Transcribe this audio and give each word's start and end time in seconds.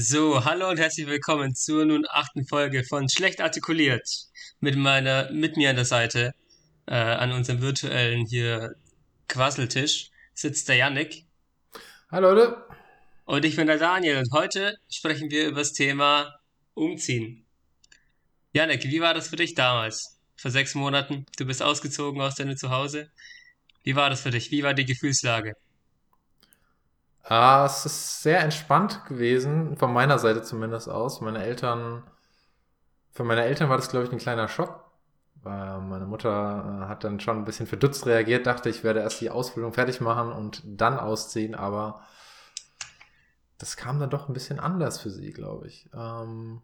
So, 0.00 0.44
hallo 0.44 0.70
und 0.70 0.78
herzlich 0.78 1.08
willkommen 1.08 1.56
zur 1.56 1.84
nun 1.84 2.06
achten 2.08 2.46
Folge 2.46 2.84
von 2.84 3.08
Schlecht 3.08 3.40
artikuliert. 3.40 4.08
Mit 4.60 4.76
meiner, 4.76 5.28
mit 5.32 5.56
mir 5.56 5.70
an 5.70 5.76
der 5.76 5.84
Seite, 5.84 6.34
äh, 6.86 6.94
an 6.94 7.32
unserem 7.32 7.60
virtuellen 7.60 8.24
hier 8.24 8.76
Quasseltisch, 9.26 10.10
sitzt 10.34 10.68
der 10.68 10.76
Yannick. 10.76 11.24
Hallo 12.12 12.32
Leute. 12.32 12.64
Und 13.24 13.44
ich 13.44 13.56
bin 13.56 13.66
der 13.66 13.78
Daniel 13.78 14.18
und 14.18 14.30
heute 14.32 14.76
sprechen 14.88 15.32
wir 15.32 15.48
über 15.48 15.58
das 15.58 15.72
Thema 15.72 16.32
Umziehen. 16.74 17.44
Yannick, 18.52 18.84
wie 18.84 19.00
war 19.00 19.14
das 19.14 19.26
für 19.26 19.36
dich 19.36 19.54
damals? 19.54 20.20
Vor 20.36 20.52
sechs 20.52 20.76
Monaten, 20.76 21.26
du 21.38 21.44
bist 21.44 21.60
ausgezogen 21.60 22.20
aus 22.20 22.36
deinem 22.36 22.56
Zuhause. 22.56 23.10
Wie 23.82 23.96
war 23.96 24.10
das 24.10 24.20
für 24.20 24.30
dich? 24.30 24.52
Wie 24.52 24.62
war 24.62 24.74
die 24.74 24.84
Gefühlslage? 24.84 25.54
Ah, 27.28 27.64
es 27.66 27.84
ist 27.84 28.22
sehr 28.22 28.40
entspannt 28.40 29.04
gewesen, 29.06 29.76
von 29.76 29.92
meiner 29.92 30.18
Seite 30.18 30.42
zumindest 30.42 30.88
aus. 30.88 31.20
Meine 31.20 31.44
Eltern, 31.44 32.02
für 33.10 33.24
meine 33.24 33.44
Eltern 33.44 33.68
war 33.68 33.76
das, 33.76 33.90
glaube 33.90 34.06
ich, 34.06 34.12
ein 34.12 34.18
kleiner 34.18 34.48
Schock. 34.48 34.88
Weil 35.42 35.80
meine 35.80 36.06
Mutter 36.06 36.82
äh, 36.82 36.88
hat 36.88 37.04
dann 37.04 37.20
schon 37.20 37.38
ein 37.38 37.44
bisschen 37.44 37.66
verdutzt 37.66 38.06
reagiert, 38.06 38.46
dachte, 38.46 38.68
ich 38.70 38.82
werde 38.82 39.00
erst 39.00 39.20
die 39.20 39.30
Ausbildung 39.30 39.72
fertig 39.72 40.00
machen 40.00 40.32
und 40.32 40.62
dann 40.64 40.98
ausziehen, 40.98 41.54
aber 41.54 42.02
das 43.58 43.76
kam 43.76 44.00
dann 44.00 44.10
doch 44.10 44.28
ein 44.28 44.34
bisschen 44.34 44.58
anders 44.58 45.00
für 45.00 45.10
sie, 45.10 45.32
glaube 45.32 45.68
ich. 45.68 45.88
Ähm, 45.94 46.60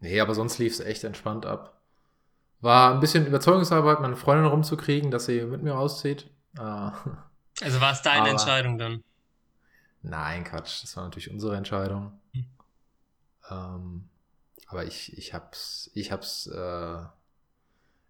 nee, 0.00 0.20
aber 0.20 0.34
sonst 0.34 0.58
lief 0.58 0.74
es 0.74 0.80
echt 0.80 1.04
entspannt 1.04 1.44
ab. 1.44 1.80
War 2.60 2.94
ein 2.94 3.00
bisschen 3.00 3.26
Überzeugungsarbeit, 3.26 4.00
meine 4.00 4.16
Freundin 4.16 4.46
rumzukriegen, 4.46 5.10
dass 5.10 5.26
sie 5.26 5.42
mit 5.42 5.62
mir 5.62 5.76
auszieht. 5.76 6.30
Äh, 6.56 6.60
also 6.60 7.80
war 7.80 7.92
es 7.92 8.02
deine 8.02 8.22
aber, 8.22 8.30
Entscheidung 8.30 8.78
dann? 8.78 9.02
Nein, 10.02 10.44
Quatsch, 10.44 10.82
das 10.82 10.96
war 10.96 11.04
natürlich 11.04 11.30
unsere 11.30 11.56
Entscheidung. 11.56 12.20
Hm. 12.32 12.46
Ähm, 13.50 14.08
aber 14.66 14.84
ich, 14.84 15.16
ich 15.16 15.32
hab's, 15.32 15.90
ich 15.94 16.10
hab's, 16.10 16.46
äh, 16.46 17.02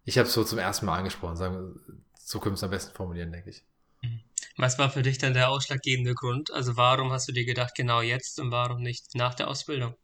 ich 0.05 0.17
hab's 0.17 0.33
so 0.33 0.43
zum 0.43 0.59
ersten 0.59 0.85
Mal 0.85 0.97
angesprochen, 0.97 1.37
sagen 1.37 1.55
wir, 1.55 1.95
so 2.17 2.39
können 2.39 2.53
wir 2.53 2.57
es 2.57 2.63
am 2.63 2.71
besten 2.71 2.95
formulieren, 2.95 3.31
denke 3.31 3.51
ich. 3.51 3.63
Hm. 4.01 4.21
Was 4.57 4.79
war 4.79 4.89
für 4.89 5.03
dich 5.03 5.17
dann 5.17 5.33
der 5.33 5.49
ausschlaggebende 5.49 6.15
Grund? 6.15 6.51
Also 6.51 6.77
warum 6.77 7.11
hast 7.11 7.27
du 7.27 7.31
dir 7.31 7.45
gedacht, 7.45 7.75
genau 7.75 8.01
jetzt 8.01 8.39
und 8.39 8.51
warum 8.51 8.81
nicht 8.81 9.15
nach 9.15 9.33
der 9.35 9.47
Ausbildung? 9.47 9.95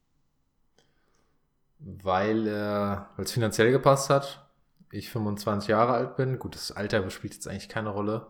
Weil 1.80 2.47
äh, 2.47 3.22
es 3.22 3.31
finanziell 3.31 3.72
gepasst 3.72 4.09
hat. 4.09 4.45
Ich 4.91 5.09
25 5.09 5.69
Jahre 5.69 5.94
alt 5.94 6.16
bin. 6.17 6.39
Gut, 6.39 6.56
das 6.56 6.72
Alter 6.72 7.09
spielt 7.09 7.33
jetzt 7.35 7.47
eigentlich 7.47 7.69
keine 7.69 7.89
Rolle. 7.89 8.28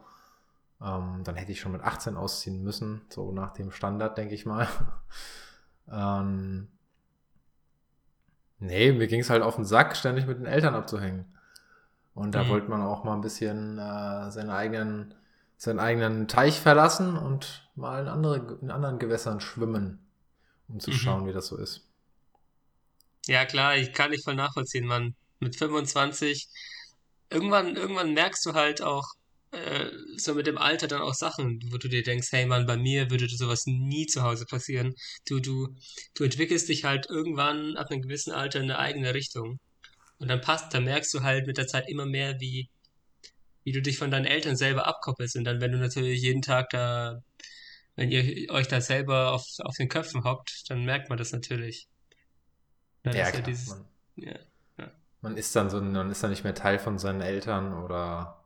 Ähm, 0.82 1.22
dann 1.24 1.36
hätte 1.36 1.52
ich 1.52 1.60
schon 1.60 1.74
mit 1.74 1.82
18 1.82 2.16
ausziehen 2.16 2.64
müssen, 2.64 3.02
so 3.10 3.32
nach 3.32 3.54
dem 3.54 3.72
Standard, 3.72 4.18
denke 4.18 4.34
ich 4.34 4.46
mal. 4.46 4.68
ähm, 5.92 6.70
nee, 8.60 8.92
mir 8.94 9.08
ging 9.08 9.20
es 9.20 9.30
halt 9.30 9.44
auf 9.44 9.56
den 9.56 9.66
Sack, 9.66 9.98
ständig 9.98 10.26
mit 10.26 10.40
den 10.40 10.46
Eltern 10.46 10.76
abzuhängen. 10.76 11.26
Und 12.14 12.34
da 12.34 12.44
mhm. 12.44 12.50
wollte 12.50 12.70
man 12.70 12.82
auch 12.82 13.04
mal 13.04 13.14
ein 13.14 13.22
bisschen 13.22 13.78
äh, 13.78 14.32
seinen 14.32 14.50
eigenen, 14.50 15.14
seinen 15.58 15.80
eigenen 15.80 16.28
Teich 16.28 16.60
verlassen 16.60 17.18
und 17.18 17.70
mal 17.76 18.02
in, 18.02 18.08
andere, 18.08 18.58
in 18.62 18.72
anderen 18.72 19.00
Gewässern 19.00 19.42
schwimmen, 19.42 20.00
um 20.70 20.80
zu 20.80 20.92
mhm. 20.92 20.96
schauen, 20.96 21.28
wie 21.28 21.34
das 21.34 21.48
so 21.48 21.58
ist. 21.58 21.88
Ja, 23.26 23.46
klar, 23.46 23.76
ich 23.76 23.94
kann 23.94 24.12
nicht 24.12 24.24
voll 24.24 24.36
nachvollziehen, 24.36 24.86
man. 24.86 25.16
Mit 25.42 25.56
25, 25.56 26.50
irgendwann, 27.30 27.76
irgendwann 27.76 28.14
merkst 28.14 28.46
du 28.46 28.54
halt 28.54 28.82
auch, 28.82 29.14
äh, 29.52 29.90
so 30.18 30.36
mit 30.36 30.48
dem 30.48 30.58
Alter 30.58 30.88
dann 30.88 31.02
auch 31.02 31.16
Sachen, 31.16 31.60
wo 31.72 31.78
du 31.78 31.88
dir 31.88 32.04
denkst, 32.04 32.28
hey 32.32 32.46
Mann, 32.46 32.66
bei 32.66 32.78
mir 32.78 33.10
würde 33.10 33.28
sowas 33.28 33.66
nie 33.66 34.06
zu 34.06 34.22
Hause 34.22 34.46
passieren. 34.46 34.94
Du, 35.28 35.40
du, 35.40 35.70
du 36.14 36.24
entwickelst 36.24 36.70
dich 36.70 36.84
halt 36.84 37.08
irgendwann 37.10 37.76
ab 37.76 37.88
einem 37.90 38.02
gewissen 38.02 38.32
Alter 38.32 38.60
in 38.60 38.66
eine 38.66 38.80
eigene 38.80 39.14
Richtung. 39.14 39.60
Und 40.20 40.28
dann 40.28 40.42
passt, 40.42 40.74
dann 40.74 40.84
merkst 40.84 41.14
du 41.14 41.22
halt 41.24 41.48
mit 41.48 41.58
der 41.58 41.68
Zeit 41.68 41.90
immer 41.90 42.06
mehr, 42.06 42.40
wie, 42.40 42.70
wie 43.64 43.72
du 43.72 43.82
dich 43.82 43.98
von 43.98 44.12
deinen 44.12 44.26
Eltern 44.26 44.56
selber 44.56 44.86
abkoppelst. 44.86 45.36
Und 45.38 45.46
dann, 45.46 45.62
wenn 45.62 45.72
du 45.72 45.80
natürlich 45.80 46.22
jeden 46.22 46.42
Tag 46.42 46.70
da, 46.70 47.22
wenn 47.96 48.12
ihr 48.12 48.52
euch 48.52 48.68
da 48.68 48.82
selber 48.82 49.32
auf, 49.32 49.46
auf 49.60 49.76
den 49.78 49.90
Köpfen 49.90 50.24
hockt, 50.26 50.70
dann 50.70 50.84
merkt 50.86 51.10
man 51.10 51.18
das 51.18 51.32
natürlich. 51.32 51.88
Dann 53.04 53.16
ja, 53.16 53.32
klar, 53.32 53.44
dieses, 53.44 53.70
man, 53.70 53.86
ja, 54.18 54.36
ja. 54.78 54.92
man 55.22 55.38
ist 55.38 55.56
dann 55.56 55.70
so, 55.70 55.82
man 55.82 56.12
ist 56.12 56.22
dann 56.22 56.30
nicht 56.30 56.44
mehr 56.44 56.54
Teil 56.54 56.80
von 56.80 57.00
seinen 57.00 57.22
Eltern 57.22 57.74
oder 57.74 58.39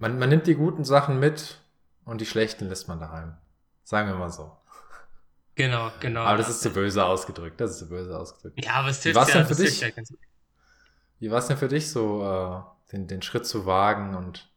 man, 0.00 0.18
man 0.18 0.28
nimmt 0.28 0.46
die 0.46 0.54
guten 0.54 0.84
Sachen 0.84 1.20
mit 1.20 1.60
und 2.04 2.20
die 2.20 2.26
schlechten 2.26 2.68
lässt 2.68 2.88
man 2.88 2.98
daheim. 2.98 3.36
Sagen 3.84 4.08
wir 4.08 4.16
mal 4.16 4.30
so. 4.30 4.56
Genau, 5.54 5.92
genau. 6.00 6.22
Aber 6.22 6.38
das 6.38 6.48
ist 6.48 6.62
zu 6.62 6.70
böse 6.70 7.04
ausgedrückt. 7.04 7.60
Das 7.60 7.72
ist 7.72 7.78
zu 7.78 7.88
böse 7.88 8.18
ausgedrückt. 8.18 8.64
Ja, 8.64 8.72
aber 8.74 8.88
es 8.88 9.02
hilft 9.02 9.18
ja, 9.18 9.24
denn 9.26 9.46
für 9.46 9.54
dich? 9.54 9.80
Ja 9.80 9.88
Wie 11.18 11.30
war 11.30 11.38
es 11.38 11.46
denn 11.46 11.58
für 11.58 11.68
dich 11.68 11.90
so, 11.90 12.24
äh, 12.24 12.92
den, 12.92 13.06
den 13.06 13.22
Schritt 13.22 13.46
zu 13.46 13.66
wagen 13.66 14.16
und 14.16 14.50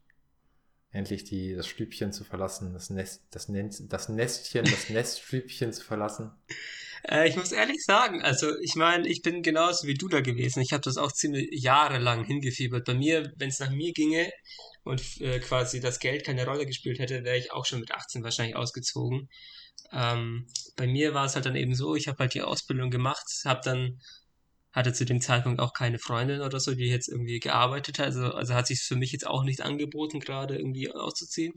endlich 0.92 1.26
die, 1.26 1.56
das 1.56 1.68
Stübchen 1.68 2.14
zu 2.14 2.24
verlassen, 2.24 2.74
das 2.74 2.90
Nest, 2.90 3.24
das, 3.32 3.50
Nest, 3.50 3.92
das 3.92 4.08
Nestchen, 4.10 4.64
das 4.64 4.90
Neststübchen 4.90 5.74
zu 5.74 5.84
verlassen? 5.84 6.32
Äh, 7.08 7.30
ich 7.30 7.36
muss 7.36 7.52
ehrlich 7.52 7.84
sagen, 7.84 8.22
also 8.22 8.58
ich 8.60 8.76
meine, 8.76 9.08
ich 9.08 9.22
bin 9.22 9.44
genauso 9.44 9.88
wie 9.88 9.94
du 9.94 10.08
da 10.08 10.22
gewesen. 10.22 10.62
Ich 10.62 10.74
habe 10.74 10.82
das 10.82 10.98
auch 10.98 11.12
ziemlich 11.12 11.50
jahrelang 11.52 12.26
hingefiebert. 12.26 12.86
Bei 12.86 12.94
mir, 12.94 13.32
wenn 13.38 13.50
es 13.50 13.60
nach 13.60 13.72
mir 13.72 13.94
ginge, 13.94 14.30
und 14.84 15.02
äh, 15.22 15.40
quasi 15.40 15.80
das 15.80 16.00
Geld 16.00 16.26
keine 16.26 16.46
Rolle 16.46 16.66
gespielt 16.66 17.00
hätte, 17.00 17.24
wäre 17.24 17.38
ich 17.38 17.52
auch 17.52 17.66
schon 17.66 17.80
mit 17.80 17.92
18 17.92 18.24
wahrscheinlich 18.24 18.56
ausgezogen. 18.56 19.30
Ähm, 19.92 20.48
bei 20.76 20.88
mir 20.88 21.14
war 21.14 21.26
es 21.26 21.36
halt 21.36 21.46
dann 21.46 21.56
eben 21.56 21.76
so, 21.76 21.96
ich 21.96 22.08
habe 22.08 22.20
halt 22.20 22.34
die 22.34 22.42
Ausbildung 22.42 22.90
gemacht, 22.92 23.26
habe 23.46 23.62
dann 23.64 24.00
hatte 24.74 24.92
zu 24.92 25.06
dem 25.06 25.22
Zeitpunkt 25.22 25.60
auch 25.62 25.74
keine 25.74 26.00
Freundin 26.00 26.42
oder 26.42 26.60
so, 26.60 26.74
die 26.74 26.86
jetzt 26.86 27.08
irgendwie 27.08 27.40
gearbeitet 27.40 28.00
hat. 28.00 28.08
Also, 28.08 28.34
also 28.34 28.56
hat 28.56 28.68
sich 28.68 28.82
für 28.82 28.96
mich 28.96 29.12
jetzt 29.12 29.28
auch 29.28 29.44
nicht 29.44 29.62
angeboten, 29.62 30.20
gerade 30.20 30.58
irgendwie 30.58 30.92
auszuziehen. 30.92 31.54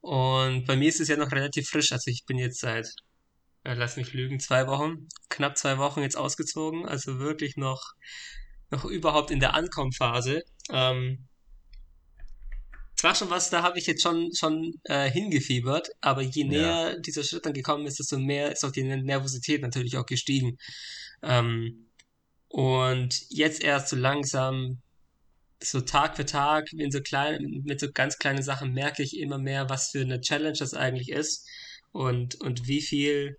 Und 0.00 0.66
bei 0.66 0.76
mir 0.76 0.88
ist 0.88 1.00
es 1.00 1.08
ja 1.08 1.16
noch 1.16 1.30
relativ 1.30 1.68
frisch. 1.68 1.92
Also 1.92 2.10
ich 2.10 2.24
bin 2.26 2.38
jetzt 2.38 2.60
seit, 2.60 2.88
äh, 3.68 3.74
lass 3.74 3.96
mich 3.96 4.14
lügen, 4.14 4.40
zwei 4.40 4.66
Wochen, 4.66 5.08
knapp 5.28 5.58
zwei 5.58 5.76
Wochen 5.76 6.00
jetzt 6.00 6.16
ausgezogen. 6.16 6.86
Also 6.86 7.18
wirklich 7.18 7.56
noch, 7.56 7.92
noch 8.70 8.84
überhaupt 8.86 9.30
in 9.30 9.40
der 9.40 9.54
Ankommenphase. 9.54 10.42
Ähm, 10.70 11.28
es 12.96 13.04
war 13.04 13.14
schon 13.14 13.30
was, 13.30 13.50
da 13.50 13.62
habe 13.62 13.78
ich 13.78 13.86
jetzt 13.86 14.02
schon, 14.02 14.30
schon 14.34 14.72
äh, 14.84 15.08
hingefiebert, 15.10 15.90
aber 16.00 16.22
je 16.22 16.44
näher 16.44 16.94
ja. 16.94 16.98
dieser 16.98 17.22
Schritt 17.22 17.46
dann 17.46 17.52
gekommen 17.52 17.86
ist, 17.86 17.98
desto 17.98 18.18
mehr 18.18 18.50
ist 18.50 18.64
auch 18.64 18.72
die 18.72 18.82
Nervosität 18.82 19.60
natürlich 19.62 19.96
auch 19.98 20.06
gestiegen. 20.06 20.58
Ähm, 21.22 21.90
und 22.48 23.26
jetzt 23.28 23.62
erst 23.62 23.88
so 23.90 23.96
langsam, 23.96 24.80
so 25.62 25.80
Tag 25.80 26.16
für 26.16 26.24
Tag, 26.24 26.72
in 26.72 26.90
so 26.90 27.00
klein, 27.00 27.62
mit 27.64 27.78
so 27.78 27.92
ganz 27.92 28.18
kleinen 28.18 28.42
Sachen 28.42 28.72
merke 28.72 29.02
ich 29.02 29.18
immer 29.18 29.38
mehr, 29.38 29.68
was 29.68 29.90
für 29.90 30.00
eine 30.00 30.20
Challenge 30.20 30.56
das 30.58 30.74
eigentlich 30.74 31.10
ist 31.10 31.46
und, 31.92 32.36
und 32.40 32.66
wie 32.66 32.80
viel 32.80 33.36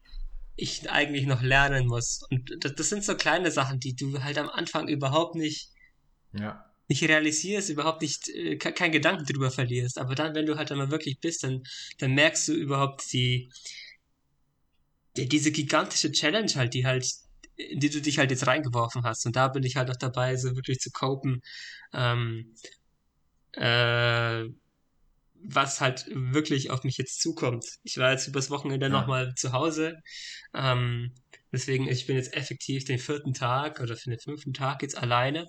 ich 0.59 0.89
eigentlich 0.89 1.25
noch 1.25 1.41
lernen 1.41 1.87
muss. 1.87 2.21
Und 2.29 2.63
das, 2.63 2.75
das 2.75 2.89
sind 2.89 3.03
so 3.03 3.15
kleine 3.15 3.51
Sachen, 3.51 3.79
die 3.79 3.95
du 3.95 4.23
halt 4.23 4.37
am 4.37 4.49
Anfang 4.49 4.87
überhaupt 4.87 5.35
nicht 5.35 5.71
ja 6.33 6.69
nicht 6.89 7.03
realisierst, 7.03 7.69
überhaupt 7.69 8.01
nicht, 8.01 8.27
äh, 8.29 8.57
kein 8.57 8.91
Gedanken 8.91 9.25
drüber 9.25 9.51
verlierst. 9.51 9.99
Aber 9.99 10.15
dann, 10.15 10.33
wenn 10.33 10.47
du 10.47 10.57
halt 10.57 10.71
einmal 10.71 10.89
wirklich 10.89 11.19
bist, 11.19 11.43
dann, 11.43 11.63
dann 11.99 12.15
merkst 12.15 12.47
du 12.47 12.53
überhaupt 12.53 13.13
die, 13.13 13.51
die, 15.15 15.27
diese 15.29 15.51
gigantische 15.51 16.11
Challenge 16.11 16.51
halt, 16.55 16.73
die 16.73 16.85
halt, 16.85 17.07
in 17.55 17.79
die 17.79 17.91
du 17.91 18.01
dich 18.01 18.17
halt 18.17 18.31
jetzt 18.31 18.47
reingeworfen 18.47 19.03
hast. 19.03 19.25
Und 19.27 19.35
da 19.35 19.49
bin 19.49 19.63
ich 19.63 19.75
halt 19.75 19.87
noch 19.87 19.97
dabei, 19.97 20.35
so 20.35 20.55
wirklich 20.55 20.79
zu 20.79 20.89
copen, 20.89 21.41
ähm, 21.93 22.55
äh, 23.53 24.45
was 25.43 25.81
halt 25.81 26.05
wirklich 26.09 26.71
auf 26.71 26.83
mich 26.83 26.97
jetzt 26.97 27.21
zukommt. 27.21 27.65
Ich 27.83 27.97
war 27.97 28.11
jetzt 28.11 28.27
übers 28.27 28.49
Wochenende 28.49 28.87
ja. 28.87 28.91
nochmal 28.91 29.33
zu 29.35 29.51
Hause. 29.53 29.97
Ähm, 30.53 31.13
deswegen, 31.51 31.87
ich 31.87 32.07
bin 32.07 32.15
jetzt 32.15 32.35
effektiv 32.35 32.85
den 32.85 32.99
vierten 32.99 33.33
Tag 33.33 33.79
oder 33.79 33.95
für 33.95 34.09
den 34.09 34.19
fünften 34.19 34.53
Tag 34.53 34.81
jetzt 34.81 34.97
alleine. 34.97 35.45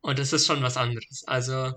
Und 0.00 0.18
das 0.18 0.32
ist 0.32 0.46
schon 0.46 0.62
was 0.62 0.76
anderes. 0.76 1.24
Also 1.26 1.72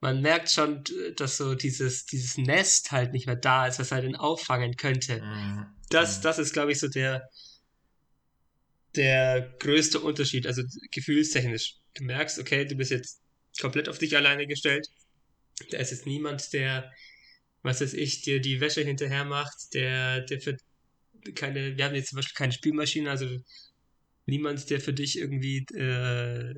man 0.00 0.20
merkt 0.20 0.50
schon, 0.50 0.82
dass 1.16 1.36
so 1.36 1.54
dieses, 1.54 2.06
dieses 2.06 2.36
Nest 2.36 2.90
halt 2.90 3.12
nicht 3.12 3.26
mehr 3.26 3.36
da 3.36 3.66
ist, 3.66 3.78
was 3.78 3.92
halt 3.92 4.04
ihn 4.04 4.16
auffangen 4.16 4.76
könnte. 4.76 5.22
Mhm. 5.22 5.66
Das, 5.90 6.18
mhm. 6.18 6.22
das 6.22 6.38
ist, 6.38 6.52
glaube 6.52 6.72
ich, 6.72 6.80
so 6.80 6.88
der, 6.88 7.28
der 8.96 9.54
größte 9.60 10.00
Unterschied, 10.00 10.46
also 10.46 10.62
gefühlstechnisch. 10.90 11.76
Du 11.94 12.04
merkst, 12.04 12.38
okay, 12.38 12.64
du 12.64 12.74
bist 12.74 12.90
jetzt 12.90 13.21
komplett 13.60 13.88
auf 13.88 13.98
dich 13.98 14.16
alleine 14.16 14.46
gestellt. 14.46 14.88
Da 15.70 15.78
ist 15.78 15.90
jetzt 15.90 16.06
niemand, 16.06 16.52
der, 16.52 16.90
was 17.62 17.80
weiß 17.80 17.94
ich, 17.94 18.22
dir 18.22 18.40
die 18.40 18.60
Wäsche 18.60 18.82
hinterher 18.82 19.24
macht, 19.24 19.74
der, 19.74 20.22
der 20.22 20.40
für 20.40 20.56
keine, 21.34 21.76
wir 21.76 21.84
haben 21.84 21.94
jetzt 21.94 22.08
zum 22.08 22.16
Beispiel 22.16 22.34
keine 22.34 22.52
Spülmaschine, 22.52 23.10
also 23.10 23.26
niemand, 24.26 24.68
der 24.70 24.80
für 24.80 24.92
dich 24.92 25.18
irgendwie 25.18 25.58
äh, 25.74 26.54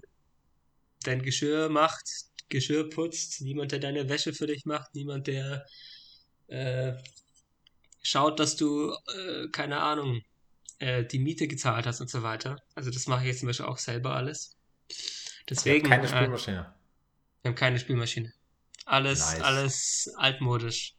dein 1.03 1.23
Geschirr 1.23 1.69
macht, 1.69 2.09
Geschirr 2.49 2.89
putzt, 2.89 3.43
niemand, 3.43 3.73
der 3.73 3.79
deine 3.79 4.09
Wäsche 4.09 4.33
für 4.33 4.47
dich 4.47 4.65
macht, 4.65 4.95
niemand, 4.95 5.27
der 5.27 5.67
äh, 6.49 6.95
schaut, 8.03 8.41
dass 8.41 8.57
du, 8.57 8.93
äh, 9.15 9.49
keine 9.51 9.81
Ahnung, 9.81 10.23
äh, 10.79 11.05
die 11.05 11.19
Miete 11.19 11.49
gezahlt 11.49 11.87
hast 11.87 12.01
und 12.01 12.11
so 12.11 12.23
weiter. 12.23 12.57
Also 12.75 12.91
das 12.91 13.07
mache 13.07 13.23
ich 13.23 13.29
jetzt 13.29 13.41
zum 13.41 13.49
Beispiel 13.49 13.67
auch 13.67 13.79
selber 13.79 14.15
alles. 14.15 14.57
Deswegen. 15.49 15.89
keine 15.89 16.05
äh, 16.05 16.09
Spülmaschine. 16.09 16.75
Wir 17.45 17.51
haben 17.51 17.57
keine 17.57 17.79
Spülmaschine. 17.79 18.33
Alles, 18.87 19.21
Nice. 19.21 19.41
alles 19.43 20.15
altmodisch. 20.17 20.95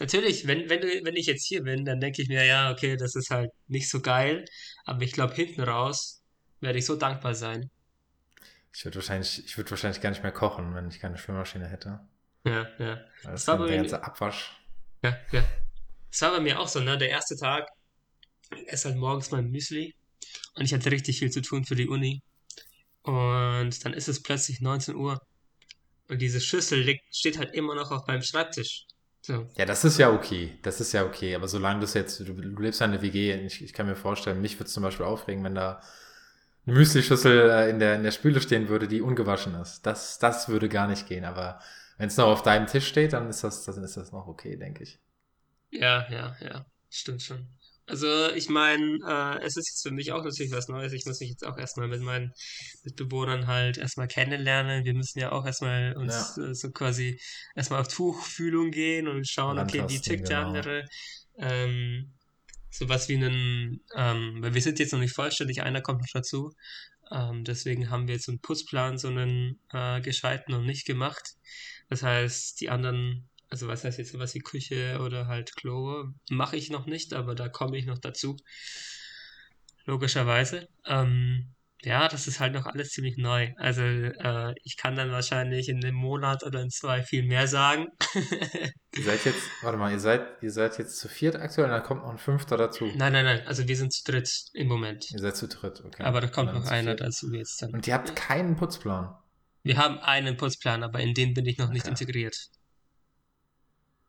Natürlich, 0.00 0.46
wenn, 0.46 0.68
wenn, 0.68 0.80
wenn 1.04 1.16
ich 1.16 1.26
jetzt 1.26 1.46
hier 1.46 1.62
bin, 1.62 1.84
dann 1.84 2.00
denke 2.00 2.20
ich 2.22 2.28
mir, 2.28 2.44
ja, 2.44 2.70
okay, 2.72 2.96
das 2.96 3.14
ist 3.14 3.30
halt 3.30 3.50
nicht 3.68 3.88
so 3.88 4.00
geil. 4.00 4.44
Aber 4.84 5.02
ich 5.02 5.12
glaube, 5.12 5.34
hinten 5.34 5.62
raus 5.62 6.20
werde 6.60 6.78
ich 6.78 6.86
so 6.86 6.96
dankbar 6.96 7.34
sein. 7.34 7.70
Ich 8.74 8.84
würde 8.84 8.96
wahrscheinlich, 8.96 9.44
ich 9.44 9.56
würde 9.56 9.70
wahrscheinlich 9.70 10.00
gar 10.00 10.10
nicht 10.10 10.22
mehr 10.22 10.32
kochen, 10.32 10.74
wenn 10.74 10.88
ich 10.88 10.98
keine 11.00 11.16
Spülmaschine 11.16 11.68
hätte. 11.68 12.00
Ja, 12.44 12.68
ja. 12.78 12.96
Das 13.22 13.44
Das 13.44 13.46
war 13.48 13.58
der 13.58 13.66
mir- 13.68 13.76
ganze 13.76 14.02
Abwasch. 14.04 14.56
Ja, 15.02 15.16
ja. 15.32 15.44
Das 16.10 16.22
war 16.22 16.32
bei 16.32 16.40
mir 16.40 16.58
auch 16.58 16.68
so, 16.68 16.80
ne? 16.80 16.98
Der 16.98 17.08
erste 17.10 17.36
Tag, 17.36 17.68
ich 18.56 18.68
esse 18.68 18.88
halt 18.88 18.98
morgens 18.98 19.30
mein 19.30 19.48
Müsli 19.50 19.94
und 20.54 20.64
ich 20.64 20.72
hatte 20.74 20.90
richtig 20.90 21.18
viel 21.18 21.30
zu 21.30 21.40
tun 21.40 21.64
für 21.64 21.74
die 21.76 21.88
Uni. 21.88 22.22
Und 23.08 23.86
dann 23.86 23.94
ist 23.94 24.06
es 24.06 24.22
plötzlich 24.22 24.60
19 24.60 24.94
Uhr 24.94 25.18
und 26.08 26.20
diese 26.20 26.42
Schüssel 26.42 26.80
liegt, 26.80 27.04
steht 27.16 27.38
halt 27.38 27.54
immer 27.54 27.74
noch 27.74 27.90
auf 27.90 28.06
meinem 28.06 28.20
Schreibtisch. 28.20 28.86
So. 29.22 29.48
Ja, 29.56 29.64
das 29.64 29.82
ist 29.86 29.96
ja 29.96 30.12
okay. 30.12 30.58
Das 30.60 30.78
ist 30.78 30.92
ja 30.92 31.06
okay. 31.06 31.34
Aber 31.34 31.48
solange 31.48 31.80
du 31.80 31.84
es 31.86 31.94
jetzt, 31.94 32.20
du, 32.20 32.34
du 32.34 32.62
lebst 32.62 32.80
ja 32.80 32.84
in 32.86 32.92
der 32.92 33.00
WG, 33.00 33.34
ich, 33.46 33.64
ich 33.64 33.72
kann 33.72 33.86
mir 33.86 33.96
vorstellen, 33.96 34.42
mich 34.42 34.56
würde 34.56 34.64
es 34.64 34.74
zum 34.74 34.82
Beispiel 34.82 35.06
aufregen, 35.06 35.42
wenn 35.42 35.54
da 35.54 35.80
eine 36.66 36.76
Müslischüssel 36.76 37.48
äh, 37.48 37.70
in 37.70 37.78
der, 37.78 37.94
in 37.94 38.02
der 38.02 38.10
Spüle 38.10 38.42
stehen 38.42 38.68
würde, 38.68 38.86
die 38.86 39.00
ungewaschen 39.00 39.54
ist. 39.54 39.86
Das, 39.86 40.18
das 40.18 40.50
würde 40.50 40.68
gar 40.68 40.86
nicht 40.86 41.06
gehen. 41.06 41.24
Aber 41.24 41.60
wenn 41.96 42.08
es 42.08 42.16
noch 42.18 42.26
auf 42.26 42.42
deinem 42.42 42.66
Tisch 42.66 42.86
steht, 42.86 43.14
dann 43.14 43.30
ist 43.30 43.42
das, 43.42 43.64
dann 43.64 43.82
ist 43.82 43.96
das 43.96 44.12
noch 44.12 44.26
okay, 44.26 44.56
denke 44.56 44.82
ich. 44.82 44.98
Ja, 45.70 46.06
ja, 46.10 46.36
ja, 46.42 46.66
stimmt 46.90 47.22
schon. 47.22 47.48
Also 47.88 48.30
ich 48.34 48.50
meine, 48.50 48.98
äh, 49.06 49.44
es 49.44 49.56
ist 49.56 49.70
jetzt 49.70 49.82
für 49.82 49.90
mich 49.90 50.12
auch 50.12 50.22
natürlich 50.22 50.52
was 50.52 50.68
Neues. 50.68 50.92
Ich 50.92 51.06
muss 51.06 51.20
mich 51.20 51.30
jetzt 51.30 51.46
auch 51.46 51.56
erstmal 51.56 51.88
mit 51.88 52.02
meinen 52.02 52.32
Mitbewohnern 52.84 53.46
halt 53.46 53.78
erstmal 53.78 54.08
kennenlernen. 54.08 54.84
Wir 54.84 54.94
müssen 54.94 55.18
ja 55.18 55.32
auch 55.32 55.46
erstmal 55.46 55.96
uns 55.96 56.36
äh, 56.36 56.54
so 56.54 56.70
quasi 56.70 57.18
erstmal 57.56 57.80
auf 57.80 57.88
Tuchfühlung 57.88 58.70
gehen 58.70 59.08
und 59.08 59.26
schauen, 59.26 59.58
okay, 59.58 59.84
wie 59.88 60.00
tickt 60.00 60.28
der 60.28 60.38
genau. 60.38 60.48
andere. 60.48 60.84
Ähm, 61.38 62.12
sowas 62.70 63.08
wie 63.08 63.16
einen, 63.16 63.80
ähm, 63.96 64.38
weil 64.40 64.52
wir 64.52 64.62
sind 64.62 64.78
jetzt 64.78 64.92
noch 64.92 65.00
nicht 65.00 65.14
vollständig, 65.14 65.62
einer 65.62 65.80
kommt 65.80 66.00
noch 66.00 66.12
dazu. 66.12 66.52
Ähm, 67.10 67.44
deswegen 67.44 67.90
haben 67.90 68.06
wir 68.06 68.14
jetzt 68.14 68.26
so 68.26 68.32
einen 68.32 68.40
Putzplan, 68.40 68.98
so 68.98 69.08
einen 69.08 69.58
äh, 69.72 70.00
gescheiten 70.00 70.52
noch 70.52 70.62
nicht 70.62 70.86
gemacht. 70.86 71.36
Das 71.88 72.02
heißt, 72.02 72.60
die 72.60 72.68
anderen, 72.68 73.27
also 73.50 73.68
was 73.68 73.84
heißt 73.84 73.98
jetzt 73.98 74.12
sowas 74.12 74.34
wie 74.34 74.40
Küche 74.40 74.98
oder 75.00 75.26
halt 75.26 75.54
Klo, 75.56 76.06
mache 76.30 76.56
ich 76.56 76.70
noch 76.70 76.86
nicht, 76.86 77.14
aber 77.14 77.34
da 77.34 77.48
komme 77.48 77.78
ich 77.78 77.86
noch 77.86 77.98
dazu. 77.98 78.36
Logischerweise. 79.84 80.68
Ähm, 80.86 81.54
ja, 81.82 82.08
das 82.08 82.26
ist 82.26 82.40
halt 82.40 82.54
noch 82.54 82.66
alles 82.66 82.90
ziemlich 82.90 83.16
neu. 83.16 83.52
Also 83.56 83.82
äh, 83.82 84.52
ich 84.64 84.76
kann 84.76 84.96
dann 84.96 85.12
wahrscheinlich 85.12 85.68
in 85.68 85.82
einem 85.82 85.94
Monat 85.94 86.42
oder 86.42 86.60
in 86.60 86.70
zwei 86.70 87.02
viel 87.02 87.22
mehr 87.22 87.46
sagen. 87.46 87.86
Ihr 88.96 89.04
seid 89.04 89.24
jetzt, 89.24 89.42
warte 89.62 89.78
mal, 89.78 89.92
ihr 89.92 90.00
seid, 90.00 90.26
ihr 90.42 90.50
seid 90.50 90.76
jetzt 90.78 90.98
zu 90.98 91.08
viert 91.08 91.36
aktuell 91.36 91.66
und 91.66 91.70
dann 91.70 91.84
kommt 91.84 92.02
noch 92.02 92.10
ein 92.10 92.18
fünfter 92.18 92.56
dazu. 92.56 92.86
Nein, 92.96 93.12
nein, 93.12 93.24
nein. 93.24 93.46
Also 93.46 93.68
wir 93.68 93.76
sind 93.76 93.92
zu 93.92 94.02
dritt 94.10 94.28
im 94.54 94.66
Moment. 94.66 95.08
Ihr 95.12 95.20
seid 95.20 95.36
zu 95.36 95.46
dritt, 95.46 95.84
okay. 95.84 96.02
Aber 96.02 96.20
da 96.20 96.26
kommt 96.26 96.52
noch 96.52 96.66
einer 96.66 96.96
dazu 96.96 97.32
jetzt 97.32 97.62
dann. 97.62 97.72
Und 97.72 97.86
ihr 97.86 97.94
habt 97.94 98.16
keinen 98.16 98.56
Putzplan. 98.56 99.14
Wir 99.62 99.76
haben 99.76 99.98
einen 100.00 100.36
Putzplan, 100.36 100.82
aber 100.82 100.98
in 100.98 101.14
den 101.14 101.32
bin 101.32 101.46
ich 101.46 101.58
noch 101.58 101.68
nicht 101.70 101.84
Okay. 101.84 101.90
integriert. 101.90 102.48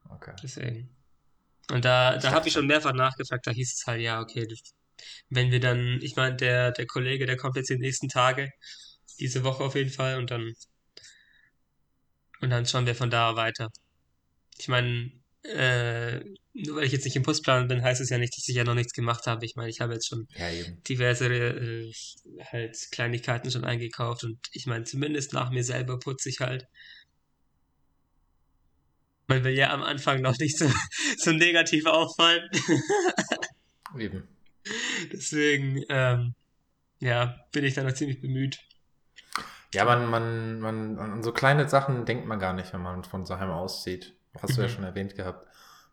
Okay. 0.10 0.34
Deswegen. 0.44 0.90
Und 1.72 1.86
da, 1.86 2.18
da 2.18 2.32
habe 2.32 2.48
ich 2.48 2.54
schon 2.54 2.68
mehrfach 2.68 2.94
nachgefragt, 2.94 3.48
da 3.48 3.52
hieß 3.52 3.74
es 3.76 3.88
halt, 3.88 4.02
ja, 4.02 4.22
okay, 4.22 4.48
das- 4.48 4.74
wenn 5.30 5.52
wir 5.52 5.60
dann, 5.62 6.00
ich 6.02 6.16
meine, 6.16 6.36
der, 6.36 6.72
der 6.72 6.88
Kollege, 6.88 7.26
der 7.26 7.38
kommt 7.38 7.56
jetzt 7.58 7.70
die 7.70 7.78
nächsten 7.78 8.10
Tage, 8.10 8.50
diese 9.20 9.44
Woche 9.44 9.64
auf 9.64 9.76
jeden 9.76 9.92
Fall, 9.92 10.18
und 10.18 10.32
dann, 10.32 10.54
und 12.42 12.50
dann 12.50 12.66
schauen 12.66 12.86
wir 12.86 12.96
von 12.96 13.10
da 13.10 13.36
weiter. 13.36 13.70
Ich 14.60 14.68
meine, 14.68 15.12
äh, 15.44 16.20
nur 16.54 16.78
weil 16.78 16.86
ich 16.86 16.92
jetzt 16.94 17.06
nicht 17.06 17.16
im 17.16 17.24
Putzplan 17.24 17.68
bin, 17.68 17.84
heißt 17.84 18.02
es 18.02 18.10
ja 18.10 18.18
nicht, 18.18 18.36
dass 18.38 18.48
ich 18.48 18.56
ja 18.56 18.64
noch 18.64 18.76
nichts 18.76 18.94
gemacht 18.94 19.28
habe. 19.28 19.46
Ich 19.46 19.56
meine, 19.56 19.70
ich 19.70 19.82
habe 19.82 19.94
jetzt 19.94 20.08
schon 20.08 20.28
Ja, 20.36 20.50
diverse 20.90 21.28
äh, 21.28 21.92
halt 22.44 22.78
Kleinigkeiten 22.92 23.52
schon 23.52 23.66
eingekauft 23.66 24.24
und 24.24 24.40
ich 24.54 24.66
meine, 24.68 24.86
zumindest 24.86 25.34
nach 25.34 25.52
mir 25.52 25.64
selber 25.64 26.00
putze 26.00 26.30
ich 26.30 26.40
halt. 26.42 26.66
Man 29.30 29.44
will 29.44 29.54
ja 29.54 29.72
am 29.72 29.84
Anfang 29.84 30.22
noch 30.22 30.38
nicht 30.40 30.58
so, 30.58 30.66
so 31.18 31.32
negativ 31.32 31.86
auffallen. 31.86 32.50
Eben. 33.98 34.28
Deswegen, 35.14 35.84
ähm, 35.90 36.34
ja, 37.00 37.36
bin 37.52 37.64
ich 37.64 37.76
da 37.76 37.84
noch 37.84 37.94
ziemlich 37.94 38.22
bemüht. 38.22 38.60
Ja, 39.74 39.86
man, 39.86 40.10
man, 40.10 40.60
man, 40.60 40.98
an 41.00 41.24
so 41.24 41.32
kleine 41.32 41.70
Sachen 41.70 42.06
denkt 42.06 42.26
man 42.26 42.40
gar 42.40 42.54
nicht, 42.54 42.74
wenn 42.74 42.82
man 42.82 43.04
von 43.04 43.26
Saheim 43.26 43.52
auszieht. 43.52 44.16
Hast 44.42 44.58
du 44.58 44.62
ja 44.62 44.68
Mhm. 44.68 44.72
schon 44.72 44.84
erwähnt 44.84 45.16
gehabt. 45.16 45.48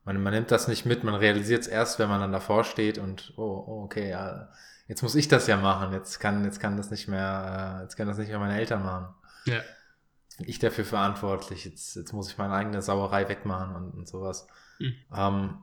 Man, 0.05 0.23
man 0.23 0.33
nimmt 0.33 0.50
das 0.50 0.67
nicht 0.69 0.87
mit, 0.87 1.05
man 1.05 1.15
realisiert 1.15 1.62
es 1.62 1.69
erst, 1.69 1.99
wenn 1.99 2.09
man 2.09 2.21
dann 2.21 2.33
davor 2.33 2.65
steht 2.65 2.97
und, 2.97 3.35
oh, 3.37 3.43
oh, 3.67 3.83
okay, 3.85 4.11
ja, 4.11 4.50
jetzt 4.88 5.03
muss 5.03 5.15
ich 5.15 5.29
das 5.29 5.47
ja 5.47 5.56
machen. 5.56 5.93
Jetzt 5.93 6.21
kann, 6.21 6.44
jetzt 6.44 6.61
kann 6.61 6.77
das 6.77 6.91
nicht 6.91 7.06
mehr, 7.09 7.79
äh, 7.81 7.83
jetzt 7.83 7.97
kann 7.97 8.09
das 8.09 8.17
nicht 8.17 8.29
mehr 8.29 8.38
meine 8.38 8.59
Eltern 8.59 8.83
machen. 8.83 9.15
Ja. 9.44 9.61
Jetzt 10.37 10.44
bin 10.44 10.49
ich 10.50 10.59
dafür 10.59 10.85
verantwortlich. 10.85 11.65
Jetzt, 11.65 11.97
jetzt 11.97 12.12
muss 12.12 12.31
ich 12.31 12.37
meine 12.37 12.53
eigene 12.53 12.83
Sauerei 12.83 13.27
wegmachen 13.29 13.75
und, 13.75 13.91
und 13.93 14.09
sowas. 14.09 14.47
Mhm. 14.79 14.94
Ähm, 15.15 15.59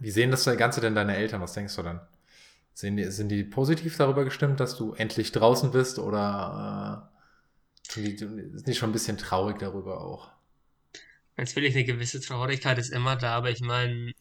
wie 0.00 0.10
sehen 0.10 0.30
das 0.30 0.44
Ganze 0.44 0.80
denn 0.80 0.94
deine 0.94 1.14
Eltern? 1.14 1.42
Was 1.42 1.52
denkst 1.52 1.76
du 1.76 1.82
denn? 1.82 2.00
Sind 2.72 2.96
die, 2.96 3.04
sind 3.10 3.28
die 3.28 3.44
positiv 3.44 3.98
darüber 3.98 4.24
gestimmt, 4.24 4.60
dass 4.60 4.76
du 4.76 4.94
endlich 4.94 5.32
draußen 5.32 5.72
bist 5.72 5.98
oder 5.98 7.10
äh, 7.86 7.92
sind, 7.92 8.06
die, 8.06 8.16
sind 8.16 8.66
die 8.66 8.74
schon 8.74 8.90
ein 8.90 8.92
bisschen 8.92 9.18
traurig 9.18 9.58
darüber 9.58 10.00
auch? 10.00 10.30
Natürlich 11.36 11.74
eine 11.74 11.84
gewisse 11.84 12.20
Traurigkeit 12.20 12.78
ist 12.78 12.90
immer 12.90 13.16
da, 13.16 13.36
aber 13.36 13.50
ich 13.50 13.60
meine, 13.60 14.12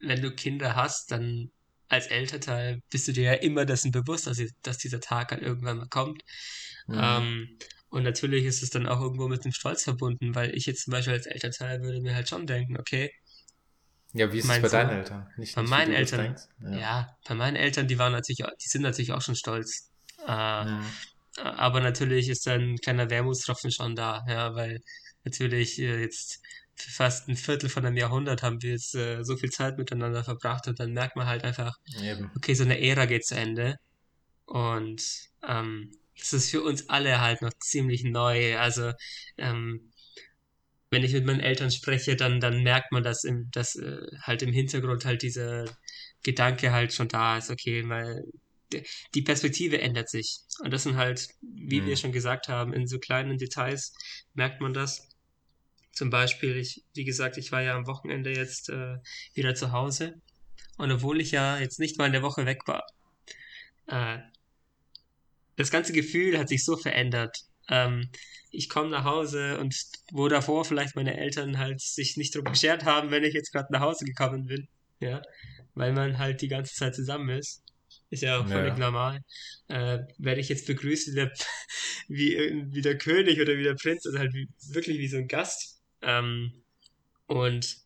wenn 0.00 0.22
du 0.22 0.30
Kinder 0.30 0.76
hast, 0.76 1.10
dann 1.10 1.50
als 1.88 2.06
Elternteil 2.06 2.82
bist 2.90 3.08
du 3.08 3.12
dir 3.12 3.24
ja 3.24 3.32
immer 3.32 3.64
dessen 3.64 3.90
bewusst, 3.90 4.26
dass, 4.28 4.40
dass 4.62 4.78
dieser 4.78 5.00
Tag 5.00 5.32
halt 5.32 5.42
irgendwann 5.42 5.78
mal 5.78 5.88
kommt. 5.88 6.22
Mhm. 6.86 7.00
Ähm, 7.02 7.58
und 7.90 8.02
natürlich 8.02 8.44
ist 8.44 8.62
es 8.62 8.70
dann 8.70 8.86
auch 8.86 9.00
irgendwo 9.00 9.28
mit 9.28 9.44
dem 9.44 9.52
Stolz 9.52 9.84
verbunden, 9.84 10.34
weil 10.34 10.54
ich 10.54 10.66
jetzt 10.66 10.84
zum 10.84 10.92
Beispiel 10.92 11.14
als 11.14 11.26
Elternteil 11.26 11.80
würde 11.82 12.00
mir 12.00 12.14
halt 12.14 12.28
schon 12.28 12.46
denken, 12.46 12.78
okay, 12.78 13.10
ja, 14.14 14.32
wie 14.32 14.38
ist 14.38 14.48
es 14.48 14.62
bei 14.62 14.68
deinen 14.68 14.90
Eltern? 14.90 15.28
Nicht, 15.36 15.54
bei 15.54 15.62
nicht, 15.62 15.70
meinen 15.70 15.92
Eltern, 15.92 16.36
ja. 16.62 16.78
Ja. 16.78 17.16
bei 17.26 17.34
meinen 17.34 17.56
Eltern, 17.56 17.86
die 17.88 17.98
waren 17.98 18.12
natürlich, 18.12 18.44
auch- 18.44 18.56
die 18.62 18.68
sind 18.68 18.82
natürlich 18.82 19.12
auch 19.12 19.20
schon 19.20 19.34
stolz. 19.36 19.90
Äh, 20.26 20.64
Mhm. 20.64 20.84
aber 21.36 21.80
natürlich 21.80 22.28
ist 22.28 22.46
dann 22.46 22.72
ein 22.72 22.76
kleiner 22.78 23.10
Wermutstropfen 23.10 23.70
schon 23.70 23.94
da, 23.94 24.24
ja, 24.28 24.54
weil 24.54 24.80
natürlich 25.24 25.78
äh, 25.78 26.00
jetzt 26.00 26.40
für 26.74 26.90
fast 26.90 27.28
ein 27.28 27.36
Viertel 27.36 27.68
von 27.68 27.84
einem 27.84 27.96
Jahrhundert 27.96 28.42
haben 28.42 28.62
wir 28.62 28.70
jetzt 28.72 28.94
äh, 28.94 29.22
so 29.24 29.36
viel 29.36 29.50
Zeit 29.50 29.78
miteinander 29.78 30.24
verbracht 30.24 30.66
und 30.68 30.80
dann 30.80 30.92
merkt 30.92 31.16
man 31.16 31.26
halt 31.26 31.44
einfach, 31.44 31.74
Eben. 32.02 32.30
okay, 32.36 32.54
so 32.54 32.64
eine 32.64 32.80
Ära 32.80 33.04
geht 33.06 33.26
zu 33.26 33.34
Ende. 33.34 33.76
Und 34.46 35.02
ähm, 35.46 35.90
das 36.18 36.32
ist 36.32 36.50
für 36.50 36.62
uns 36.62 36.88
alle 36.88 37.20
halt 37.20 37.42
noch 37.42 37.52
ziemlich 37.60 38.04
neu. 38.04 38.58
Also 38.58 38.92
ähm, 39.38 39.92
wenn 40.90 41.04
ich 41.04 41.12
mit 41.12 41.24
meinen 41.26 41.40
Eltern 41.40 41.70
spreche, 41.70 42.16
dann, 42.16 42.40
dann 42.40 42.62
merkt 42.62 42.92
man, 42.92 43.02
dass, 43.02 43.24
im, 43.24 43.50
dass 43.52 43.76
äh, 43.76 43.98
halt 44.22 44.42
im 44.42 44.52
Hintergrund 44.52 45.04
halt 45.04 45.22
dieser 45.22 45.64
Gedanke 46.22 46.72
halt 46.72 46.92
schon 46.94 47.08
da 47.08 47.36
ist, 47.38 47.50
okay, 47.50 47.86
weil 47.88 48.24
die 49.14 49.22
Perspektive 49.22 49.80
ändert 49.80 50.08
sich. 50.10 50.40
Und 50.60 50.72
das 50.72 50.82
sind 50.84 50.96
halt, 50.96 51.28
wie 51.42 51.84
wir 51.84 51.96
Mhm. 51.96 51.96
schon 51.96 52.12
gesagt 52.12 52.48
haben, 52.48 52.72
in 52.72 52.86
so 52.86 52.98
kleinen 52.98 53.38
Details 53.38 53.92
merkt 54.34 54.60
man 54.60 54.72
das. 54.74 55.08
Zum 55.92 56.10
Beispiel, 56.10 56.56
ich, 56.56 56.84
wie 56.94 57.04
gesagt, 57.04 57.38
ich 57.38 57.52
war 57.52 57.62
ja 57.62 57.76
am 57.76 57.86
Wochenende 57.86 58.30
jetzt 58.32 58.70
äh, 58.70 58.96
wieder 59.34 59.54
zu 59.54 59.72
Hause. 59.72 60.14
Und 60.78 60.92
obwohl 60.92 61.20
ich 61.20 61.32
ja 61.32 61.58
jetzt 61.58 61.80
nicht 61.80 61.98
mal 61.98 62.06
in 62.06 62.12
der 62.12 62.22
Woche 62.22 62.46
weg 62.46 62.62
war, 62.66 62.84
äh, 63.86 64.18
das 65.58 65.70
ganze 65.70 65.92
Gefühl 65.92 66.38
hat 66.38 66.48
sich 66.48 66.64
so 66.64 66.76
verändert. 66.76 67.36
Ähm, 67.68 68.08
ich 68.50 68.68
komme 68.68 68.88
nach 68.88 69.04
Hause 69.04 69.58
und 69.58 69.74
wo 70.12 70.28
davor 70.28 70.64
vielleicht 70.64 70.96
meine 70.96 71.18
Eltern 71.18 71.58
halt 71.58 71.80
sich 71.80 72.16
nicht 72.16 72.34
drum 72.34 72.44
geschert 72.44 72.84
haben, 72.84 73.10
wenn 73.10 73.24
ich 73.24 73.34
jetzt 73.34 73.52
gerade 73.52 73.70
nach 73.72 73.80
Hause 73.80 74.04
gekommen 74.04 74.46
bin, 74.46 74.68
ja, 75.00 75.20
weil 75.74 75.92
man 75.92 76.16
halt 76.16 76.40
die 76.40 76.48
ganze 76.48 76.74
Zeit 76.74 76.94
zusammen 76.94 77.28
ist. 77.28 77.62
Ist 78.10 78.22
ja 78.22 78.40
auch 78.40 78.48
völlig 78.48 78.72
ja. 78.72 78.78
normal. 78.78 79.20
Äh, 79.68 79.98
werde 80.16 80.40
ich 80.40 80.48
jetzt 80.48 80.66
begrüßt 80.66 81.08
wie 81.10 81.14
der, 81.14 81.32
wie, 82.08 82.64
wie 82.70 82.80
der 82.80 82.96
König 82.96 83.40
oder 83.40 83.58
wie 83.58 83.64
der 83.64 83.74
Prinz, 83.74 84.06
also 84.06 84.18
halt 84.18 84.32
wie, 84.32 84.48
wirklich 84.72 84.98
wie 84.98 85.08
so 85.08 85.18
ein 85.18 85.28
Gast. 85.28 85.82
Ähm, 86.00 86.62
und 87.26 87.76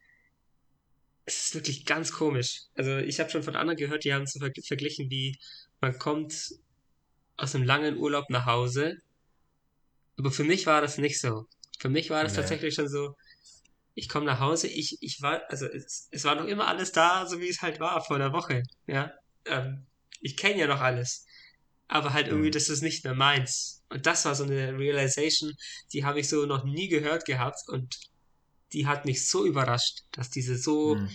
es 1.24 1.46
ist 1.46 1.54
wirklich 1.54 1.86
ganz 1.86 2.12
komisch. 2.12 2.62
Also 2.74 2.98
ich 2.98 3.18
habe 3.18 3.30
schon 3.30 3.42
von 3.42 3.56
anderen 3.56 3.78
gehört, 3.78 4.04
die 4.04 4.12
haben 4.12 4.24
es 4.24 4.32
so 4.32 4.40
verg 4.40 4.54
verglichen, 4.64 5.10
wie 5.10 5.38
man 5.80 5.98
kommt 5.98 6.52
aus 7.42 7.54
einem 7.54 7.64
langen 7.64 7.96
Urlaub 7.98 8.30
nach 8.30 8.46
Hause. 8.46 8.98
Aber 10.18 10.30
für 10.30 10.44
mich 10.44 10.66
war 10.66 10.80
das 10.80 10.98
nicht 10.98 11.20
so. 11.20 11.46
Für 11.78 11.88
mich 11.88 12.10
war 12.10 12.22
das 12.22 12.32
Nee. 12.32 12.36
tatsächlich 12.38 12.74
schon 12.74 12.88
so, 12.88 13.14
ich 13.94 14.08
komme 14.08 14.26
nach 14.26 14.40
Hause, 14.40 14.68
ich, 14.68 14.96
ich 15.00 15.20
war, 15.22 15.42
also 15.50 15.66
es, 15.66 16.08
es 16.10 16.24
war 16.24 16.34
noch 16.36 16.46
immer 16.46 16.68
alles 16.68 16.92
da, 16.92 17.26
so 17.26 17.40
wie 17.40 17.48
es 17.48 17.60
halt 17.62 17.80
war 17.80 18.02
vor 18.04 18.18
der 18.18 18.32
Woche, 18.32 18.62
ja. 18.86 19.12
Ähm, 19.46 19.86
ich 20.20 20.36
kenne 20.36 20.60
ja 20.60 20.66
noch 20.68 20.80
alles. 20.80 21.26
Aber 21.88 22.12
halt 22.14 22.28
irgendwie, 22.28 22.48
Mhm. 22.48 22.52
das 22.52 22.68
ist 22.68 22.82
nicht 22.82 23.04
mehr 23.04 23.14
meins. 23.14 23.82
Und 23.90 24.06
das 24.06 24.24
war 24.24 24.34
so 24.34 24.44
eine 24.44 24.78
Realization, 24.78 25.52
die 25.92 26.04
habe 26.04 26.20
ich 26.20 26.28
so 26.28 26.46
noch 26.46 26.64
nie 26.64 26.88
gehört 26.88 27.24
gehabt 27.26 27.58
und 27.68 27.96
die 28.72 28.86
hat 28.86 29.04
mich 29.04 29.28
so 29.28 29.44
überrascht, 29.44 30.04
dass 30.12 30.30
diese 30.30 30.56
so, 30.56 30.94
Mhm. 30.96 31.10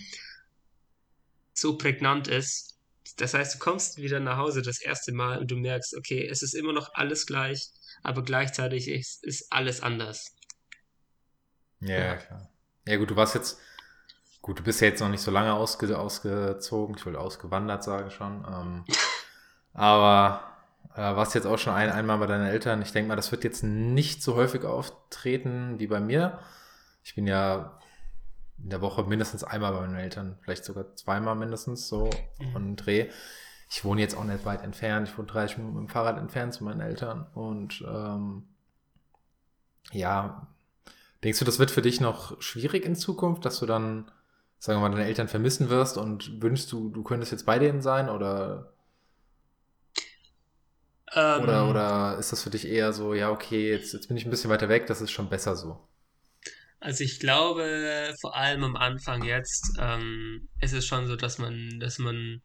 so 1.54 1.76
prägnant 1.78 2.28
ist. 2.28 2.77
Das 3.16 3.34
heißt, 3.34 3.54
du 3.54 3.58
kommst 3.58 3.98
wieder 3.98 4.20
nach 4.20 4.36
Hause 4.38 4.62
das 4.62 4.80
erste 4.80 5.12
Mal 5.12 5.38
und 5.38 5.50
du 5.50 5.56
merkst, 5.56 5.96
okay, 5.96 6.26
es 6.26 6.42
ist 6.42 6.54
immer 6.54 6.72
noch 6.72 6.90
alles 6.94 7.26
gleich, 7.26 7.68
aber 8.02 8.22
gleichzeitig 8.22 8.88
ist, 8.88 9.24
ist 9.24 9.52
alles 9.52 9.80
anders. 9.82 10.34
Ja, 11.80 11.98
Ja. 11.98 12.16
klar. 12.16 12.48
Ja, 12.86 12.96
gut, 12.96 13.10
du 13.10 13.16
warst 13.16 13.34
jetzt, 13.34 13.58
gut, 14.42 14.58
du 14.58 14.62
bist 14.62 14.80
ja 14.80 14.88
jetzt 14.88 15.00
noch 15.00 15.08
nicht 15.08 15.22
so 15.22 15.30
lange 15.30 15.54
ausge, 15.54 15.98
ausgezogen, 15.98 16.96
ich 16.96 17.06
wollte 17.06 17.20
ausgewandert 17.20 17.84
sagen 17.84 18.10
schon, 18.10 18.44
ähm, 18.50 18.84
aber 19.74 20.44
äh, 20.94 21.00
warst 21.00 21.34
jetzt 21.34 21.46
auch 21.46 21.58
schon 21.58 21.74
ein, 21.74 21.90
einmal 21.90 22.18
bei 22.18 22.26
deinen 22.26 22.46
Eltern. 22.46 22.82
Ich 22.82 22.92
denke 22.92 23.08
mal, 23.08 23.16
das 23.16 23.30
wird 23.32 23.44
jetzt 23.44 23.62
nicht 23.62 24.22
so 24.22 24.34
häufig 24.34 24.64
auftreten 24.64 25.78
wie 25.78 25.86
bei 25.86 26.00
mir. 26.00 26.40
Ich 27.04 27.14
bin 27.14 27.26
ja 27.26 27.78
in 28.62 28.70
der 28.70 28.80
Woche 28.80 29.04
mindestens 29.04 29.44
einmal 29.44 29.72
bei 29.72 29.80
meinen 29.80 29.96
Eltern, 29.96 30.38
vielleicht 30.42 30.64
sogar 30.64 30.94
zweimal 30.96 31.34
mindestens 31.36 31.88
so 31.88 32.10
Mhm. 32.40 32.56
und 32.56 32.76
Dreh. 32.76 33.08
Ich 33.70 33.84
wohne 33.84 34.00
jetzt 34.00 34.16
auch 34.16 34.24
nicht 34.24 34.44
weit 34.46 34.62
entfernt, 34.62 35.08
ich 35.08 35.18
wohne 35.18 35.28
30 35.28 35.58
Minuten 35.58 35.76
mit 35.80 35.88
dem 35.88 35.92
Fahrrad 35.92 36.18
entfernt 36.18 36.54
zu 36.54 36.64
meinen 36.64 36.80
Eltern 36.80 37.26
und 37.34 37.84
ähm, 37.86 38.44
ja, 39.92 40.46
Denkst 41.24 41.40
du, 41.40 41.44
das 41.44 41.58
wird 41.58 41.70
für 41.72 41.82
dich 41.82 42.00
noch 42.00 42.40
schwierig 42.40 42.84
in 42.84 42.94
Zukunft, 42.94 43.44
dass 43.44 43.58
du 43.58 43.66
dann, 43.66 44.10
sagen 44.58 44.78
wir 44.80 44.88
mal, 44.88 44.94
deine 44.94 45.08
Eltern 45.08 45.28
vermissen 45.28 45.68
wirst 45.68 45.98
und 45.98 46.40
wünschst 46.42 46.70
du, 46.70 46.90
du 46.90 47.02
könntest 47.02 47.32
jetzt 47.32 47.44
bei 47.46 47.58
denen 47.58 47.82
sein 47.82 48.08
oder, 48.08 48.72
Ähm, 51.14 51.42
oder, 51.42 51.68
oder 51.70 52.18
ist 52.18 52.32
das 52.32 52.42
für 52.42 52.50
dich 52.50 52.66
eher 52.68 52.92
so, 52.92 53.14
ja, 53.14 53.30
okay, 53.30 53.70
jetzt, 53.70 53.92
jetzt 53.94 54.08
bin 54.08 54.16
ich 54.16 54.24
ein 54.26 54.30
bisschen 54.30 54.50
weiter 54.50 54.68
weg, 54.68 54.86
das 54.86 55.00
ist 55.00 55.10
schon 55.10 55.28
besser 55.28 55.56
so? 55.56 55.80
Also 56.80 57.02
ich 57.04 57.18
glaube, 57.18 58.14
vor 58.20 58.36
allem 58.36 58.62
am 58.64 58.76
Anfang 58.76 59.22
jetzt, 59.24 59.76
ähm, 59.80 60.48
ist 60.60 60.72
es 60.72 60.86
schon 60.86 61.06
so, 61.06 61.16
dass 61.16 61.38
man, 61.38 61.80
dass 61.80 61.98
man 61.98 62.40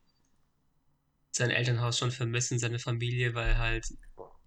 sein 1.32 1.50
Elternhaus 1.52 1.98
schon 1.98 2.12
vermisst 2.12 2.52
und 2.52 2.60
seine 2.60 2.80
Familie, 2.80 3.34
weil 3.34 3.58
halt, 3.58 3.86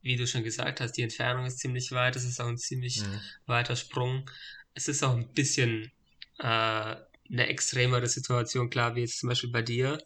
wie 0.03 0.17
du 0.17 0.27
schon 0.27 0.45
gesagt 0.45 0.81
hast, 0.81 0.93
die 0.93 1.03
Entfernung 1.03 1.47
ist 1.47 1.59
ziemlich 1.59 1.91
weit, 1.93 2.17
es 2.17 2.25
ist 2.25 2.41
auch 2.41 2.49
ein 2.49 2.59
ziemlich 2.59 3.01
Mhm. 3.01 3.21
weiter 3.47 3.77
Sprung. 3.77 4.29
Es 4.75 4.89
ist 4.89 5.03
auch 5.03 5.17
ein 5.17 5.33
bisschen 5.33 5.91
äh, 6.39 6.45
eine 6.45 7.49
extremere 7.49 8.07
Situation, 8.07 8.71
klar, 8.71 8.95
wie 8.95 9.01
jetzt 9.01 9.19
zum 9.19 9.29
Beispiel 9.29 9.51
bei 9.51 9.63
dir. 9.63 9.99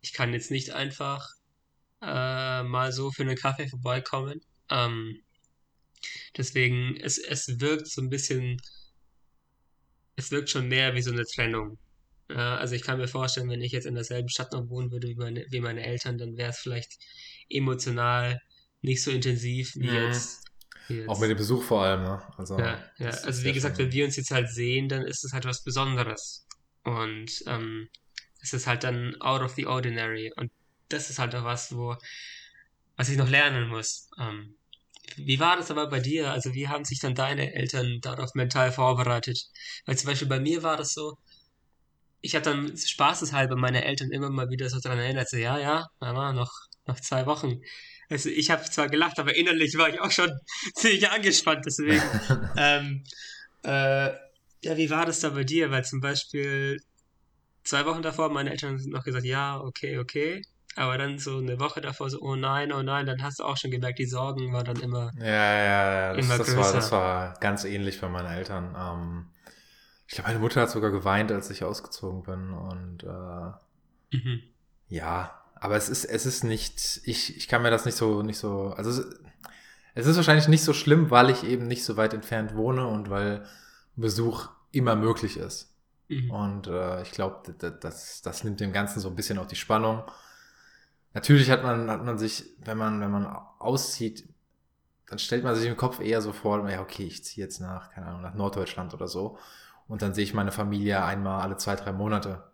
Ich 0.00 0.12
kann 0.12 0.32
jetzt 0.32 0.50
nicht 0.50 0.70
einfach 0.70 1.26
äh, 2.02 2.62
mal 2.62 2.92
so 2.92 3.10
für 3.10 3.22
einen 3.22 3.36
Kaffee 3.36 3.68
vorbeikommen. 3.68 4.40
Ähm, 4.70 5.22
deswegen, 6.36 6.96
es, 6.96 7.18
es 7.18 7.46
wirkt 7.60 7.88
so 7.88 8.02
ein 8.02 8.10
bisschen, 8.10 8.60
es 10.16 10.30
wirkt 10.30 10.50
schon 10.50 10.68
mehr 10.68 10.94
wie 10.94 11.02
so 11.02 11.12
eine 11.12 11.24
Trennung. 11.24 11.78
Also 12.28 12.74
ich 12.74 12.82
kann 12.82 12.98
mir 12.98 13.06
vorstellen, 13.06 13.48
wenn 13.48 13.60
ich 13.60 13.70
jetzt 13.70 13.86
in 13.86 13.94
derselben 13.94 14.28
Stadt 14.28 14.52
noch 14.52 14.68
wohnen 14.68 14.90
würde 14.90 15.06
wie 15.08 15.14
meine, 15.14 15.46
wie 15.50 15.60
meine 15.60 15.84
Eltern, 15.86 16.18
dann 16.18 16.36
wäre 16.36 16.50
es 16.50 16.58
vielleicht 16.58 16.98
emotional 17.48 18.40
nicht 18.82 19.02
so 19.02 19.10
intensiv 19.10 19.74
wie 19.76 19.88
Mhm. 19.88 19.94
jetzt. 19.94 20.44
Wie 20.88 21.04
Auch 21.06 21.12
jetzt. 21.14 21.20
mit 21.20 21.30
dem 21.30 21.36
Besuch 21.38 21.62
vor 21.62 21.82
allem, 21.84 22.02
ne? 22.02 22.22
Also, 22.36 22.58
Ja, 22.58 22.82
ja. 22.98 23.10
Also 23.10 23.44
wie 23.44 23.52
gesagt, 23.52 23.76
schon- 23.76 23.86
wenn 23.86 23.92
wir 23.92 24.04
uns 24.04 24.16
jetzt 24.16 24.30
halt 24.30 24.48
sehen, 24.50 24.88
dann 24.88 25.02
ist 25.02 25.24
es 25.24 25.32
halt 25.32 25.44
was 25.44 25.62
Besonderes. 25.62 26.46
Und 26.84 27.30
ähm, 27.46 27.88
es 28.40 28.52
ist 28.52 28.66
halt 28.66 28.84
dann 28.84 29.14
out 29.20 29.42
of 29.42 29.54
the 29.54 29.66
ordinary. 29.66 30.32
Und 30.36 30.50
das 30.88 31.10
ist 31.10 31.18
halt 31.18 31.34
auch 31.34 31.44
was, 31.44 31.74
wo, 31.76 31.96
was 32.96 33.08
ich 33.08 33.16
noch 33.16 33.28
lernen 33.28 33.68
muss. 33.68 34.08
Ähm, 34.20 34.56
wie 35.16 35.38
war 35.40 35.56
das 35.56 35.70
aber 35.70 35.88
bei 35.88 36.00
dir? 36.00 36.30
Also 36.32 36.54
wie 36.54 36.68
haben 36.68 36.84
sich 36.84 37.00
dann 37.00 37.14
deine 37.14 37.54
Eltern 37.54 38.00
darauf 38.00 38.34
mental 38.34 38.72
vorbereitet? 38.72 39.38
Weil 39.86 39.96
zum 39.96 40.08
Beispiel 40.08 40.28
bei 40.28 40.40
mir 40.40 40.62
war 40.62 40.76
das 40.76 40.92
so, 40.92 41.16
ich 42.20 42.34
habe 42.34 42.44
dann 42.44 42.76
spaßeshalber 42.76 43.56
meine 43.56 43.84
Eltern 43.84 44.10
immer 44.10 44.30
mal 44.30 44.50
wieder 44.50 44.68
so 44.68 44.80
dran 44.80 44.98
erinnert, 44.98 45.28
so, 45.28 45.36
ja, 45.36 45.58
ja, 45.58 45.86
Mama, 46.00 46.32
noch, 46.32 46.50
noch 46.86 47.00
zwei 47.00 47.26
Wochen. 47.26 47.60
Also 48.08 48.28
ich 48.28 48.50
habe 48.50 48.64
zwar 48.64 48.88
gelacht, 48.88 49.18
aber 49.18 49.36
innerlich 49.36 49.76
war 49.76 49.88
ich 49.88 50.00
auch 50.00 50.10
schon 50.10 50.30
ziemlich 50.74 51.08
angespannt, 51.10 51.64
deswegen. 51.66 52.02
ähm, 52.56 53.04
äh, 53.62 54.10
ja, 54.62 54.76
wie 54.76 54.90
war 54.90 55.06
das 55.06 55.20
da 55.20 55.30
bei 55.30 55.44
dir? 55.44 55.70
Weil 55.70 55.84
zum 55.84 56.00
Beispiel 56.00 56.78
zwei 57.64 57.84
Wochen 57.86 58.02
davor 58.02 58.26
haben 58.26 58.34
meine 58.34 58.50
Eltern 58.50 58.80
noch 58.88 59.04
gesagt, 59.04 59.24
ja, 59.24 59.60
okay, 59.60 59.98
okay. 59.98 60.42
Aber 60.76 60.98
dann 60.98 61.18
so 61.18 61.38
eine 61.38 61.58
Woche 61.58 61.80
davor 61.80 62.10
so, 62.10 62.20
oh 62.20 62.36
nein, 62.36 62.72
oh 62.72 62.82
nein, 62.82 63.06
dann 63.06 63.22
hast 63.22 63.40
du 63.40 63.44
auch 63.44 63.56
schon 63.56 63.70
gemerkt, 63.70 63.98
die 63.98 64.06
Sorgen 64.06 64.52
waren 64.52 64.64
dann 64.64 64.80
immer. 64.80 65.10
Ja, 65.18 65.24
ja, 65.26 65.94
ja, 65.94 66.14
das, 66.14 66.28
das, 66.28 66.56
war, 66.56 66.72
das 66.72 66.92
war 66.92 67.34
ganz 67.40 67.64
ähnlich 67.64 68.00
bei 68.00 68.08
meinen 68.08 68.30
Eltern. 68.30 68.76
Ähm, 68.78 69.26
ich 70.06 70.14
glaube, 70.14 70.28
meine 70.28 70.40
Mutter 70.40 70.60
hat 70.60 70.70
sogar 70.70 70.90
geweint, 70.90 71.32
als 71.32 71.50
ich 71.50 71.64
ausgezogen 71.64 72.22
bin 72.22 72.52
und 72.52 73.04
äh, 73.04 73.52
Mhm. 74.12 74.42
Ja, 74.88 75.42
aber 75.54 75.76
es 75.76 75.88
ist, 75.88 76.04
es 76.04 76.26
ist 76.26 76.44
nicht, 76.44 77.00
ich, 77.04 77.36
ich 77.36 77.48
kann 77.48 77.62
mir 77.62 77.70
das 77.70 77.84
nicht 77.84 77.96
so, 77.96 78.22
nicht 78.22 78.38
so, 78.38 78.74
also 78.76 78.90
es, 78.90 79.20
es 79.94 80.06
ist 80.06 80.16
wahrscheinlich 80.16 80.48
nicht 80.48 80.62
so 80.62 80.72
schlimm, 80.72 81.10
weil 81.10 81.30
ich 81.30 81.44
eben 81.44 81.66
nicht 81.66 81.84
so 81.84 81.96
weit 81.96 82.14
entfernt 82.14 82.54
wohne 82.54 82.86
und 82.86 83.10
weil 83.10 83.46
Besuch 83.96 84.48
immer 84.70 84.94
möglich 84.94 85.38
ist. 85.38 85.74
Mhm. 86.08 86.30
Und 86.30 86.66
äh, 86.66 87.02
ich 87.02 87.12
glaube, 87.12 87.54
das, 87.54 88.22
das 88.22 88.44
nimmt 88.44 88.60
dem 88.60 88.72
Ganzen 88.72 89.00
so 89.00 89.08
ein 89.08 89.16
bisschen 89.16 89.38
auch 89.38 89.46
die 89.46 89.56
Spannung. 89.56 90.02
Natürlich 91.16 91.50
hat 91.50 91.62
man, 91.62 91.90
hat 91.90 92.04
man 92.04 92.18
sich, 92.18 92.44
wenn 92.62 92.76
man, 92.76 93.00
wenn 93.00 93.10
man 93.10 93.24
auszieht, 93.58 94.28
dann 95.06 95.18
stellt 95.18 95.44
man 95.44 95.54
sich 95.54 95.66
im 95.66 95.78
Kopf 95.78 95.98
eher 95.98 96.20
so 96.20 96.34
vor, 96.34 96.68
ja, 96.68 96.82
okay, 96.82 97.04
ich 97.04 97.24
ziehe 97.24 97.42
jetzt 97.42 97.58
nach, 97.58 97.90
keine 97.90 98.08
Ahnung, 98.08 98.20
nach 98.20 98.34
Norddeutschland 98.34 98.92
oder 98.92 99.08
so. 99.08 99.38
Und 99.88 100.02
dann 100.02 100.12
sehe 100.12 100.24
ich 100.24 100.34
meine 100.34 100.52
Familie 100.52 101.02
einmal 101.02 101.40
alle 101.40 101.56
zwei, 101.56 101.74
drei 101.74 101.92
Monate. 101.92 102.44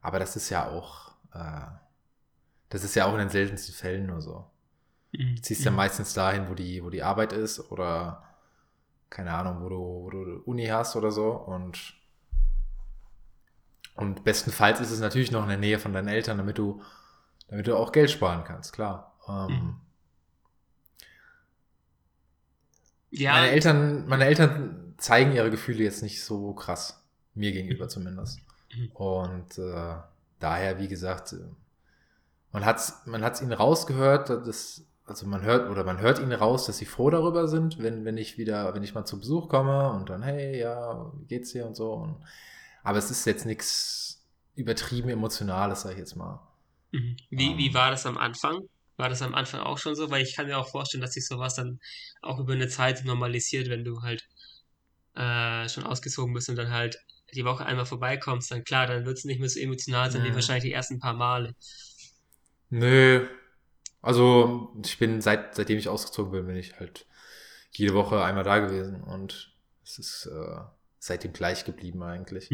Aber 0.00 0.18
das 0.18 0.34
ist 0.34 0.50
ja 0.50 0.68
auch, 0.68 1.12
äh, 1.34 1.66
das 2.68 2.82
ist 2.82 2.96
ja 2.96 3.06
auch 3.06 3.12
in 3.12 3.20
den 3.20 3.28
seltensten 3.28 3.76
Fällen 3.76 4.06
nur 4.06 4.20
so. 4.20 4.44
Mhm. 5.12 5.36
Du 5.36 5.42
ziehst 5.42 5.64
ja 5.64 5.70
meistens 5.70 6.14
dahin, 6.14 6.48
wo 6.48 6.54
die, 6.54 6.82
wo 6.82 6.90
die 6.90 7.04
Arbeit 7.04 7.32
ist 7.32 7.70
oder 7.70 8.24
keine 9.08 9.34
Ahnung, 9.34 9.62
wo 9.62 9.68
du, 9.68 9.76
wo 9.76 10.10
du 10.10 10.42
Uni 10.46 10.66
hast 10.66 10.96
oder 10.96 11.12
so. 11.12 11.30
Und, 11.30 11.94
und 13.94 14.24
bestenfalls 14.24 14.80
ist 14.80 14.90
es 14.90 14.98
natürlich 14.98 15.30
noch 15.30 15.44
in 15.44 15.50
der 15.50 15.58
Nähe 15.58 15.78
von 15.78 15.92
deinen 15.92 16.08
Eltern, 16.08 16.38
damit 16.38 16.58
du, 16.58 16.82
damit 17.48 17.66
du 17.66 17.76
auch 17.76 17.92
Geld 17.92 18.10
sparen 18.10 18.44
kannst, 18.44 18.72
klar. 18.72 19.14
Ähm, 19.28 19.46
Mhm. 19.48 19.80
Ja, 23.10 23.32
Meine 23.34 23.50
Eltern, 23.50 24.06
meine 24.08 24.24
Eltern 24.24 24.94
zeigen 24.98 25.32
ihre 25.32 25.50
Gefühle 25.50 25.84
jetzt 25.84 26.02
nicht 26.02 26.24
so 26.24 26.52
krass. 26.52 27.00
Mir 27.34 27.52
gegenüber 27.52 27.88
zumindest. 27.88 28.40
Mhm. 28.74 28.90
Und 28.92 29.58
äh, 29.58 29.94
daher, 30.40 30.78
wie 30.78 30.88
gesagt, 30.88 31.32
äh, 31.32 31.36
man 32.52 32.64
hat's, 32.64 33.02
man 33.06 33.22
hat's 33.22 33.40
ihnen 33.40 33.52
rausgehört, 33.52 34.30
dass, 34.30 34.84
also 35.06 35.26
man 35.26 35.42
hört, 35.42 35.70
oder 35.70 35.84
man 35.84 36.00
hört 36.00 36.18
ihnen 36.18 36.32
raus, 36.32 36.66
dass 36.66 36.78
sie 36.78 36.86
froh 36.86 37.10
darüber 37.10 37.48
sind, 37.48 37.82
wenn, 37.82 38.04
wenn 38.04 38.16
ich 38.16 38.38
wieder, 38.38 38.74
wenn 38.74 38.82
ich 38.82 38.94
mal 38.94 39.04
zu 39.04 39.18
Besuch 39.18 39.48
komme 39.48 39.90
und 39.92 40.10
dann, 40.10 40.22
hey, 40.22 40.58
ja, 40.60 41.10
wie 41.16 41.26
geht's 41.26 41.52
dir 41.52 41.66
und 41.66 41.76
so. 41.76 41.92
Und, 41.92 42.16
aber 42.82 42.98
es 42.98 43.10
ist 43.10 43.24
jetzt 43.26 43.46
nichts 43.46 44.22
übertrieben 44.56 45.08
Emotionales, 45.08 45.82
sag 45.82 45.92
ich 45.92 45.98
jetzt 45.98 46.16
mal. 46.16 46.40
Mhm. 46.94 47.16
Wie, 47.30 47.56
wie 47.58 47.68
Ähm. 47.68 47.74
war 47.74 47.90
das 47.90 48.06
am 48.06 48.16
Anfang? 48.18 48.60
War 48.96 49.08
das 49.08 49.22
am 49.22 49.34
Anfang 49.34 49.60
auch 49.60 49.78
schon 49.78 49.96
so? 49.96 50.10
Weil 50.10 50.22
ich 50.22 50.36
kann 50.36 50.46
mir 50.46 50.58
auch 50.58 50.68
vorstellen, 50.70 51.02
dass 51.02 51.12
sich 51.14 51.26
sowas 51.26 51.56
dann 51.56 51.80
auch 52.22 52.38
über 52.38 52.52
eine 52.52 52.68
Zeit 52.68 53.04
normalisiert, 53.04 53.68
wenn 53.68 53.84
du 53.84 54.02
halt 54.02 54.22
äh, 55.14 55.68
schon 55.68 55.84
ausgezogen 55.84 56.34
bist 56.34 56.48
und 56.48 56.56
dann 56.56 56.70
halt 56.70 56.96
die 57.34 57.44
Woche 57.44 57.66
einmal 57.66 57.86
vorbeikommst, 57.86 58.50
dann 58.50 58.64
klar, 58.64 58.86
dann 58.86 59.06
wird 59.06 59.18
es 59.18 59.24
nicht 59.24 59.40
mehr 59.40 59.48
so 59.48 59.58
emotional 59.60 60.10
sein 60.10 60.22
wie 60.24 60.30
Mhm. 60.30 60.34
wahrscheinlich 60.34 60.64
die 60.64 60.72
ersten 60.72 61.00
paar 61.00 61.14
Male. 61.14 61.54
Nö. 62.70 63.28
Also, 64.02 64.74
ich 64.84 64.98
bin, 64.98 65.20
seit, 65.20 65.54
seitdem 65.54 65.78
ich 65.78 65.88
ausgezogen 65.88 66.32
bin, 66.32 66.46
bin 66.46 66.56
ich 66.56 66.78
halt 66.80 67.06
jede 67.72 67.94
Woche 67.94 68.22
einmal 68.24 68.44
da 68.44 68.58
gewesen 68.60 69.02
und 69.02 69.52
es 69.84 69.98
ist 69.98 70.26
äh, 70.26 70.60
seitdem 70.98 71.32
gleich 71.32 71.64
geblieben 71.64 72.02
eigentlich. 72.02 72.52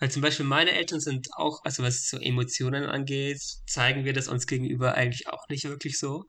Weil 0.00 0.10
zum 0.10 0.22
Beispiel 0.22 0.46
meine 0.46 0.72
Eltern 0.72 0.98
sind 1.00 1.28
auch, 1.36 1.60
also 1.62 1.82
was 1.82 2.08
so 2.08 2.18
Emotionen 2.18 2.84
angeht, 2.84 3.40
zeigen 3.66 4.04
wir 4.04 4.14
das 4.14 4.28
uns 4.28 4.46
gegenüber 4.46 4.94
eigentlich 4.94 5.28
auch 5.28 5.46
nicht 5.48 5.64
wirklich 5.64 5.98
so. 5.98 6.24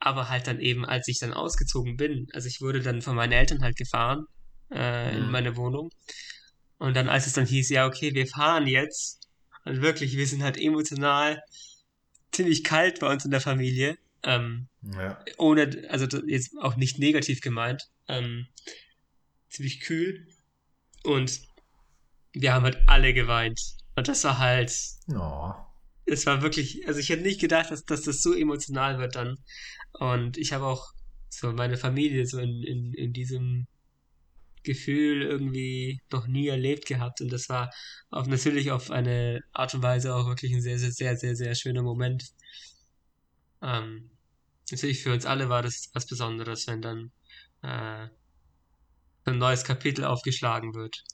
Aber 0.00 0.28
halt 0.28 0.48
dann 0.48 0.60
eben, 0.60 0.84
als 0.84 1.06
ich 1.06 1.18
dann 1.20 1.32
ausgezogen 1.32 1.96
bin, 1.96 2.26
also 2.32 2.48
ich 2.48 2.60
wurde 2.60 2.80
dann 2.80 3.00
von 3.00 3.14
meinen 3.14 3.32
Eltern 3.32 3.62
halt 3.62 3.76
gefahren 3.76 4.26
äh, 4.72 5.16
in 5.16 5.26
Mhm. 5.26 5.30
meine 5.30 5.56
Wohnung. 5.56 5.90
Und 6.78 6.96
dann, 6.96 7.08
als 7.08 7.28
es 7.28 7.34
dann 7.34 7.46
hieß, 7.46 7.68
ja, 7.70 7.86
okay, 7.86 8.12
wir 8.14 8.26
fahren 8.26 8.66
jetzt, 8.66 9.28
und 9.64 9.80
wirklich, 9.80 10.16
wir 10.16 10.26
sind 10.26 10.42
halt 10.42 10.58
emotional 10.58 11.40
ziemlich 12.32 12.64
kalt 12.64 12.98
bei 12.98 13.12
uns 13.12 13.24
in 13.24 13.30
der 13.30 13.40
Familie. 13.40 13.96
Ähm, 14.24 14.68
Ja. 14.82 15.24
ohne, 15.38 15.86
also 15.88 16.06
jetzt 16.26 16.50
auch 16.60 16.74
nicht 16.76 16.98
negativ 16.98 17.40
gemeint, 17.40 17.84
ähm, 18.08 18.48
ziemlich 19.50 19.80
kühl. 19.80 20.26
Und 21.04 21.42
wir 22.32 22.54
haben 22.54 22.64
halt 22.64 22.78
alle 22.86 23.14
geweint. 23.14 23.60
Und 23.96 24.08
das 24.08 24.24
war 24.24 24.38
halt. 24.38 24.72
Oh. 25.08 25.52
Es 26.04 26.26
war 26.26 26.42
wirklich, 26.42 26.86
also 26.88 26.98
ich 26.98 27.08
hätte 27.10 27.22
nicht 27.22 27.40
gedacht, 27.40 27.70
dass, 27.70 27.84
dass 27.84 28.02
das 28.02 28.22
so 28.22 28.34
emotional 28.34 28.98
wird 28.98 29.14
dann. 29.14 29.36
Und 29.92 30.36
ich 30.36 30.52
habe 30.52 30.64
auch 30.64 30.92
so 31.28 31.52
meine 31.52 31.76
Familie 31.76 32.26
so 32.26 32.38
in, 32.38 32.62
in, 32.62 32.92
in 32.94 33.12
diesem 33.12 33.66
Gefühl 34.64 35.22
irgendwie 35.22 36.00
noch 36.10 36.26
nie 36.26 36.48
erlebt 36.48 36.86
gehabt. 36.86 37.20
Und 37.20 37.32
das 37.32 37.48
war 37.48 37.70
auf, 38.10 38.26
natürlich 38.26 38.70
auf 38.70 38.90
eine 38.90 39.42
Art 39.52 39.74
und 39.74 39.82
Weise 39.82 40.14
auch 40.14 40.26
wirklich 40.26 40.52
ein 40.52 40.62
sehr, 40.62 40.78
sehr, 40.78 40.92
sehr, 40.92 41.16
sehr, 41.16 41.36
sehr 41.36 41.54
schöner 41.54 41.82
Moment. 41.82 42.32
Ähm, 43.62 44.10
natürlich 44.70 45.02
für 45.02 45.12
uns 45.12 45.26
alle 45.26 45.48
war 45.48 45.62
das 45.62 45.90
was 45.94 46.06
Besonderes, 46.06 46.66
wenn 46.66 46.82
dann 46.82 47.12
äh, 47.62 48.08
ein 49.24 49.38
neues 49.38 49.64
Kapitel 49.64 50.04
aufgeschlagen 50.04 50.74
wird. 50.74 51.04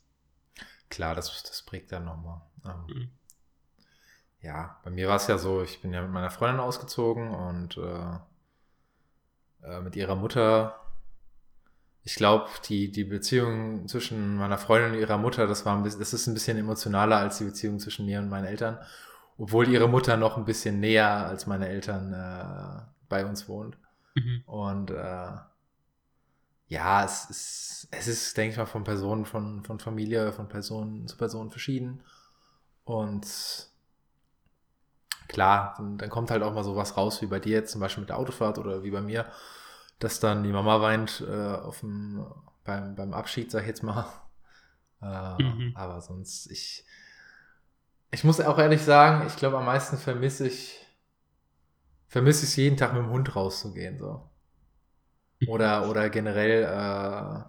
Klar, 0.89 1.15
das, 1.15 1.43
das 1.43 1.61
prägt 1.63 1.91
dann 1.91 2.05
nochmal. 2.05 2.41
Ähm, 2.65 2.85
mhm. 2.87 3.09
Ja, 4.41 4.79
bei 4.83 4.89
mir 4.89 5.07
war 5.07 5.17
es 5.17 5.27
ja 5.27 5.37
so, 5.37 5.61
ich 5.63 5.81
bin 5.81 5.93
ja 5.93 6.01
mit 6.01 6.11
meiner 6.11 6.31
Freundin 6.31 6.61
ausgezogen 6.61 7.29
und 7.31 7.77
äh, 7.77 8.19
äh, 9.63 9.81
mit 9.81 9.95
ihrer 9.95 10.15
Mutter. 10.15 10.79
Ich 12.03 12.15
glaube, 12.15 12.47
die, 12.67 12.91
die 12.91 13.03
Beziehung 13.03 13.87
zwischen 13.87 14.37
meiner 14.37 14.57
Freundin 14.57 14.93
und 14.93 14.99
ihrer 14.99 15.17
Mutter, 15.17 15.45
das 15.45 15.65
war 15.65 15.75
ein 15.75 15.83
bisschen, 15.83 15.99
das 15.99 16.13
ist 16.13 16.27
ein 16.27 16.33
bisschen 16.33 16.57
emotionaler 16.57 17.17
als 17.17 17.37
die 17.37 17.43
Beziehung 17.43 17.79
zwischen 17.79 18.05
mir 18.05 18.19
und 18.19 18.29
meinen 18.29 18.45
Eltern. 18.45 18.79
Obwohl 19.37 19.67
ihre 19.67 19.87
Mutter 19.87 20.17
noch 20.17 20.37
ein 20.37 20.45
bisschen 20.45 20.79
näher 20.79 21.27
als 21.27 21.45
meine 21.45 21.67
Eltern 21.67 22.13
äh, 22.13 22.81
bei 23.09 23.25
uns 23.25 23.47
wohnt. 23.49 23.77
Mhm. 24.15 24.43
Und 24.45 24.91
äh, 24.91 25.31
ja, 26.69 27.03
es 27.03 27.25
ist, 27.25 27.87
es 27.91 28.07
ist, 28.07 28.37
denke 28.37 28.51
ich 28.51 28.57
mal, 28.57 28.67
von 28.67 28.83
Personen, 28.83 29.25
von, 29.25 29.63
von 29.63 29.79
Familie, 29.79 30.31
von 30.31 30.47
Personen 30.47 31.07
zu 31.07 31.17
Personen 31.17 31.49
verschieden. 31.49 32.03
Und 32.83 33.25
klar, 35.27 35.73
dann, 35.77 35.97
dann 35.97 36.09
kommt 36.09 36.29
halt 36.29 36.43
auch 36.43 36.53
mal 36.53 36.63
sowas 36.63 36.95
raus, 36.95 37.23
wie 37.23 37.25
bei 37.25 37.39
dir 37.39 37.53
jetzt 37.53 37.71
zum 37.71 37.81
Beispiel 37.81 38.01
mit 38.01 38.09
der 38.09 38.19
Autofahrt 38.19 38.59
oder 38.59 38.83
wie 38.83 38.91
bei 38.91 39.01
mir, 39.01 39.25
dass 39.97 40.19
dann 40.19 40.43
die 40.43 40.51
Mama 40.51 40.79
weint 40.79 41.25
äh, 41.27 41.55
auf 41.55 41.79
dem, 41.79 42.23
beim, 42.63 42.95
beim 42.95 43.13
Abschied, 43.13 43.49
sag 43.49 43.61
ich 43.61 43.67
jetzt 43.67 43.83
mal. 43.83 44.05
Äh, 45.01 45.41
mhm. 45.41 45.71
Aber 45.75 46.01
sonst, 46.01 46.51
ich, 46.51 46.85
ich 48.11 48.23
muss 48.23 48.39
auch 48.41 48.59
ehrlich 48.59 48.83
sagen, 48.83 49.25
ich 49.25 49.35
glaube, 49.37 49.57
am 49.57 49.65
meisten 49.65 49.97
vermisse 49.97 50.47
ich, 50.47 50.85
vermisse 52.07 52.43
ich 52.43 52.51
es 52.51 52.55
jeden 52.57 52.77
Tag 52.77 52.93
mit 52.93 53.01
dem 53.01 53.09
Hund 53.09 53.35
rauszugehen, 53.35 53.97
so. 53.97 54.28
Oder, 55.47 55.89
oder 55.89 56.09
generell 56.09 56.63
äh, 56.63 57.43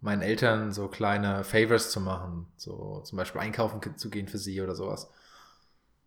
meinen 0.00 0.22
Eltern 0.22 0.72
so 0.72 0.88
kleine 0.88 1.44
Favors 1.44 1.90
zu 1.90 2.00
machen. 2.00 2.46
So 2.56 3.00
zum 3.00 3.16
Beispiel 3.16 3.40
einkaufen 3.40 3.80
zu 3.96 4.10
gehen 4.10 4.28
für 4.28 4.38
sie 4.38 4.60
oder 4.60 4.74
sowas. 4.74 5.08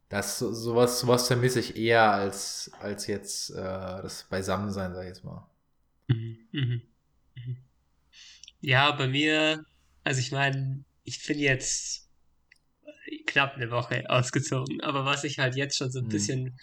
Das 0.10 0.39
sowas, 0.39 1.00
sowas 1.00 1.27
vermisse 1.27 1.60
ich 1.60 1.77
eher 1.77 2.12
als, 2.12 2.72
als 2.79 3.07
jetzt 3.07 3.50
äh, 3.51 3.55
das 3.55 4.25
Beisammensein, 4.29 4.93
sag 4.93 5.01
ich 5.01 5.07
jetzt 5.10 5.24
mal. 5.24 5.48
Mhm, 6.07 6.38
mhm, 6.51 6.81
mhm. 7.36 7.57
Ja, 8.62 8.91
bei 8.91 9.07
mir, 9.07 9.65
also 10.03 10.19
ich 10.19 10.31
meine, 10.31 10.84
ich 11.03 11.25
bin 11.25 11.39
jetzt 11.39 12.10
knapp 13.27 13.55
eine 13.55 13.72
Woche 13.72 14.03
ausgezogen, 14.10 14.81
aber 14.81 15.05
was 15.05 15.24
ich 15.24 15.39
halt 15.39 15.55
jetzt 15.55 15.77
schon 15.77 15.91
so 15.91 16.00
ein 16.00 16.07
bisschen 16.07 16.57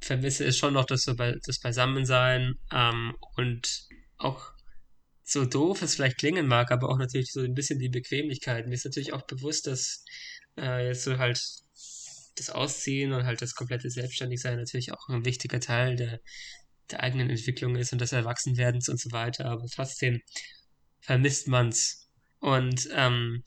vermisse, 0.00 0.44
ist 0.44 0.58
schon 0.58 0.74
noch 0.74 0.86
das, 0.86 1.02
so 1.02 1.14
bei, 1.14 1.36
das 1.44 1.60
Beisammensein 1.60 2.54
ähm, 2.72 3.14
und 3.36 3.88
auch 4.16 4.52
so 5.24 5.44
doof 5.44 5.82
es 5.82 5.94
vielleicht 5.94 6.18
klingen 6.18 6.46
mag, 6.46 6.70
aber 6.70 6.88
auch 6.88 6.98
natürlich 6.98 7.32
so 7.32 7.40
ein 7.40 7.54
bisschen 7.54 7.78
die 7.78 7.90
Bequemlichkeit. 7.90 8.66
Mir 8.66 8.74
ist 8.74 8.84
natürlich 8.84 9.12
auch 9.12 9.26
bewusst, 9.26 9.66
dass 9.66 10.04
äh, 10.58 10.88
jetzt 10.88 11.04
so 11.04 11.18
halt 11.18 11.38
das 12.36 12.50
Ausziehen 12.50 13.12
und 13.12 13.24
halt 13.24 13.42
das 13.42 13.54
komplette 13.54 13.90
Selbstständigsein 13.90 14.56
natürlich 14.56 14.92
auch 14.92 15.08
ein 15.08 15.24
wichtiger 15.24 15.60
Teil 15.60 15.96
der, 15.96 16.20
der 16.90 17.02
eigenen 17.02 17.30
Entwicklung 17.30 17.76
ist 17.76 17.92
und 17.92 18.00
des 18.00 18.12
Erwachsenwerdens 18.12 18.88
und 18.88 19.00
so 19.00 19.10
weiter, 19.12 19.46
aber 19.46 19.66
trotzdem 19.66 20.20
vermisst 21.00 21.48
man's. 21.48 22.08
Und 22.40 22.88
ähm, 22.94 23.42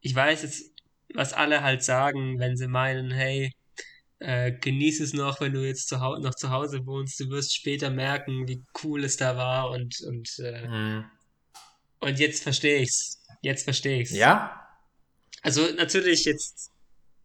ich 0.00 0.14
weiß 0.14 0.42
jetzt, 0.42 0.70
was 1.14 1.32
alle 1.32 1.62
halt 1.62 1.82
sagen, 1.82 2.38
wenn 2.38 2.56
sie 2.56 2.68
meinen, 2.68 3.10
hey, 3.10 3.52
äh, 4.20 4.52
genieß 4.52 5.00
es 5.00 5.12
noch, 5.12 5.40
wenn 5.40 5.52
du 5.52 5.66
jetzt 5.66 5.88
zu 5.88 5.96
noch 5.96 6.34
zu 6.34 6.50
Hause 6.50 6.86
wohnst. 6.86 7.20
Du 7.20 7.28
wirst 7.30 7.54
später 7.54 7.90
merken, 7.90 8.48
wie 8.48 8.62
cool 8.82 9.04
es 9.04 9.16
da 9.16 9.36
war 9.36 9.70
und 9.70 10.00
und 10.02 10.38
äh, 10.38 10.66
mhm. 10.66 11.04
und 12.00 12.18
jetzt 12.18 12.42
verstehe 12.42 12.80
ich's. 12.80 13.22
Jetzt 13.42 13.64
verstehe 13.64 14.00
ich's. 14.00 14.12
Ja. 14.12 14.60
Also 15.42 15.62
natürlich 15.76 16.24
jetzt 16.24 16.70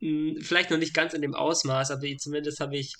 mh, 0.01 0.35
hm, 0.35 0.41
vielleicht 0.41 0.71
noch 0.71 0.77
nicht 0.77 0.93
ganz 0.93 1.13
in 1.13 1.21
dem 1.21 1.35
Ausmaß, 1.35 1.91
aber 1.91 2.05
zumindest 2.17 2.59
habe 2.59 2.77
ich 2.77 2.93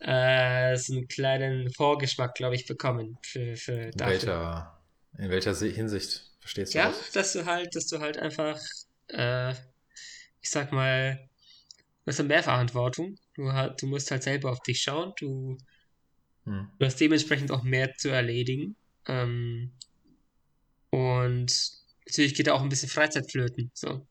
äh, 0.00 0.76
so 0.76 0.94
einen 0.94 1.08
kleinen 1.08 1.72
Vorgeschmack, 1.72 2.34
glaube 2.34 2.54
ich, 2.54 2.66
bekommen 2.66 3.18
für, 3.22 3.56
für 3.56 3.72
in 3.72 3.98
welcher 3.98 4.78
in 5.18 5.30
welcher 5.30 5.54
Hinsicht 5.54 6.30
verstehst 6.40 6.74
du 6.74 6.78
ja, 6.78 6.88
das? 6.88 6.98
Ja, 6.98 7.20
dass 7.20 7.32
du 7.32 7.46
halt, 7.46 7.76
dass 7.76 7.86
du 7.86 7.98
halt 7.98 8.18
einfach, 8.18 8.60
äh, 9.08 9.50
ich 10.40 10.50
sag 10.50 10.72
mal, 10.72 11.27
du 12.08 12.12
hast 12.16 12.26
mehr 12.26 12.42
Verantwortung. 12.42 13.18
Du, 13.34 13.50
du 13.78 13.86
musst 13.86 14.10
halt 14.10 14.22
selber 14.22 14.50
auf 14.50 14.60
dich 14.60 14.80
schauen. 14.80 15.12
Du, 15.18 15.58
hm. 16.44 16.70
du 16.78 16.86
hast 16.86 16.98
dementsprechend 16.98 17.50
auch 17.50 17.62
mehr 17.62 17.94
zu 17.96 18.08
erledigen. 18.08 18.76
Ähm, 19.06 19.72
und 20.88 21.52
natürlich 22.06 22.34
geht 22.34 22.46
da 22.46 22.54
auch 22.54 22.62
ein 22.62 22.70
bisschen 22.70 22.88
Freizeit 22.88 23.30
flöten. 23.30 23.70
So. 23.74 24.06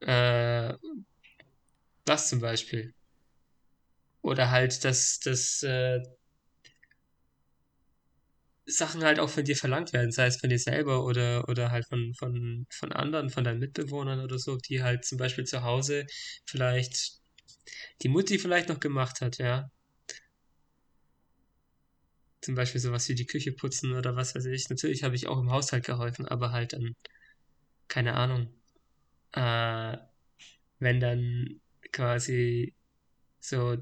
Äh, 0.00 0.74
das 2.04 2.28
zum 2.28 2.40
Beispiel. 2.40 2.94
Oder 4.22 4.52
halt, 4.52 4.84
dass, 4.84 5.18
dass 5.18 5.64
äh, 5.64 6.00
Sachen 8.66 9.04
halt 9.04 9.18
auch 9.20 9.30
von 9.30 9.44
dir 9.44 9.56
verlangt 9.56 9.92
werden, 9.92 10.12
sei 10.12 10.26
es 10.26 10.38
von 10.38 10.50
dir 10.50 10.58
selber 10.58 11.04
oder, 11.04 11.48
oder 11.48 11.70
halt 11.70 11.86
von, 11.88 12.14
von, 12.14 12.66
von 12.70 12.92
anderen, 12.92 13.30
von 13.30 13.44
deinen 13.44 13.60
Mitbewohnern 13.60 14.20
oder 14.20 14.38
so, 14.38 14.56
die 14.56 14.82
halt 14.82 15.04
zum 15.04 15.18
Beispiel 15.18 15.44
zu 15.44 15.62
Hause 15.62 16.06
vielleicht 16.46 17.20
die 18.02 18.08
Mutti 18.08 18.38
vielleicht 18.38 18.68
noch 18.68 18.80
gemacht 18.80 19.20
hat, 19.20 19.38
ja. 19.38 19.70
Zum 22.40 22.54
Beispiel 22.54 22.80
sowas 22.80 23.08
wie 23.08 23.14
die 23.14 23.26
Küche 23.26 23.52
putzen 23.52 23.92
oder 23.94 24.14
was 24.16 24.34
weiß 24.34 24.46
ich. 24.46 24.68
Natürlich 24.70 25.02
habe 25.02 25.16
ich 25.16 25.26
auch 25.26 25.38
im 25.40 25.50
Haushalt 25.50 25.84
geholfen, 25.84 26.26
aber 26.26 26.52
halt 26.52 26.72
dann, 26.74 26.94
keine 27.88 28.14
Ahnung, 28.14 28.48
äh, 29.32 29.98
wenn 30.80 31.00
dann 31.00 31.60
quasi 31.92 32.74
so 33.40 33.76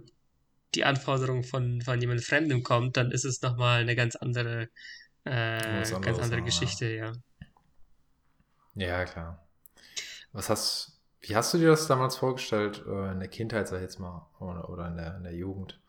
die 0.74 0.84
Anforderung 0.84 1.42
von, 1.42 1.80
von 1.82 2.00
jemand 2.00 2.22
Fremdem 2.22 2.62
kommt, 2.62 2.96
dann 2.96 3.10
ist 3.10 3.24
es 3.24 3.42
nochmal 3.42 3.80
eine 3.80 3.96
ganz 3.96 4.16
andere, 4.16 4.68
äh, 5.24 5.60
ganz 5.60 5.92
andere 5.92 6.38
noch, 6.38 6.44
Geschichte, 6.44 6.86
ja. 6.86 7.12
ja. 8.74 9.04
klar. 9.04 9.46
Was 10.32 10.50
hast, 10.50 11.00
wie 11.20 11.36
hast 11.36 11.54
du 11.54 11.58
dir 11.58 11.68
das 11.68 11.86
damals 11.86 12.16
vorgestellt, 12.16 12.84
äh, 12.86 13.12
in 13.12 13.20
der 13.20 13.28
Kindheit, 13.28 13.68
sag 13.68 13.76
ich 13.76 13.82
jetzt 13.82 14.00
mal, 14.00 14.28
oder, 14.40 14.68
oder 14.68 14.88
in, 14.88 14.96
der, 14.96 15.16
in 15.16 15.22
der 15.22 15.34
Jugend? 15.34 15.80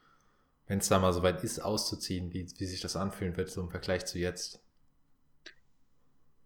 Wenn 0.67 0.79
es 0.79 0.87
da 0.87 0.99
mal 0.99 1.13
so 1.13 1.21
weit 1.21 1.43
ist, 1.43 1.59
auszuziehen, 1.59 2.33
wie, 2.33 2.47
wie 2.57 2.65
sich 2.65 2.81
das 2.81 2.95
anfühlen 2.95 3.37
wird, 3.37 3.49
so 3.49 3.61
im 3.61 3.69
Vergleich 3.69 4.05
zu 4.05 4.17
jetzt? 4.17 4.64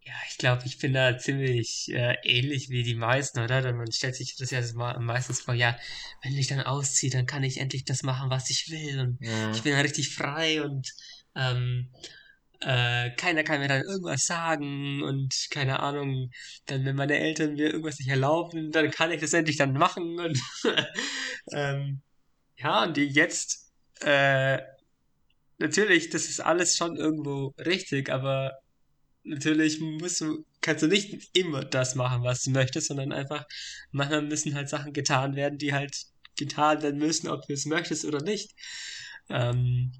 Ja, 0.06 0.14
ich 0.30 0.38
glaube, 0.38 0.64
ich 0.66 0.80
bin 0.80 0.94
da 0.94 1.18
ziemlich 1.18 1.90
äh, 1.92 2.16
ähnlich 2.24 2.70
wie 2.70 2.84
die 2.84 2.96
meisten, 2.96 3.40
oder? 3.40 3.74
Man 3.74 3.92
stellt 3.92 4.16
sich 4.16 4.36
das 4.38 4.52
ja 4.52 4.62
meistens 5.00 5.42
vor, 5.42 5.54
ja, 5.54 5.78
wenn 6.24 6.38
ich 6.38 6.48
dann 6.48 6.62
ausziehe, 6.62 7.12
dann 7.12 7.26
kann 7.26 7.44
ich 7.44 7.58
endlich 7.60 7.86
das 7.86 8.04
machen, 8.04 8.30
was 8.30 8.50
ich 8.50 8.70
will 8.70 9.00
und 9.00 9.18
ja. 9.22 9.52
ich 9.52 9.62
bin 9.62 9.74
dann 9.74 9.82
richtig 9.82 10.16
frei 10.16 10.64
und 10.64 10.90
ähm, 11.36 11.92
äh, 12.62 13.12
keiner 13.12 13.44
kann 13.44 13.60
mir 13.60 13.68
dann 13.68 13.84
irgendwas 13.84 14.26
sagen 14.26 15.02
und 15.04 15.34
keine 15.50 15.80
Ahnung, 15.80 16.32
dann 16.66 16.86
wenn 16.86 16.96
meine 16.96 17.18
Eltern 17.18 17.54
mir 17.54 17.68
irgendwas 17.68 18.00
nicht 18.00 18.10
erlauben, 18.10 18.72
dann 18.72 18.92
kann 18.92 19.12
ich 19.12 19.22
das 19.22 19.34
endlich 19.34 19.58
dann 19.58 19.74
machen 19.74 20.20
und 20.20 20.40
ähm, 21.54 22.02
ja, 22.58 22.84
und 22.84 22.98
die 22.98 23.06
jetzt 23.08 23.72
äh, 24.02 24.60
natürlich, 25.58 26.10
das 26.10 26.26
ist 26.26 26.40
alles 26.42 26.76
schon 26.76 26.96
irgendwo 26.96 27.54
richtig, 27.58 28.10
aber 28.10 28.60
natürlich 29.24 29.80
musst 29.80 30.22
du, 30.22 30.46
kannst 30.62 30.84
du 30.84 30.88
nicht 30.88 31.30
immer 31.36 31.64
das 31.64 31.96
machen, 31.96 32.24
was 32.24 32.44
du 32.44 32.52
möchtest, 32.52 32.88
sondern 32.88 33.12
einfach, 33.12 33.46
manchmal 33.92 34.22
müssen 34.22 34.56
halt 34.56 34.70
Sachen 34.70 34.94
getan 34.94 35.36
werden, 35.36 35.58
die 35.58 35.74
halt 35.74 35.96
getan 36.38 36.82
werden 36.82 37.00
müssen, 37.00 37.28
ob 37.28 37.46
du 37.48 37.54
es 37.54 37.66
möchtest 37.66 38.06
oder 38.06 38.22
nicht. 38.22 38.54
Ähm, 39.30 39.92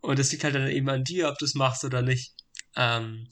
und 0.00 0.18
es 0.18 0.32
liegt 0.32 0.44
halt 0.44 0.54
dann 0.54 0.68
eben 0.68 0.88
an 0.88 1.04
dir, 1.04 1.28
ob 1.28 1.38
du 1.38 1.44
es 1.44 1.54
machst 1.54 1.84
oder 1.84 2.02
nicht. 2.02 2.34
Ähm, 2.76 3.28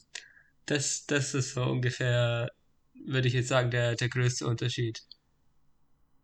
das, 0.66 1.06
das 1.06 1.34
ist 1.34 1.54
so 1.54 1.64
ungefähr, 1.64 2.50
würde 2.94 3.28
ich 3.28 3.34
jetzt 3.34 3.48
sagen, 3.48 3.70
der, 3.70 3.96
der 3.96 4.08
größte 4.08 4.46
Unterschied. 4.46 5.00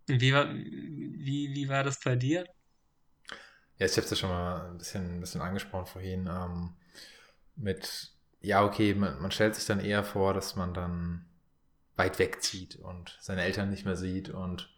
Wie 0.06 0.32
war, 0.32 0.54
wie, 0.54 1.52
wie 1.52 1.68
war 1.68 1.82
das 1.82 1.98
bei 2.00 2.14
dir? 2.14 2.46
Ja, 3.78 3.86
ich 3.86 3.92
habe 3.92 4.04
es 4.04 4.10
ja 4.10 4.16
schon 4.16 4.30
mal 4.30 4.70
ein 4.70 4.78
bisschen, 4.78 5.16
ein 5.16 5.20
bisschen 5.20 5.40
angesprochen 5.40 5.86
vorhin. 5.86 6.26
Ähm, 6.28 6.76
mit 7.56 8.15
ja, 8.40 8.64
okay, 8.64 8.94
man, 8.94 9.20
man 9.20 9.30
stellt 9.30 9.54
sich 9.54 9.66
dann 9.66 9.80
eher 9.80 10.04
vor, 10.04 10.34
dass 10.34 10.56
man 10.56 10.74
dann 10.74 11.24
weit 11.96 12.18
wegzieht 12.18 12.76
und 12.76 13.16
seine 13.20 13.42
Eltern 13.42 13.70
nicht 13.70 13.84
mehr 13.84 13.96
sieht 13.96 14.28
und 14.28 14.70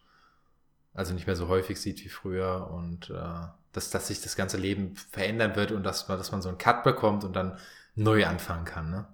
also 0.95 1.15
nicht 1.15 1.27
mehr 1.27 1.37
so 1.37 1.49
häufig 1.49 1.81
sieht 1.81 2.05
wie 2.05 2.09
früher 2.09 2.71
und 2.73 3.11
äh, 3.11 3.47
dass, 3.73 3.91
dass 3.91 4.09
sich 4.09 4.21
das 4.21 4.37
ganze 4.37 4.57
Leben 4.57 4.97
verändern 4.97 5.55
wird 5.57 5.73
und 5.73 5.83
dass 5.83 6.09
man, 6.09 6.19
dass 6.19 6.33
man 6.33 6.43
so 6.43 6.49
einen 6.49 6.59
Cut 6.59 6.85
bekommt 6.85 7.25
und 7.25 7.35
dann 7.35 7.59
neu 7.95 8.27
anfangen 8.27 8.65
kann. 8.65 8.91
Ne? 8.91 9.07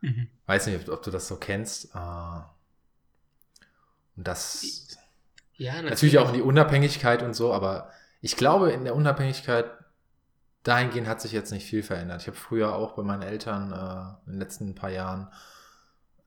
Mhm. 0.00 0.28
Weiß 0.46 0.66
nicht, 0.66 0.88
ob, 0.88 0.94
ob, 0.94 1.02
du 1.02 1.10
das 1.10 1.26
so 1.26 1.36
kennst. 1.36 1.94
Äh, 1.94 1.98
und 4.16 4.28
das 4.28 4.96
ja, 5.56 5.72
natürlich. 5.72 5.90
natürlich 5.90 6.18
auch 6.18 6.28
in 6.28 6.34
die 6.34 6.42
Unabhängigkeit 6.42 7.22
und 7.22 7.34
so, 7.34 7.52
aber 7.52 7.90
ich 8.20 8.36
glaube, 8.36 8.70
in 8.72 8.84
der 8.84 8.94
Unabhängigkeit 8.94 9.70
dahingehend 10.64 11.06
hat 11.06 11.20
sich 11.20 11.32
jetzt 11.32 11.52
nicht 11.52 11.66
viel 11.66 11.82
verändert. 11.82 12.22
Ich 12.22 12.26
habe 12.26 12.36
früher 12.36 12.74
auch 12.74 12.92
bei 12.92 13.02
meinen 13.02 13.22
Eltern 13.22 13.72
äh, 13.72 14.26
in 14.26 14.32
den 14.32 14.40
letzten 14.40 14.74
paar 14.74 14.90
Jahren 14.90 15.28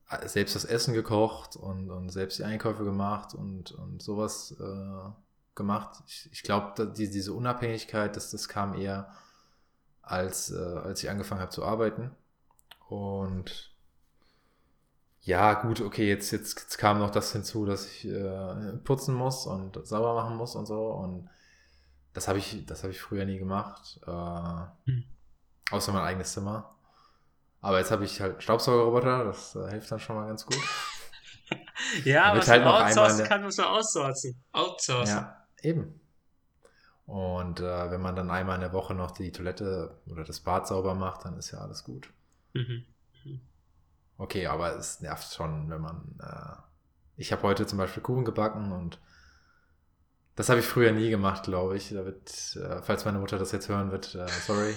äh, 0.10 0.28
selbst 0.28 0.56
das 0.56 0.64
Essen 0.64 0.94
gekocht 0.94 1.56
und, 1.56 1.90
und 1.90 2.10
selbst 2.10 2.40
die 2.40 2.44
Einkäufe 2.44 2.86
gemacht 2.86 3.34
und, 3.34 3.72
und 3.72 4.02
sowas 4.02 4.56
äh, 4.60 5.10
gemacht. 5.56 6.02
Ich, 6.08 6.30
ich 6.32 6.44
glaube, 6.44 6.88
die, 6.96 7.10
diese 7.10 7.34
Unabhängigkeit, 7.34 8.16
das, 8.16 8.32
das 8.32 8.48
kam 8.48 8.80
eher, 8.80 9.12
als, 10.02 10.52
äh, 10.52 10.56
als 10.58 11.04
ich 11.04 11.10
angefangen 11.10 11.42
habe 11.42 11.52
zu 11.52 11.66
arbeiten. 11.66 12.12
Und 12.88 13.76
ja, 15.22 15.56
gut, 15.56 15.82
okay, 15.82 16.08
jetzt, 16.08 16.32
jetzt, 16.32 16.58
jetzt 16.62 16.78
kam 16.78 17.00
noch 17.00 17.10
das 17.10 17.34
hinzu, 17.34 17.66
dass 17.66 17.86
ich 17.86 18.08
äh, 18.08 18.78
putzen 18.86 19.14
muss 19.14 19.46
und 19.46 19.86
sauber 19.86 20.14
machen 20.14 20.38
muss 20.38 20.56
und 20.56 20.68
so. 20.68 20.88
Und 20.88 21.28
das 22.18 22.28
habe 22.28 22.40
ich, 22.40 22.66
das 22.66 22.82
habe 22.82 22.92
ich 22.92 23.00
früher 23.00 23.26
nie 23.26 23.38
gemacht. 23.38 24.00
Äh, 24.08 24.12
hm. 24.12 25.04
Außer 25.70 25.94
mein 25.94 26.02
eigenes 26.02 26.34
Zimmer. 26.34 26.76
Aber 27.62 27.78
jetzt 27.78 27.92
habe 27.92 28.06
ich 28.06 28.20
halt 28.20 28.42
Staubsaugerroboter, 28.42 29.26
das 29.26 29.56
äh, 29.56 29.70
hilft 29.70 29.92
dann 29.92 30.00
schon 30.00 30.16
mal 30.16 30.26
ganz 30.26 30.44
gut. 30.44 30.58
ja, 32.06 32.36
was 32.36 32.48
halt 32.48 32.64
man 32.64 32.86
outsourcen 32.86 33.24
kann, 33.28 33.44
muss 33.44 33.58
man 33.58 33.68
outsourcen. 33.68 34.44
Outsourcen. 34.52 35.16
Ja, 35.16 35.46
eben. 35.62 36.02
Und 37.06 37.60
äh, 37.60 37.92
wenn 37.92 38.02
man 38.02 38.16
dann 38.16 38.32
einmal 38.32 38.56
in 38.56 38.62
der 38.62 38.74
Woche 38.74 38.96
noch 38.96 39.12
die 39.12 39.32
Toilette 39.32 40.02
oder 40.08 40.24
das 40.24 40.40
Bad 40.40 40.68
sauber 40.68 40.96
macht, 40.96 41.24
dann 41.24 41.38
ist 41.38 41.52
ja 41.52 41.60
alles 41.60 41.84
gut. 41.84 42.12
Mhm. 42.54 42.84
mhm. 43.26 43.42
Okay, 44.18 44.48
aber 44.48 44.76
es 44.76 45.02
nervt 45.02 45.32
schon, 45.36 45.70
wenn 45.70 45.82
man. 45.82 46.20
Äh, 46.20 46.62
ich 47.16 47.32
habe 47.32 47.44
heute 47.44 47.68
zum 47.68 47.78
Beispiel 47.78 48.02
Kuchen 48.02 48.26
gebacken 48.26 48.72
und 48.72 49.00
das 50.38 50.50
habe 50.50 50.60
ich 50.60 50.68
früher 50.68 50.92
nie 50.92 51.10
gemacht, 51.10 51.44
glaube 51.44 51.76
ich. 51.76 51.90
Da 51.90 52.06
wird, 52.06 52.56
äh, 52.56 52.84
falls 52.84 53.06
meine 53.06 53.18
Mutter 53.18 53.40
das 53.40 53.52
jetzt 53.52 53.70
hören 53.70 53.92
wird, 53.92 54.14
äh, 54.14 54.28
sorry. 54.46 54.72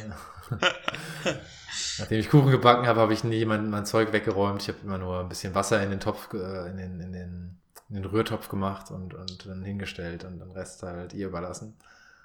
Nachdem 1.99 2.19
ich 2.19 2.31
Kuchen 2.31 2.51
gebacken 2.51 2.87
habe, 2.87 2.99
habe 2.99 3.13
ich 3.13 3.25
nie 3.25 3.45
mein, 3.45 3.69
mein 3.69 3.85
Zeug 3.85 4.15
weggeräumt. 4.15 4.63
Ich 4.63 4.69
habe 4.69 4.79
immer 4.83 4.97
nur 4.97 5.21
ein 5.21 5.29
bisschen 5.29 5.55
Wasser 5.55 5.83
in 5.83 5.91
den 5.91 6.01
Topf, 6.01 6.33
äh, 6.33 6.71
in, 6.71 6.79
den, 6.79 7.01
in, 7.01 7.13
den, 7.13 7.61
in 7.91 7.95
den 7.95 8.05
Rührtopf 8.07 8.49
gemacht 8.49 8.91
und, 8.91 9.13
und 9.13 9.45
dann 9.47 9.63
hingestellt 9.63 10.25
und 10.25 10.39
den 10.39 10.51
Rest 10.51 10.83
halt 10.83 11.13
ihr 11.13 11.27
überlassen. 11.27 11.77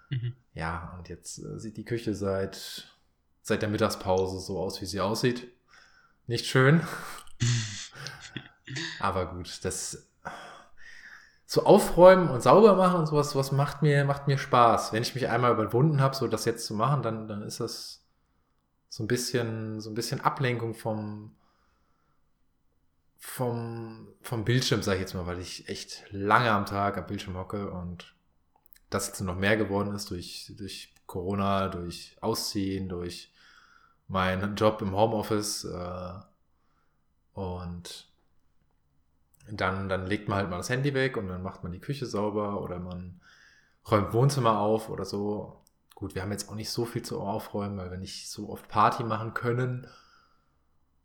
Mhm. 0.09 0.33
Ja, 0.53 0.95
und 0.97 1.09
jetzt 1.09 1.39
äh, 1.39 1.59
sieht 1.59 1.75
die 1.75 1.83
Küche 1.83 2.15
seit, 2.15 2.87
seit 3.41 3.61
der 3.61 3.69
Mittagspause 3.69 4.39
so 4.39 4.59
aus, 4.59 4.79
wie 4.81 4.85
sie 4.85 5.01
aussieht. 5.01 5.51
Nicht 6.25 6.45
schön. 6.45 6.81
Aber 9.01 9.25
gut, 9.25 9.59
das 9.65 10.07
so 11.45 11.63
aufräumen 11.63 12.29
und 12.29 12.41
sauber 12.41 12.75
machen 12.75 12.99
und 12.99 13.05
sowas, 13.07 13.31
sowas 13.31 13.51
macht 13.51 13.81
mir, 13.81 14.03
macht 14.05 14.27
mir 14.27 14.37
Spaß. 14.37 14.93
Wenn 14.93 15.03
ich 15.03 15.13
mich 15.13 15.29
einmal 15.29 15.53
überwunden 15.53 16.01
habe, 16.01 16.15
so 16.15 16.27
das 16.27 16.45
jetzt 16.45 16.65
zu 16.65 16.73
machen, 16.73 17.03
dann, 17.03 17.27
dann 17.27 17.43
ist 17.43 17.59
das 17.59 18.03
so 18.89 19.03
ein 19.03 19.07
bisschen, 19.07 19.79
so 19.79 19.91
ein 19.91 19.95
bisschen 19.95 20.21
Ablenkung 20.21 20.73
vom, 20.73 21.35
vom, 23.17 24.07
vom 24.21 24.43
Bildschirm, 24.43 24.81
sage 24.81 24.97
ich 24.97 25.01
jetzt 25.01 25.13
mal, 25.13 25.27
weil 25.27 25.39
ich 25.39 25.69
echt 25.69 26.05
lange 26.11 26.49
am 26.49 26.65
Tag 26.65 26.97
am 26.97 27.05
Bildschirm 27.05 27.37
hocke 27.37 27.69
und 27.69 28.15
das 28.89 29.07
jetzt 29.07 29.21
noch 29.21 29.35
mehr 29.35 29.57
geworden 29.57 29.93
ist 29.93 30.09
durch, 30.09 30.53
durch 30.57 30.93
Corona, 31.05 31.67
durch 31.67 32.17
Ausziehen, 32.21 32.89
durch 32.89 33.31
meinen 34.07 34.55
Job 34.55 34.81
im 34.81 34.95
Homeoffice 34.95 35.65
äh, 35.65 36.13
und 37.33 38.07
dann, 39.51 39.89
dann 39.89 40.07
legt 40.07 40.27
man 40.27 40.39
halt 40.39 40.49
mal 40.49 40.57
das 40.57 40.69
Handy 40.69 40.93
weg 40.93 41.17
und 41.17 41.27
dann 41.27 41.43
macht 41.43 41.63
man 41.63 41.71
die 41.71 41.79
Küche 41.79 42.05
sauber 42.05 42.61
oder 42.61 42.79
man 42.79 43.21
räumt 43.89 44.13
Wohnzimmer 44.13 44.59
auf 44.59 44.89
oder 44.89 45.05
so. 45.05 45.61
Gut, 45.93 46.15
wir 46.15 46.21
haben 46.21 46.31
jetzt 46.31 46.49
auch 46.49 46.55
nicht 46.55 46.69
so 46.69 46.85
viel 46.85 47.03
zu 47.03 47.21
aufräumen, 47.21 47.77
weil 47.77 47.91
wir 47.91 47.97
nicht 47.97 48.29
so 48.29 48.49
oft 48.49 48.67
Party 48.67 49.03
machen 49.03 49.33
können. 49.33 49.87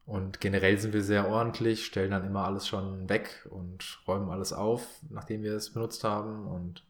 Und 0.06 0.40
generell 0.40 0.78
sind 0.78 0.92
wir 0.92 1.04
sehr 1.04 1.28
ordentlich, 1.28 1.86
stellen 1.86 2.10
dann 2.10 2.24
immer 2.24 2.44
alles 2.44 2.66
schon 2.66 3.08
weg 3.08 3.46
und 3.50 4.00
räumen 4.08 4.30
alles 4.30 4.52
auf, 4.52 4.84
nachdem 5.08 5.42
wir 5.42 5.54
es 5.54 5.72
benutzt 5.72 6.02
haben. 6.02 6.48
Und 6.48 6.84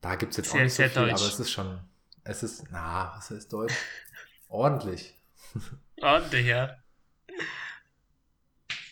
da 0.00 0.16
gibt 0.16 0.32
es 0.32 0.38
jetzt 0.38 0.50
sehr, 0.50 0.60
auch 0.60 0.64
nicht 0.64 0.74
so 0.74 0.82
viel, 0.82 0.92
deutsch. 0.94 1.12
aber 1.12 1.22
es 1.22 1.38
ist 1.38 1.50
schon, 1.50 1.78
es 2.24 2.42
ist, 2.42 2.64
na, 2.72 3.12
was 3.14 3.30
ist 3.30 3.52
Deutsch? 3.52 3.74
Ordentlich. 4.48 5.14
Ordentlich, 6.00 6.46
ja. 6.46 6.81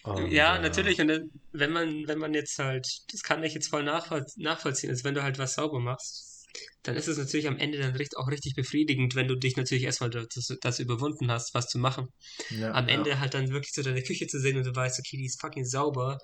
Und, 0.02 0.30
ja, 0.30 0.56
äh, 0.56 0.62
natürlich. 0.62 1.00
Und 1.00 1.30
wenn 1.52 1.72
man, 1.72 2.06
wenn 2.06 2.18
man 2.18 2.34
jetzt 2.34 2.58
halt, 2.58 2.86
das 3.12 3.22
kann 3.22 3.42
ich 3.44 3.54
jetzt 3.54 3.68
voll 3.68 3.82
nachvoll 3.82 4.24
nachvollziehen, 4.36 4.90
ist, 4.90 5.04
wenn 5.04 5.14
du 5.14 5.22
halt 5.22 5.38
was 5.38 5.54
sauber 5.54 5.80
machst, 5.80 6.46
dann 6.82 6.96
ist 6.96 7.08
es 7.08 7.18
natürlich 7.18 7.46
am 7.46 7.58
Ende 7.58 7.78
dann 7.78 7.94
auch 8.16 8.28
richtig 8.28 8.54
befriedigend, 8.54 9.14
wenn 9.14 9.28
du 9.28 9.36
dich 9.36 9.56
natürlich 9.56 9.84
erstmal 9.84 10.10
das, 10.10 10.56
das 10.60 10.78
überwunden 10.80 11.30
hast, 11.30 11.54
was 11.54 11.68
zu 11.68 11.78
machen. 11.78 12.08
Ja, 12.48 12.72
am 12.72 12.88
Ende 12.88 13.10
ja. 13.10 13.18
halt 13.18 13.34
dann 13.34 13.50
wirklich 13.50 13.72
so 13.72 13.82
deine 13.82 14.02
Küche 14.02 14.26
zu 14.26 14.40
sehen 14.40 14.56
und 14.56 14.64
du 14.64 14.74
weißt, 14.74 14.98
okay, 14.98 15.16
die 15.16 15.26
ist 15.26 15.40
fucking 15.40 15.64
sauber. 15.64 16.18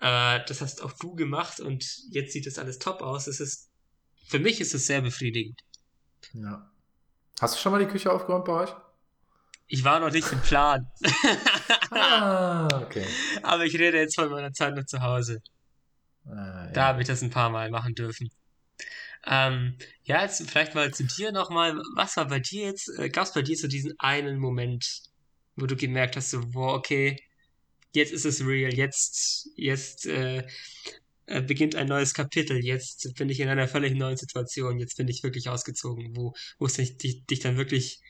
Äh, 0.00 0.40
das 0.46 0.60
hast 0.60 0.82
auch 0.82 0.92
du 0.92 1.14
gemacht 1.14 1.60
und 1.60 1.84
jetzt 2.10 2.32
sieht 2.32 2.46
das 2.46 2.58
alles 2.58 2.78
top 2.78 3.02
aus. 3.02 3.26
Es 3.26 3.40
ist, 3.40 3.70
für 4.28 4.38
mich 4.38 4.60
ist 4.60 4.74
es 4.74 4.86
sehr 4.86 5.00
befriedigend. 5.00 5.60
Ja. 6.32 6.70
Hast 7.40 7.56
du 7.56 7.58
schon 7.58 7.72
mal 7.72 7.84
die 7.84 7.90
Küche 7.90 8.12
aufgeräumt 8.12 8.44
bei 8.44 8.52
euch? 8.52 8.70
Ich 9.72 9.84
war 9.84 10.00
noch 10.00 10.10
nicht 10.10 10.30
im 10.30 10.40
Plan. 10.42 10.86
ah, 11.92 12.68
okay. 12.82 13.06
Aber 13.42 13.64
ich 13.64 13.72
rede 13.78 13.96
jetzt 13.96 14.16
von 14.16 14.30
meiner 14.30 14.52
Zeit 14.52 14.76
noch 14.76 14.84
zu 14.84 15.00
Hause. 15.00 15.40
Ah, 16.26 16.66
ja. 16.66 16.70
Da 16.72 16.86
habe 16.88 17.00
ich 17.00 17.08
das 17.08 17.22
ein 17.22 17.30
paar 17.30 17.48
Mal 17.48 17.70
machen 17.70 17.94
dürfen. 17.94 18.30
Ähm, 19.26 19.78
ja, 20.02 20.20
jetzt 20.24 20.46
vielleicht 20.50 20.74
mal 20.74 20.92
zu 20.92 21.04
dir 21.04 21.32
nochmal. 21.32 21.74
Was 21.96 22.18
war 22.18 22.28
bei 22.28 22.38
dir 22.38 22.66
jetzt? 22.66 22.90
Äh, 22.98 23.08
Gab 23.08 23.24
es 23.24 23.32
bei 23.32 23.40
dir 23.40 23.56
so 23.56 23.66
diesen 23.66 23.94
einen 23.98 24.38
Moment, 24.38 25.04
wo 25.56 25.64
du 25.64 25.74
gemerkt 25.74 26.16
hast, 26.16 26.32
so, 26.32 26.42
wow, 26.52 26.74
okay, 26.74 27.16
jetzt 27.94 28.12
ist 28.12 28.26
es 28.26 28.44
real, 28.44 28.74
jetzt, 28.74 29.48
jetzt 29.56 30.04
äh, 30.04 30.46
äh, 31.24 31.40
beginnt 31.40 31.76
ein 31.76 31.86
neues 31.86 32.12
Kapitel, 32.12 32.62
jetzt 32.62 33.14
bin 33.14 33.30
ich 33.30 33.40
in 33.40 33.48
einer 33.48 33.68
völlig 33.68 33.94
neuen 33.94 34.18
Situation, 34.18 34.78
jetzt 34.78 34.98
bin 34.98 35.08
ich 35.08 35.22
wirklich 35.22 35.48
ausgezogen, 35.48 36.14
wo, 36.14 36.34
wo 36.58 36.66
es 36.66 36.74
dich, 36.74 36.98
dich, 36.98 37.24
dich 37.24 37.40
dann 37.40 37.56
wirklich 37.56 38.02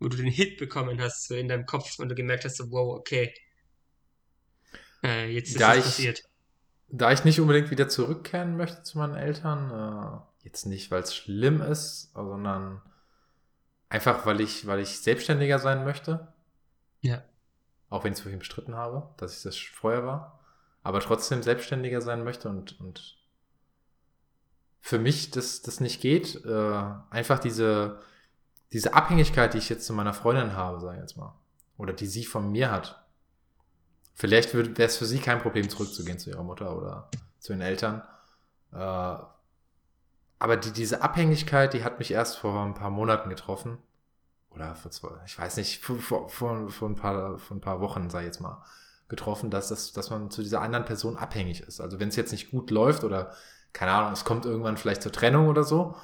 wo 0.00 0.08
du 0.08 0.16
den 0.16 0.26
Hit 0.26 0.58
bekommen 0.58 1.00
hast, 1.00 1.28
so 1.28 1.34
in 1.34 1.48
deinem 1.48 1.66
Kopf 1.66 1.98
und 1.98 2.08
du 2.08 2.14
gemerkt 2.14 2.44
hast, 2.44 2.56
so, 2.56 2.70
wow, 2.70 2.98
okay, 2.98 3.32
äh, 5.02 5.30
jetzt 5.32 5.50
ist 5.50 5.60
da 5.60 5.74
ich, 5.74 5.84
passiert. 5.84 6.24
Da 6.88 7.12
ich 7.12 7.24
nicht 7.24 7.40
unbedingt 7.40 7.70
wieder 7.70 7.88
zurückkehren 7.88 8.56
möchte 8.56 8.82
zu 8.82 8.98
meinen 8.98 9.14
Eltern, 9.14 9.70
äh, 9.70 10.44
jetzt 10.44 10.66
nicht, 10.66 10.90
weil 10.90 11.02
es 11.02 11.14
schlimm 11.14 11.60
ist, 11.60 12.12
sondern 12.14 12.82
einfach, 13.88 14.26
weil 14.26 14.40
ich, 14.40 14.66
weil 14.66 14.80
ich 14.80 14.98
selbstständiger 15.00 15.58
sein 15.58 15.84
möchte. 15.84 16.32
Ja. 17.00 17.22
Auch 17.90 18.04
wenn 18.04 18.12
ich 18.12 18.18
es 18.18 18.22
vorhin 18.22 18.38
bestritten 18.38 18.74
habe, 18.74 19.14
dass 19.18 19.36
ich 19.36 19.42
das 19.42 19.56
vorher 19.56 20.04
war. 20.04 20.40
Aber 20.82 21.00
trotzdem 21.00 21.42
selbstständiger 21.42 22.00
sein 22.00 22.24
möchte 22.24 22.48
und, 22.48 22.80
und 22.80 23.18
für 24.80 24.98
mich 24.98 25.30
das, 25.30 25.60
das 25.60 25.80
nicht 25.80 26.00
geht. 26.00 26.42
Äh, 26.44 26.84
einfach 27.10 27.38
diese, 27.38 28.00
diese 28.72 28.94
Abhängigkeit, 28.94 29.54
die 29.54 29.58
ich 29.58 29.68
jetzt 29.68 29.86
zu 29.86 29.92
meiner 29.92 30.14
Freundin 30.14 30.54
habe, 30.54 30.80
sag 30.80 30.94
ich 30.94 31.00
jetzt 31.00 31.16
mal, 31.16 31.34
oder 31.76 31.92
die 31.92 32.06
sie 32.06 32.24
von 32.24 32.50
mir 32.50 32.70
hat, 32.70 33.04
vielleicht 34.14 34.54
wäre 34.54 34.70
es 34.76 34.96
für 34.96 35.06
sie 35.06 35.18
kein 35.18 35.40
Problem, 35.40 35.68
zurückzugehen 35.68 36.18
zu 36.18 36.30
ihrer 36.30 36.44
Mutter 36.44 36.76
oder 36.76 37.10
zu 37.38 37.52
den 37.52 37.62
Eltern. 37.62 38.02
Äh, 38.72 39.16
aber 40.38 40.56
die, 40.56 40.72
diese 40.72 41.02
Abhängigkeit, 41.02 41.74
die 41.74 41.84
hat 41.84 41.98
mich 41.98 42.12
erst 42.12 42.38
vor 42.38 42.64
ein 42.64 42.74
paar 42.74 42.90
Monaten 42.90 43.28
getroffen. 43.28 43.78
Oder 44.50 44.74
vor 44.74 44.90
zwei, 44.90 45.10
ich 45.26 45.38
weiß 45.38 45.58
nicht, 45.58 45.84
vor, 45.84 46.28
vor, 46.28 46.70
vor, 46.70 46.88
ein, 46.88 46.96
paar, 46.96 47.38
vor 47.38 47.56
ein 47.56 47.60
paar 47.60 47.80
Wochen, 47.80 48.10
sei 48.10 48.24
jetzt 48.24 48.40
mal, 48.40 48.64
getroffen, 49.08 49.50
dass, 49.50 49.68
das, 49.68 49.92
dass 49.92 50.10
man 50.10 50.30
zu 50.30 50.42
dieser 50.42 50.60
anderen 50.60 50.84
Person 50.84 51.16
abhängig 51.16 51.60
ist. 51.60 51.80
Also 51.80 52.00
wenn 52.00 52.08
es 52.08 52.16
jetzt 52.16 52.32
nicht 52.32 52.50
gut 52.50 52.70
läuft 52.70 53.04
oder, 53.04 53.32
keine 53.72 53.92
Ahnung, 53.92 54.12
es 54.12 54.24
kommt 54.24 54.46
irgendwann 54.46 54.76
vielleicht 54.76 55.02
zur 55.02 55.12
Trennung 55.12 55.48
oder 55.48 55.62
so, 55.62 55.94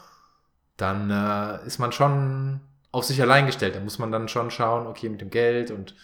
dann 0.76 1.10
äh, 1.10 1.66
ist 1.66 1.78
man 1.78 1.92
schon 1.92 2.60
auf 2.92 3.04
sich 3.04 3.20
allein 3.20 3.46
gestellt. 3.46 3.74
Da 3.74 3.80
muss 3.80 3.98
man 3.98 4.12
dann 4.12 4.28
schon 4.28 4.50
schauen, 4.50 4.86
okay, 4.86 5.08
mit 5.08 5.20
dem 5.20 5.30
Geld 5.30 5.70
und 5.70 5.94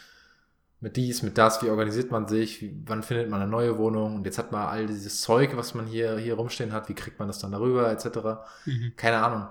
mit 0.81 0.97
dies, 0.97 1.23
mit 1.23 1.39
das, 1.39 1.63
wie 1.63 1.71
organisiert 1.71 2.11
man 2.11 2.27
sich, 2.27 2.61
wie, 2.61 2.83
wann 2.87 3.05
findet 3.05 3.31
man 3.31 3.41
eine 3.41 3.51
neue 3.51 3.79
Wohnung 3.79 4.17
und 4.17 4.27
jetzt 4.27 4.39
hat 4.39 4.51
man 4.51 4.67
all 4.67 4.87
dieses 4.87 5.21
Zeug, 5.21 5.57
was 5.57 5.75
man 5.75 5.87
hier, 5.87 6.19
hier 6.19 6.35
rumstehen 6.35 6.73
hat, 6.73 6.89
wie 6.89 6.95
kriegt 6.95 7.21
man 7.21 7.29
das 7.29 7.39
dann 7.39 7.53
darüber, 7.53 7.91
etc. 7.91 8.45
Mhm. 8.67 8.93
Keine 8.97 9.23
Ahnung. 9.23 9.49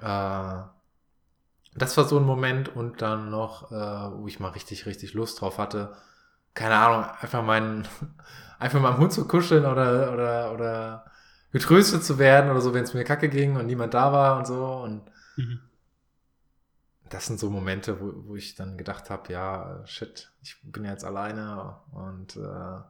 Äh, 0.00 0.66
das 1.74 1.96
war 1.98 2.04
so 2.04 2.18
ein 2.18 2.24
Moment 2.24 2.74
und 2.74 3.02
dann 3.02 3.28
noch, 3.28 3.70
äh, 3.70 3.74
wo 3.74 4.26
ich 4.26 4.40
mal 4.40 4.48
richtig, 4.48 4.86
richtig 4.86 5.12
Lust 5.12 5.40
drauf 5.42 5.58
hatte. 5.58 5.94
Keine 6.54 6.76
Ahnung, 6.76 7.04
einfach 7.20 7.42
meinen, 7.42 7.86
einfach 8.58 8.80
meinem 8.80 8.96
Hund 8.96 9.12
zu 9.12 9.28
kuscheln 9.28 9.66
oder, 9.66 10.12
oder, 10.14 10.52
oder 10.52 11.04
getröstet 11.56 12.04
zu 12.04 12.18
werden 12.18 12.50
oder 12.50 12.60
so, 12.60 12.74
wenn 12.74 12.84
es 12.84 12.92
mir 12.92 13.02
kacke 13.02 13.30
ging 13.30 13.56
und 13.56 13.64
niemand 13.64 13.94
da 13.94 14.12
war 14.12 14.36
und 14.36 14.46
so. 14.46 14.62
Und 14.62 15.10
mhm. 15.36 15.60
das 17.08 17.24
sind 17.24 17.40
so 17.40 17.48
Momente, 17.48 17.98
wo, 17.98 18.28
wo 18.28 18.36
ich 18.36 18.56
dann 18.56 18.76
gedacht 18.76 19.08
habe, 19.08 19.32
ja, 19.32 19.82
shit, 19.86 20.30
ich 20.42 20.58
bin 20.62 20.84
ja 20.84 20.90
jetzt 20.90 21.04
alleine 21.04 21.80
und 21.92 22.36
äh, 22.36 22.82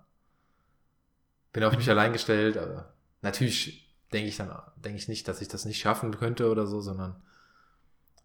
bin 1.53 1.63
auf 1.63 1.77
mich 1.77 1.89
allein 1.89 2.13
gestellt. 2.13 2.57
Aber 2.57 2.93
natürlich 3.23 3.89
denke 4.13 4.31
ich 4.31 4.37
dann, 4.37 4.51
denke 4.75 4.99
ich 4.99 5.07
nicht, 5.07 5.29
dass 5.29 5.41
ich 5.41 5.47
das 5.47 5.65
nicht 5.65 5.79
schaffen 5.79 6.11
könnte 6.19 6.51
oder 6.51 6.67
so, 6.67 6.81
sondern 6.81 7.23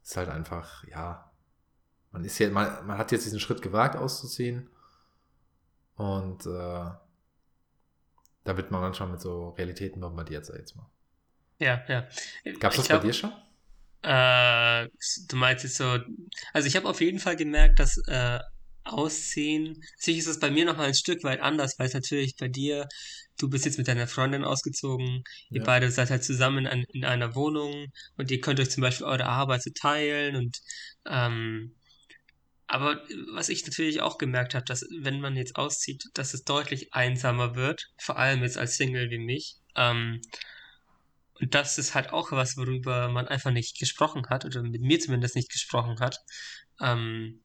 ist 0.02 0.18
halt 0.18 0.30
einfach, 0.30 0.84
ja, 0.86 1.30
man 2.12 2.26
ist 2.26 2.40
ja, 2.40 2.50
man, 2.50 2.88
man 2.88 2.98
hat 2.98 3.12
jetzt 3.12 3.26
diesen 3.26 3.40
Schritt 3.40 3.62
gewagt 3.62 3.96
auszuziehen 3.96 4.72
und 5.98 6.48
äh, 6.48 6.86
da 8.44 8.58
wird 8.58 8.72
man 8.72 8.82
manchmal 8.82 9.10
mit 9.10 9.22
so 9.22 9.50
Realitäten 9.50 10.00
bombardiert, 10.02 10.46
sag 10.46 10.56
ich 10.56 10.62
jetzt 10.62 10.76
mal. 10.76 10.90
Ja, 11.60 11.84
ja. 11.88 12.08
Gab 12.60 12.72
es 12.72 12.78
das 12.78 12.88
glaub, 12.88 13.02
bei 13.02 13.08
dir 13.08 13.14
schon? 13.14 13.32
Äh, 14.04 14.90
du 15.28 15.36
meinst 15.36 15.64
jetzt 15.64 15.78
so, 15.78 16.00
also 16.54 16.68
ich 16.68 16.76
habe 16.76 16.90
auf 16.90 17.02
jeden 17.02 17.20
Fall 17.20 17.36
gemerkt, 17.36 17.80
dass 17.80 17.98
äh, 18.08 18.40
Ausziehen, 18.84 19.84
sicher 19.96 20.20
ist 20.20 20.28
es 20.28 20.40
bei 20.40 20.50
mir 20.50 20.66
nochmal 20.66 20.88
ein 20.88 20.96
Stück 20.96 21.24
weit 21.24 21.40
anders, 21.40 21.78
weil 21.78 21.86
es 21.86 21.94
natürlich 21.94 22.36
bei 22.36 22.48
dir, 22.48 22.88
du 23.40 23.48
bist 23.48 23.66
jetzt 23.66 23.78
mit 23.78 23.88
deiner 23.88 24.08
Freundin 24.08 24.44
ausgezogen, 24.44 25.24
ihr 25.52 25.60
ja. 25.60 25.64
beide 25.64 25.92
seid 25.92 26.10
halt 26.10 26.24
zusammen 26.24 26.66
in, 26.66 26.84
in, 26.92 27.06
einer 27.06 27.36
Wohnung 27.36 27.92
und 28.18 28.32
ihr 28.32 28.42
könnt 28.42 28.60
euch 28.60 28.72
zum 28.72 28.82
Beispiel 28.82 29.06
eure 29.06 29.28
Arbeit 29.28 29.62
so 29.62 29.70
teilen 29.70 30.36
und 30.36 30.62
ähm, 31.06 31.76
aber 32.72 33.02
was 33.34 33.50
ich 33.50 33.66
natürlich 33.66 34.00
auch 34.00 34.18
gemerkt 34.18 34.56
habe, 34.56 34.64
dass 34.64 34.86
wenn 35.02 35.20
man 35.20 35.36
jetzt 35.36 35.58
auszieht, 35.58 36.06
dass 36.14 36.34
es 36.34 36.46
deutlich 36.46 36.94
einsamer 36.94 37.56
wird, 37.56 37.92
vor 37.98 38.18
allem 38.18 38.44
jetzt 38.44 38.58
als 38.58 38.78
Single 38.78 39.10
wie 39.10 39.18
mich. 39.18 39.58
Ähm, 39.76 40.22
und 41.42 41.54
das 41.54 41.78
ist 41.78 41.96
halt 41.96 42.14
auch 42.14 42.32
was, 42.32 42.56
worüber 42.56 43.10
man 43.10 43.28
einfach 43.28 43.52
nicht 43.52 43.78
gesprochen 43.78 44.30
hat, 44.30 44.46
oder 44.46 44.64
mit 44.64 44.82
mir 44.82 45.02
zumindest 45.02 45.36
nicht 45.36 45.52
gesprochen 45.52 46.00
hat. 46.00 46.20
Ähm, 46.80 47.42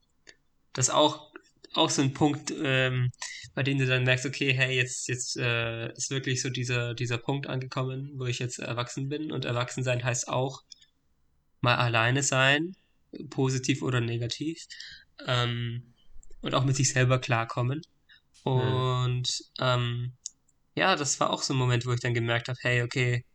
das 0.71 0.89
auch, 0.89 1.33
auch 1.73 1.89
so 1.89 2.03
ein 2.03 2.13
Punkt, 2.13 2.53
ähm, 2.63 3.11
bei 3.53 3.63
dem 3.63 3.79
du 3.79 3.85
dann 3.85 4.05
merkst, 4.05 4.27
okay, 4.27 4.53
hey, 4.53 4.77
jetzt, 4.77 5.09
jetzt 5.09 5.35
äh, 5.35 5.91
ist 5.91 6.09
wirklich 6.09 6.41
so 6.41 6.49
dieser, 6.49 6.93
dieser 6.93 7.17
Punkt 7.17 7.47
angekommen, 7.47 8.13
wo 8.15 8.27
ich 8.27 8.39
jetzt 8.39 8.59
erwachsen 8.59 9.09
bin. 9.09 9.33
Und 9.33 9.43
erwachsen 9.43 9.83
sein 9.83 10.05
heißt 10.05 10.29
auch 10.29 10.61
mal 11.59 11.75
alleine 11.75 12.23
sein, 12.23 12.77
positiv 13.29 13.81
oder 13.81 13.99
negativ 13.99 14.57
ähm, 15.25 15.93
und 16.41 16.55
auch 16.55 16.65
mit 16.65 16.75
sich 16.75 16.91
selber 16.91 17.19
klarkommen. 17.19 17.81
Und 18.43 19.27
mhm. 19.59 19.61
ähm, 19.61 20.13
ja, 20.75 20.95
das 20.95 21.19
war 21.19 21.31
auch 21.31 21.41
so 21.41 21.53
ein 21.53 21.57
Moment, 21.57 21.85
wo 21.85 21.93
ich 21.93 21.99
dann 21.99 22.13
gemerkt 22.13 22.49
habe, 22.49 22.59
hey, 22.61 22.83
okay, 22.83 23.25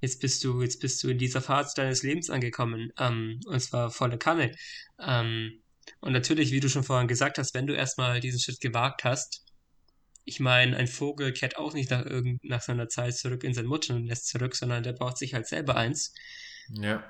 jetzt 0.00 0.20
bist 0.20 0.44
du, 0.44 0.62
jetzt 0.62 0.80
bist 0.80 1.02
du 1.02 1.08
in 1.08 1.18
dieser 1.18 1.40
Phase 1.40 1.72
deines 1.76 2.02
Lebens 2.02 2.30
angekommen. 2.30 2.92
Ähm, 2.98 3.40
und 3.46 3.60
zwar 3.60 3.90
volle 3.90 4.18
Kanne. 4.18 4.54
Ähm, 5.00 5.60
und 6.00 6.12
natürlich, 6.12 6.52
wie 6.52 6.60
du 6.60 6.68
schon 6.68 6.84
vorhin 6.84 7.08
gesagt 7.08 7.38
hast, 7.38 7.54
wenn 7.54 7.66
du 7.66 7.74
erstmal 7.74 8.20
diesen 8.20 8.40
Schritt 8.40 8.60
gewagt 8.60 9.04
hast, 9.04 9.44
ich 10.24 10.40
meine, 10.40 10.76
ein 10.76 10.86
Vogel 10.86 11.32
kehrt 11.32 11.58
auch 11.58 11.74
nicht 11.74 11.90
nach, 11.90 12.06
irgend, 12.06 12.42
nach 12.44 12.62
seiner 12.62 12.88
Zeit 12.88 13.16
zurück 13.16 13.44
in 13.44 13.52
sein 13.52 13.66
Mutternest 13.66 14.28
zurück, 14.28 14.56
sondern 14.56 14.82
der 14.82 14.94
baut 14.94 15.18
sich 15.18 15.34
halt 15.34 15.46
selber 15.46 15.76
eins. 15.76 16.14
Ja. 16.70 17.04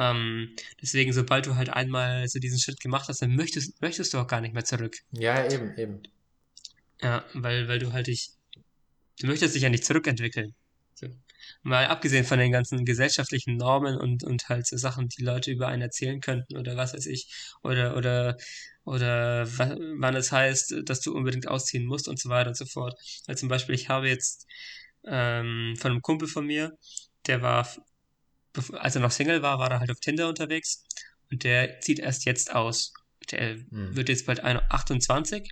Ähm, 0.00 0.56
deswegen, 0.80 1.12
sobald 1.12 1.44
du 1.44 1.56
halt 1.56 1.68
einmal 1.68 2.26
so 2.26 2.38
diesen 2.38 2.58
Schritt 2.58 2.80
gemacht 2.80 3.08
hast, 3.08 3.20
dann 3.20 3.36
möchtest, 3.36 3.82
möchtest 3.82 4.14
du 4.14 4.18
auch 4.18 4.26
gar 4.26 4.40
nicht 4.40 4.54
mehr 4.54 4.64
zurück. 4.64 4.96
Ja, 5.12 5.44
eben, 5.50 5.76
eben. 5.76 6.02
Ja, 7.02 7.24
weil, 7.34 7.68
weil 7.68 7.78
du 7.78 7.92
halt 7.92 8.06
dich, 8.06 8.30
du 9.20 9.26
möchtest 9.26 9.54
dich 9.54 9.62
ja 9.62 9.68
nicht 9.68 9.84
zurückentwickeln. 9.84 10.54
So. 10.94 11.08
Mal 11.62 11.86
abgesehen 11.86 12.24
von 12.24 12.38
den 12.38 12.50
ganzen 12.50 12.86
gesellschaftlichen 12.86 13.56
Normen 13.56 13.98
und, 13.98 14.24
und 14.24 14.48
halt 14.48 14.66
so 14.66 14.78
Sachen, 14.78 15.08
die 15.08 15.22
Leute 15.22 15.50
über 15.50 15.68
einen 15.68 15.82
erzählen 15.82 16.20
könnten 16.20 16.56
oder 16.56 16.76
was 16.78 16.94
weiß 16.94 17.04
ich, 17.04 17.30
oder, 17.62 17.94
oder, 17.96 18.38
oder 18.84 19.46
wann 19.58 20.16
es 20.16 20.32
heißt, 20.32 20.82
dass 20.84 21.00
du 21.00 21.14
unbedingt 21.14 21.48
ausziehen 21.48 21.84
musst 21.84 22.08
und 22.08 22.18
so 22.18 22.30
weiter 22.30 22.48
und 22.48 22.56
so 22.56 22.64
fort. 22.64 22.98
Also 23.26 23.40
zum 23.40 23.50
Beispiel, 23.50 23.74
ich 23.74 23.90
habe 23.90 24.08
jetzt 24.08 24.46
ähm, 25.04 25.74
von 25.78 25.90
einem 25.90 26.02
Kumpel 26.02 26.28
von 26.28 26.46
mir, 26.46 26.78
der 27.26 27.42
war 27.42 27.68
als 28.72 28.94
er 28.94 29.00
noch 29.00 29.10
Single 29.10 29.42
war, 29.42 29.58
war 29.58 29.70
er 29.70 29.80
halt 29.80 29.90
auf 29.90 30.00
Tinder 30.00 30.28
unterwegs 30.28 30.84
und 31.30 31.44
der 31.44 31.80
zieht 31.80 31.98
erst 31.98 32.24
jetzt 32.24 32.54
aus. 32.54 32.92
Der 33.30 33.56
mhm. 33.56 33.96
wird 33.96 34.08
jetzt 34.08 34.26
bald 34.26 34.42
28, 34.42 35.50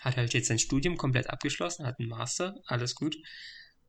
hat 0.00 0.16
halt 0.16 0.34
jetzt 0.34 0.48
sein 0.48 0.58
Studium 0.58 0.96
komplett 0.96 1.28
abgeschlossen, 1.30 1.86
hat 1.86 1.98
einen 1.98 2.08
Master, 2.08 2.54
alles 2.66 2.94
gut. 2.94 3.16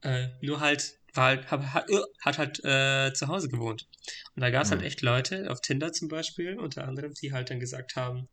Äh, 0.01 0.27
nur 0.41 0.59
halt, 0.59 0.99
war 1.13 1.27
halt, 1.27 1.51
hat, 1.51 1.73
hat, 1.73 1.89
äh, 1.89 2.01
hat 2.21 2.37
halt 2.37 2.63
äh, 2.63 3.13
zu 3.13 3.27
Hause 3.27 3.49
gewohnt. 3.49 3.87
Und 4.35 4.41
da 4.41 4.49
gab 4.49 4.63
es 4.63 4.69
mhm. 4.69 4.75
halt 4.75 4.85
echt 4.85 5.01
Leute, 5.01 5.49
auf 5.51 5.61
Tinder 5.61 5.91
zum 5.91 6.07
Beispiel, 6.07 6.57
unter 6.57 6.87
anderem, 6.87 7.13
die 7.13 7.33
halt 7.33 7.49
dann 7.49 7.59
gesagt 7.59 7.95
haben, 7.95 8.29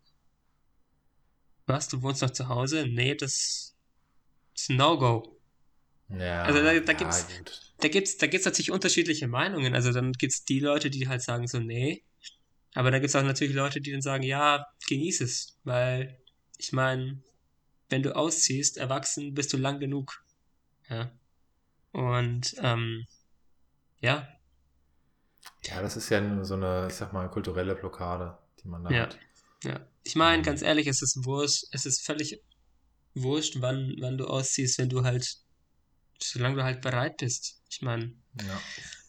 was, 1.67 1.89
du 1.89 2.03
wohnst 2.03 2.21
noch 2.23 2.31
zu 2.31 2.49
Hause? 2.49 2.87
Nee, 2.87 3.15
das 3.15 3.75
ist 4.55 4.71
ein 4.71 4.77
No-Go. 4.77 5.41
Ja, 6.09 6.43
also 6.43 6.61
da, 6.61 6.79
da 6.79 6.93
ja, 6.93 6.99
gibt's, 6.99 7.27
gut 7.37 7.65
da 7.85 7.89
gibt's, 7.89 8.17
da 8.17 8.27
gibt's 8.27 8.47
natürlich 8.47 8.71
unterschiedliche 8.71 9.29
Meinungen. 9.29 9.75
Also 9.75 9.93
dann 9.93 10.13
gibt's 10.13 10.45
die 10.45 10.61
Leute, 10.61 10.91
die 10.91 11.09
halt 11.09 11.23
sagen 11.23 11.47
so, 11.47 11.61
nee. 11.61 12.03
Aber 12.75 12.91
dann 12.91 13.01
gibt's 13.01 13.15
auch 13.15 13.23
natürlich 13.23 13.55
Leute, 13.55 13.81
die 13.81 13.93
dann 13.93 14.03
sagen, 14.03 14.25
ja, 14.25 14.67
genieß 14.89 15.21
es. 15.21 15.59
Weil, 15.65 16.19
ich 16.57 16.73
meine, 16.73 17.23
wenn 17.89 18.03
du 18.03 18.17
ausziehst, 18.17 18.79
erwachsen, 18.79 19.35
bist 19.35 19.53
du 19.53 19.57
lang 19.57 19.81
genug. 19.81 20.25
Ja. 20.89 21.13
Und, 21.93 22.57
ähm, 22.59 23.07
ja. 24.01 24.29
Ja, 25.65 25.83
das 25.83 25.97
ist 25.97 26.09
ja 26.09 26.21
nur 26.21 26.45
so 26.45 26.55
eine, 26.55 26.87
ich 26.89 26.95
sag 26.95 27.13
mal, 27.13 27.29
kulturelle 27.29 27.75
Blockade, 27.75 28.39
die 28.63 28.69
man 28.69 28.85
da 28.85 28.91
ja. 28.91 29.03
hat. 29.03 29.19
Ja. 29.63 29.87
Ich 30.05 30.17
meine, 30.17 30.43
ganz 30.43 30.63
ehrlich, 30.63 30.87
es 30.87 31.03
ist 31.03 31.25
wurscht, 31.25 31.65
es 31.71 31.87
ist 31.87 32.05
völlig 32.05 32.43
wurscht, 33.15 33.61
wann, 33.61 33.95
wann 34.01 34.19
du 34.19 34.27
ausziehst, 34.27 34.79
wenn 34.79 34.89
du 34.89 35.05
halt 35.05 35.44
solange 36.21 36.57
du 36.57 36.65
halt 36.65 36.81
bereit 36.81 37.19
bist. 37.19 37.61
Ich 37.71 37.83
meine, 37.83 38.13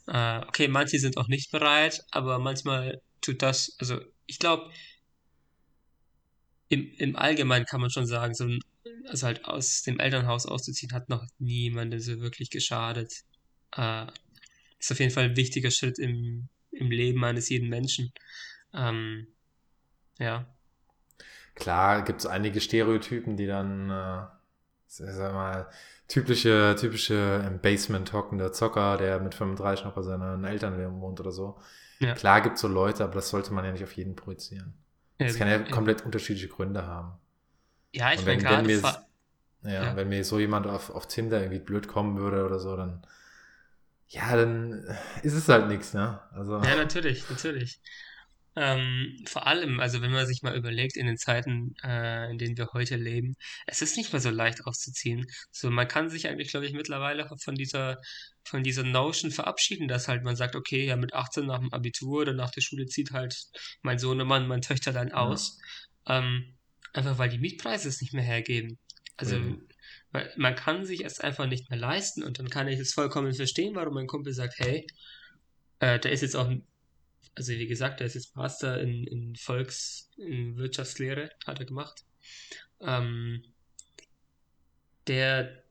ja. 0.07 0.39
äh, 0.41 0.45
okay, 0.47 0.67
manche 0.67 0.99
sind 0.99 1.17
auch 1.17 1.27
nicht 1.27 1.51
bereit, 1.51 2.03
aber 2.11 2.39
manchmal 2.39 3.01
tut 3.21 3.41
das, 3.41 3.75
also 3.79 3.99
ich 4.25 4.39
glaube, 4.39 4.71
im, 6.69 6.91
im 6.97 7.15
Allgemeinen 7.15 7.65
kann 7.65 7.81
man 7.81 7.89
schon 7.89 8.07
sagen, 8.07 8.33
so 8.33 8.45
ein, 8.45 8.59
also 9.07 9.27
halt 9.27 9.45
aus 9.45 9.83
dem 9.83 9.99
Elternhaus 9.99 10.45
auszuziehen, 10.45 10.93
hat 10.93 11.09
noch 11.09 11.25
niemandem 11.37 11.99
so 11.99 12.19
wirklich 12.19 12.49
geschadet. 12.49 13.23
Äh, 13.75 14.07
ist 14.79 14.91
auf 14.91 14.99
jeden 14.99 15.11
Fall 15.11 15.25
ein 15.25 15.35
wichtiger 15.35 15.71
Schritt 15.71 15.99
im, 15.99 16.49
im 16.71 16.91
Leben 16.91 17.23
eines 17.23 17.49
jeden 17.49 17.69
Menschen. 17.69 18.11
Ähm, 18.73 19.27
ja. 20.19 20.47
Klar, 21.55 22.03
gibt 22.03 22.21
es 22.21 22.25
einige 22.25 22.59
Stereotypen, 22.59 23.37
die 23.37 23.47
dann, 23.47 23.89
äh, 23.89 24.25
sag 24.87 25.33
mal, 25.33 25.69
typische, 26.07 26.75
typische 26.79 27.43
im 27.47 27.59
Basement 27.59 28.13
hockende 28.13 28.51
Zocker, 28.51 28.97
der 28.97 29.19
mit 29.19 29.33
35 29.33 29.85
noch 29.85 29.93
bei 29.93 30.01
seinen 30.01 30.43
Eltern 30.43 31.01
wohnt 31.01 31.19
oder 31.19 31.31
so. 31.31 31.57
Ja. 31.99 32.13
Klar 32.13 32.41
gibt 32.41 32.55
es 32.55 32.61
so 32.61 32.67
Leute, 32.67 33.03
aber 33.03 33.15
das 33.15 33.29
sollte 33.29 33.53
man 33.53 33.65
ja 33.65 33.71
nicht 33.71 33.83
auf 33.83 33.93
jeden 33.93 34.15
projizieren. 34.15 34.73
Ja, 35.19 35.27
das 35.27 35.37
kann 35.37 35.47
ja, 35.47 35.59
komplett 35.59 36.03
unterschiedliche 36.05 36.49
Gründe 36.49 36.85
haben. 36.85 37.13
Ja, 37.93 38.11
ich 38.13 38.25
meine 38.25 38.41
gerade. 38.41 38.71
Ja, 39.63 39.71
ja, 39.71 39.95
wenn 39.95 40.09
mir 40.09 40.23
so 40.23 40.37
jemand 40.37 40.67
auf, 40.67 40.91
auf 40.91 41.07
Tinder 41.07 41.39
irgendwie 41.39 41.59
blöd 41.59 41.87
kommen 41.87 42.17
würde 42.17 42.45
oder 42.45 42.59
so, 42.59 42.75
dann 42.75 43.05
ja, 44.07 44.35
dann 44.35 44.85
ist 45.23 45.33
es 45.33 45.49
halt 45.49 45.67
nichts, 45.67 45.93
ne? 45.93 46.19
Also. 46.31 46.61
Ja, 46.61 46.75
natürlich, 46.75 47.27
natürlich. 47.29 47.79
Ähm, 48.57 49.17
vor 49.25 49.47
allem, 49.47 49.81
also 49.81 50.01
wenn 50.01 50.11
man 50.11 50.25
sich 50.25 50.41
mal 50.41 50.55
überlegt, 50.55 50.95
in 50.95 51.07
den 51.07 51.17
Zeiten, 51.17 51.75
äh, 51.83 52.31
in 52.31 52.37
denen 52.37 52.57
wir 52.57 52.69
heute 52.71 52.95
leben, 52.95 53.35
es 53.67 53.81
ist 53.81 53.97
nicht 53.97 54.13
mehr 54.13 54.21
so 54.21 54.29
leicht 54.29 54.65
auszuziehen. 54.65 55.25
So, 55.51 55.69
man 55.69 55.87
kann 55.89 56.09
sich 56.09 56.27
eigentlich, 56.27 56.49
glaube 56.49 56.65
ich, 56.65 56.73
mittlerweile 56.73 57.29
von 57.43 57.55
dieser, 57.55 57.97
von 58.45 58.63
dieser 58.63 58.83
Notion 58.83 59.31
verabschieden, 59.31 59.89
dass 59.89 60.07
halt 60.07 60.23
man 60.23 60.37
sagt, 60.37 60.55
okay, 60.55 60.85
ja, 60.85 60.95
mit 60.95 61.13
18 61.13 61.45
nach 61.45 61.59
dem 61.59 61.73
Abitur 61.73 62.21
oder 62.21 62.33
nach 62.33 62.51
der 62.51 62.61
Schule 62.61 62.85
zieht 62.85 63.11
halt 63.11 63.35
mein 63.81 63.99
Sohnemann, 63.99 64.47
mein 64.47 64.61
Töchterlein 64.61 65.11
aus. 65.11 65.59
Ja. 66.07 66.19
Ähm, 66.19 66.55
einfach 66.93 67.17
weil 67.17 67.29
die 67.29 67.39
Mietpreise 67.39 67.89
es 67.89 67.99
nicht 67.99 68.13
mehr 68.13 68.23
hergeben. 68.23 68.77
Also, 69.17 69.37
mhm. 69.37 69.67
man 70.37 70.55
kann 70.55 70.85
sich 70.85 71.03
es 71.03 71.19
einfach 71.19 71.47
nicht 71.47 71.69
mehr 71.69 71.79
leisten 71.79 72.23
und 72.23 72.39
dann 72.39 72.49
kann 72.49 72.69
ich 72.69 72.79
es 72.79 72.93
vollkommen 72.93 73.33
verstehen, 73.33 73.75
warum 73.75 73.95
mein 73.95 74.07
Kumpel 74.07 74.33
sagt, 74.33 74.59
hey, 74.59 74.87
äh, 75.79 75.99
da 75.99 76.09
ist 76.09 76.21
jetzt 76.21 76.35
auch 76.35 76.47
ein 76.47 76.65
also 77.35 77.51
wie 77.51 77.67
gesagt, 77.67 78.01
er 78.01 78.07
ist 78.07 78.15
jetzt 78.15 78.35
Master 78.35 78.81
in, 78.81 79.05
in 79.07 79.35
Volks, 79.35 80.09
in 80.17 80.57
Wirtschaftslehre, 80.57 81.29
hat 81.45 81.59
er 81.59 81.65
gemacht. 81.65 82.03
Ähm, 82.79 83.43
der 85.07 85.63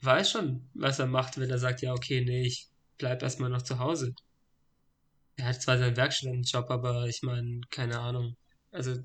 weiß 0.00 0.30
schon, 0.30 0.68
was 0.74 0.98
er 0.98 1.06
macht, 1.06 1.38
wenn 1.38 1.50
er 1.50 1.58
sagt, 1.58 1.82
ja, 1.82 1.92
okay, 1.92 2.24
nee, 2.24 2.46
ich 2.46 2.68
bleib 2.98 3.22
erstmal 3.22 3.50
noch 3.50 3.62
zu 3.62 3.78
Hause. 3.78 4.14
Er 5.36 5.46
hat 5.46 5.62
zwar 5.62 5.78
seinen 5.78 5.96
Werkstudentenjob, 5.96 6.70
aber 6.70 7.06
ich 7.06 7.22
meine, 7.22 7.60
keine 7.70 8.00
Ahnung. 8.00 8.36
Also, 8.72 8.96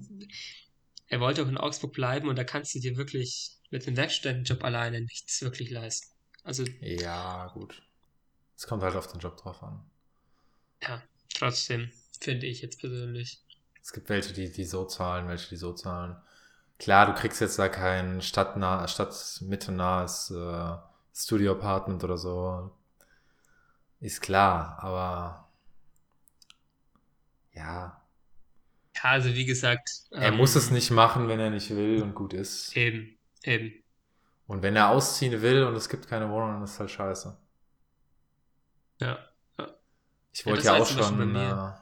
er 1.08 1.20
wollte 1.20 1.44
auch 1.44 1.48
in 1.48 1.58
Augsburg 1.58 1.94
bleiben 1.94 2.30
und 2.30 2.38
da 2.38 2.44
kannst 2.44 2.74
du 2.74 2.80
dir 2.80 2.96
wirklich 2.98 3.58
mit 3.70 3.86
dem 3.86 3.98
Werkstudentenjob 3.98 4.64
alleine 4.64 5.02
nichts 5.02 5.42
wirklich 5.42 5.70
leisten. 5.70 6.14
Also, 6.44 6.66
Ja, 6.80 7.48
gut. 7.54 7.84
Es 8.56 8.68
kommt 8.68 8.84
halt 8.84 8.96
auf 8.96 9.08
den 9.08 9.20
Job 9.20 9.38
drauf 9.38 9.62
an. 9.64 9.84
ja, 10.82 11.04
trotzdem, 11.34 11.92
finde 12.20 12.46
ich 12.48 12.62
jetzt 12.62 12.80
persönlich. 12.80 13.42
Es 13.82 13.94
gibt 13.94 14.10
welche, 14.10 14.34
die, 14.34 14.52
die 14.52 14.66
so 14.66 14.86
zahlen, 14.86 15.28
welche, 15.28 15.50
die 15.50 15.58
so 15.58 15.74
zahlen. 15.74 16.16
Klar, 16.80 17.08
du 17.08 17.14
kriegst 17.14 17.42
jetzt 17.42 17.60
da 17.60 17.70
kein 17.70 18.22
stadtnah, 18.22 18.88
stadtmittelnahes 18.88 20.32
äh, 20.32 20.78
Studio-Apartment 21.16 22.04
oder 22.04 22.18
so. 22.18 22.72
Ist 24.00 24.22
klar, 24.22 24.78
aber 24.82 25.48
ja, 27.54 28.02
Ja, 28.96 29.12
also 29.12 29.34
wie 29.34 29.46
gesagt, 29.46 29.90
er 30.12 30.30
ähm, 30.30 30.38
muss 30.38 30.56
es 30.56 30.72
nicht 30.72 30.92
machen, 30.92 31.28
wenn 31.28 31.40
er 31.40 31.50
nicht 31.50 31.70
will 31.72 32.02
und 32.02 32.14
gut 32.16 32.34
ist. 32.34 32.76
Eben, 32.76 33.18
eben. 33.44 33.74
Und 34.48 34.62
wenn 34.62 34.76
er 34.76 34.90
ausziehen 34.90 35.42
will 35.42 35.64
und 35.64 35.76
es 35.76 35.90
gibt 35.90 36.08
keine 36.08 36.30
Wohnung, 36.30 36.54
dann 36.54 36.64
ist 36.64 36.74
es 36.74 36.80
halt 36.80 36.92
scheiße. 36.92 37.38
Ja. 39.00 39.20
Ich 40.34 40.46
Ja, 40.46 40.52
wollte 40.52 40.58
das 40.64 40.66
ja, 40.66 40.74
war 40.74 40.82
auch 40.82 40.86
schon, 40.88 41.36
äh, 41.36 41.74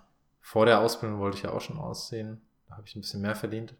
vor 0.41 0.65
der 0.65 0.79
Ausbildung 0.79 1.19
wollte 1.19 1.37
ich 1.37 1.43
ja 1.43 1.51
auch 1.51 1.61
schon 1.61 1.77
ausziehen. 1.77 2.41
Da 2.67 2.77
habe 2.77 2.87
ich 2.87 2.95
ein 2.95 3.01
bisschen 3.01 3.21
mehr 3.21 3.35
verdient. 3.35 3.75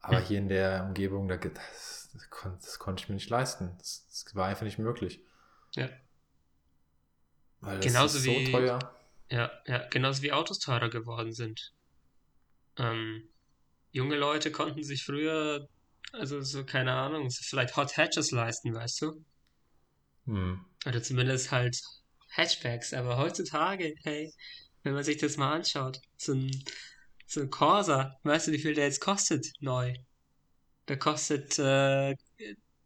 Aber 0.00 0.18
Hm. 0.18 0.24
hier 0.28 0.38
in 0.38 0.48
der 0.48 0.84
Umgebung, 0.84 1.28
da, 1.28 1.36
das, 1.36 2.10
das, 2.12 2.30
kon, 2.30 2.56
das 2.60 2.78
konnte 2.78 3.02
ich 3.02 3.08
mir 3.08 3.14
nicht 3.14 3.30
leisten. 3.30 3.74
Das, 3.78 4.06
das 4.08 4.34
war 4.34 4.46
einfach 4.46 4.64
nicht 4.64 4.78
möglich. 4.78 5.20
Ja. 5.76 5.88
Weil 7.60 7.78
das 7.78 7.86
Genauso 7.86 8.18
ist 8.18 8.24
wie- 8.24 8.46
so 8.46 8.52
teuer. 8.52 8.78
Ja, 9.30 9.50
ja, 9.66 9.88
genauso 9.88 10.22
wie 10.22 10.32
Autos 10.32 10.58
teurer 10.58 10.90
geworden 10.90 11.32
sind. 11.32 11.72
Ähm, 12.76 13.28
junge 13.92 14.16
Leute 14.16 14.52
konnten 14.52 14.84
sich 14.84 15.04
früher, 15.04 15.68
also 16.12 16.40
so, 16.42 16.64
keine 16.64 16.92
Ahnung, 16.92 17.30
so 17.30 17.40
vielleicht 17.42 17.76
Hot 17.76 17.96
Hatches 17.96 18.30
leisten, 18.30 18.74
weißt 18.74 19.02
du? 19.02 19.24
Hm. 20.26 20.60
Oder 20.86 21.02
zumindest 21.02 21.50
halt 21.50 21.76
Hatchbacks. 22.36 22.92
Aber 22.92 23.16
heutzutage, 23.16 23.94
hey, 24.04 24.32
wenn 24.82 24.94
man 24.94 25.04
sich 25.04 25.16
das 25.18 25.36
mal 25.36 25.52
anschaut, 25.54 26.00
so 26.16 26.32
ein, 26.34 26.50
so 27.26 27.40
ein 27.40 27.50
Corsa, 27.50 28.16
weißt 28.22 28.48
du, 28.48 28.52
wie 28.52 28.58
viel 28.58 28.74
der 28.74 28.84
jetzt 28.86 29.00
kostet, 29.00 29.46
neu? 29.60 29.94
Der 30.88 30.98
kostet 30.98 31.58
äh, 31.58 32.14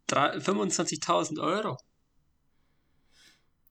drei- 0.07 0.37
25.000 0.39 1.39
Euro. 1.39 1.77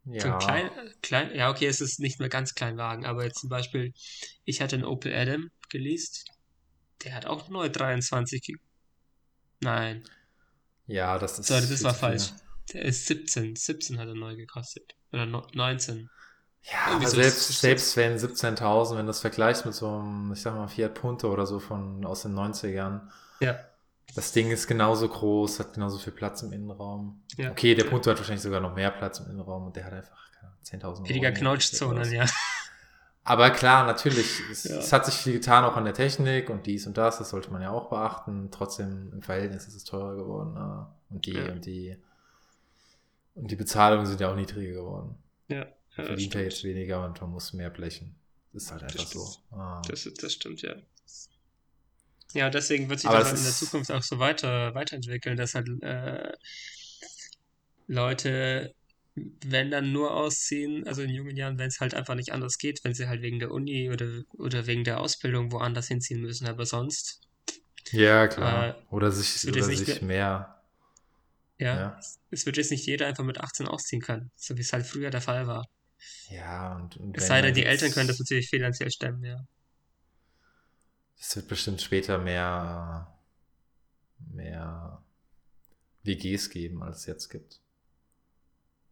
So 0.05 0.13
Ja. 0.15 0.33
ein 0.35 0.39
klein, 0.39 0.71
klein, 1.03 1.35
ja, 1.35 1.51
okay, 1.51 1.67
es 1.67 1.81
ist 1.81 2.01
nicht 2.01 2.19
mehr 2.19 2.29
ganz 2.31 2.55
Kleinwagen, 2.55 3.05
aber 3.05 3.25
jetzt 3.25 3.41
zum 3.41 3.51
Beispiel, 3.51 3.93
ich 4.45 4.61
hatte 4.63 4.77
einen 4.77 4.85
Opel 4.85 5.15
Adam 5.15 5.51
geleast, 5.69 6.25
der 7.05 7.15
hat 7.15 7.27
auch 7.27 7.49
neu 7.51 7.69
23. 7.69 8.41
ge- 8.41 8.57
Nein, 9.61 10.03
ja, 10.87 11.19
das 11.19 11.39
ist. 11.39 11.49
sorry, 11.49 11.67
das 11.69 11.83
war 11.85 11.93
zu 11.95 12.27
viel. 12.27 12.48
Der 12.73 12.85
ist 12.85 13.07
17. 13.07 13.57
17 13.57 13.99
hat 13.99 14.09
er 14.09 14.15
neu 14.15 14.37
gekostet. 14.37 14.95
Oder 15.13 15.27
no, 15.27 15.47
19. 15.55 16.11
Ja, 16.63 16.73
Irgendwie 16.89 17.07
aber 17.07 17.15
so, 17.15 17.23
selbst, 17.23 17.61
selbst 17.61 17.97
wenn 17.97 18.17
17.000, 18.19 18.91
wenn 18.93 18.99
du 18.99 19.07
das 19.07 19.21
vergleichst 19.21 19.65
mit 19.65 19.75
so 19.75 19.89
einem, 19.89 20.33
ich 20.33 20.43
sag 20.43 20.55
mal, 20.55 20.69
Fiat 20.69 20.95
Punto 20.95 21.33
oder 21.33 21.47
so 21.47 21.61
von 21.61 22.05
aus 22.05 22.23
den 22.23 22.35
90ern, 22.35 23.09
Ja, 23.41 23.59
das 24.15 24.33
Ding 24.33 24.51
ist 24.51 24.67
genauso 24.67 25.09
groß, 25.09 25.61
hat 25.61 25.75
genauso 25.75 25.99
viel 25.99 26.13
Platz 26.13 26.43
im 26.43 26.53
Innenraum. 26.53 27.23
ja. 27.37 27.51
Okay, 27.53 27.75
der 27.75 27.85
Punto 27.85 28.11
hat 28.11 28.19
wahrscheinlich 28.19 28.43
sogar 28.43 28.61
noch 28.61 28.75
mehr 28.75 28.91
Platz 28.91 29.21
im 29.21 29.31
Innenraum 29.31 29.67
und 29.67 29.77
der 29.77 29.85
hat 29.85 29.93
einfach 29.93 30.17
keine 30.33 30.49
Ahnung, 30.49 30.59
10.000 30.65 30.85
Euro. 30.85 31.09
Weniger 31.09 31.33
Knautschzonen, 31.33 32.13
ja. 32.13 32.27
Aber 33.25 33.51
klar, 33.51 33.85
natürlich, 33.87 34.41
es, 34.51 34.65
Ja. 34.65 34.79
es 34.79 34.93
hat 34.93 35.05
sich 35.07 35.15
viel 35.15 35.35
getan, 35.35 35.65
auch 35.65 35.77
an 35.77 35.85
der 35.85 35.93
Technik 35.95 36.49
und 36.51 36.65
dies 36.67 36.87
und 36.87 36.97
das, 36.97 37.19
das 37.19 37.29
sollte 37.31 37.51
man 37.53 37.61
ja 37.63 37.71
auch 37.71 37.91
beachten. 37.91 38.51
Trotzdem 38.51 39.11
im 39.13 39.23
Verhältnis 39.23 39.69
ist 39.69 39.75
es 39.77 39.85
teurer 39.85 40.17
geworden. 40.17 40.57
äh, 40.57 41.15
Und 41.15 41.27
die, 41.27 41.33
Ja. 41.35 41.53
und 41.53 41.65
die, 41.67 41.97
und 43.39 43.51
die 43.51 43.57
Bezahlungen 43.57 44.07
sind 44.07 44.21
ja 44.21 44.31
auch 44.31 44.37
niedriger 44.37 44.73
geworden. 44.73 45.17
Ja, 45.49 45.67
ja, 45.97 46.05
Verdient 46.05 46.35
er 46.35 46.43
jetzt 46.43 46.65
weniger 46.65 47.05
und 47.05 47.21
man 47.21 47.31
muss 47.31 47.53
mehr 47.53 47.71
blechen. 47.71 48.15
Das 48.53 48.65
ist 48.65 48.73
halt 48.73 48.83
einfach 48.85 48.99
Das 48.99 49.11
so. 49.11 49.57
Ah. 49.57 49.83
Das, 49.89 50.09
das 50.21 50.33
stimmt, 50.33 50.63
ja. 50.63 50.75
Ja, 52.35 52.51
deswegen 52.51 52.89
wird 52.89 53.01
sich 53.01 53.09
Aber 53.09 53.21
das 53.21 53.29
halt 53.29 53.39
in 53.39 53.45
der 53.45 53.53
Zukunft 53.53 53.91
auch 53.91 54.03
so 54.03 54.19
weiter, 54.19 54.75
weiterentwickeln, 54.75 55.37
dass 55.37 55.55
halt 55.55 55.69
äh, 55.83 56.33
Leute, 57.87 58.75
wenn 59.15 59.71
dann 59.71 59.93
nur 59.93 60.15
ausziehen, 60.15 60.87
also 60.87 61.03
in 61.03 61.11
jungen 61.11 61.37
Jahren, 61.37 61.59
wenn 61.59 61.69
es 61.69 61.81
halt 61.81 61.95
einfach 61.95 62.15
nicht 62.15 62.33
anders 62.33 62.59
geht, 62.59 62.81
wenn 62.85 62.95
sie 62.95 63.09
halt 63.09 63.23
wegen 63.23 63.39
der 63.39 63.51
Uni 63.51 63.91
oder, 63.91 64.23
oder 64.37 64.67
wegen 64.67 64.85
der 64.85 65.01
Ausbildung 65.01 65.53
woanders 65.53 65.89
hinziehen 65.89 66.21
müssen, 66.21 66.47
aber 66.47 66.67
sonst, 66.67 67.23
Ja, 67.93 68.29
klar. 68.29 68.69
Äh, 68.69 68.75
oder 68.91 69.11
sich, 69.11 69.49
oder 69.51 69.63
sich 69.63 70.03
mehr. 70.03 70.58
Ja, 71.59 71.77
Ja. 71.77 72.01
es 72.31 72.47
wird 72.47 72.57
jetzt 72.57 72.71
nicht 72.71 72.87
jeder 72.87 73.07
einfach 73.07 73.25
mit 73.25 73.41
18 73.41 73.67
ausziehen 73.69 74.03
können, 74.03 74.31
so 74.37 74.57
wie 74.57 74.61
es 74.63 74.73
halt 74.73 74.87
früher 74.87 75.11
der 75.11 75.21
Fall 75.21 75.47
war. 75.47 75.67
Ja, 76.31 76.77
und, 76.77 76.97
und 76.97 77.17
Es 77.17 77.27
sei 77.27 77.43
denn, 77.43 77.55
die 77.55 77.65
Eltern 77.65 77.91
können 77.91 78.09
das 78.09 78.19
natürlich 78.21 78.49
finanziell 78.49 78.91
stemmen, 78.91 79.25
ja. 79.25 79.45
Es 81.21 81.35
wird 81.35 81.49
bestimmt 81.49 81.81
später 81.83 82.19
mehr, 82.19 83.13
mehr 84.19 85.03
WGs 86.05 86.51
geben, 86.51 86.83
als 86.83 86.99
es 87.01 87.07
jetzt 87.07 87.29
gibt. 87.29 87.61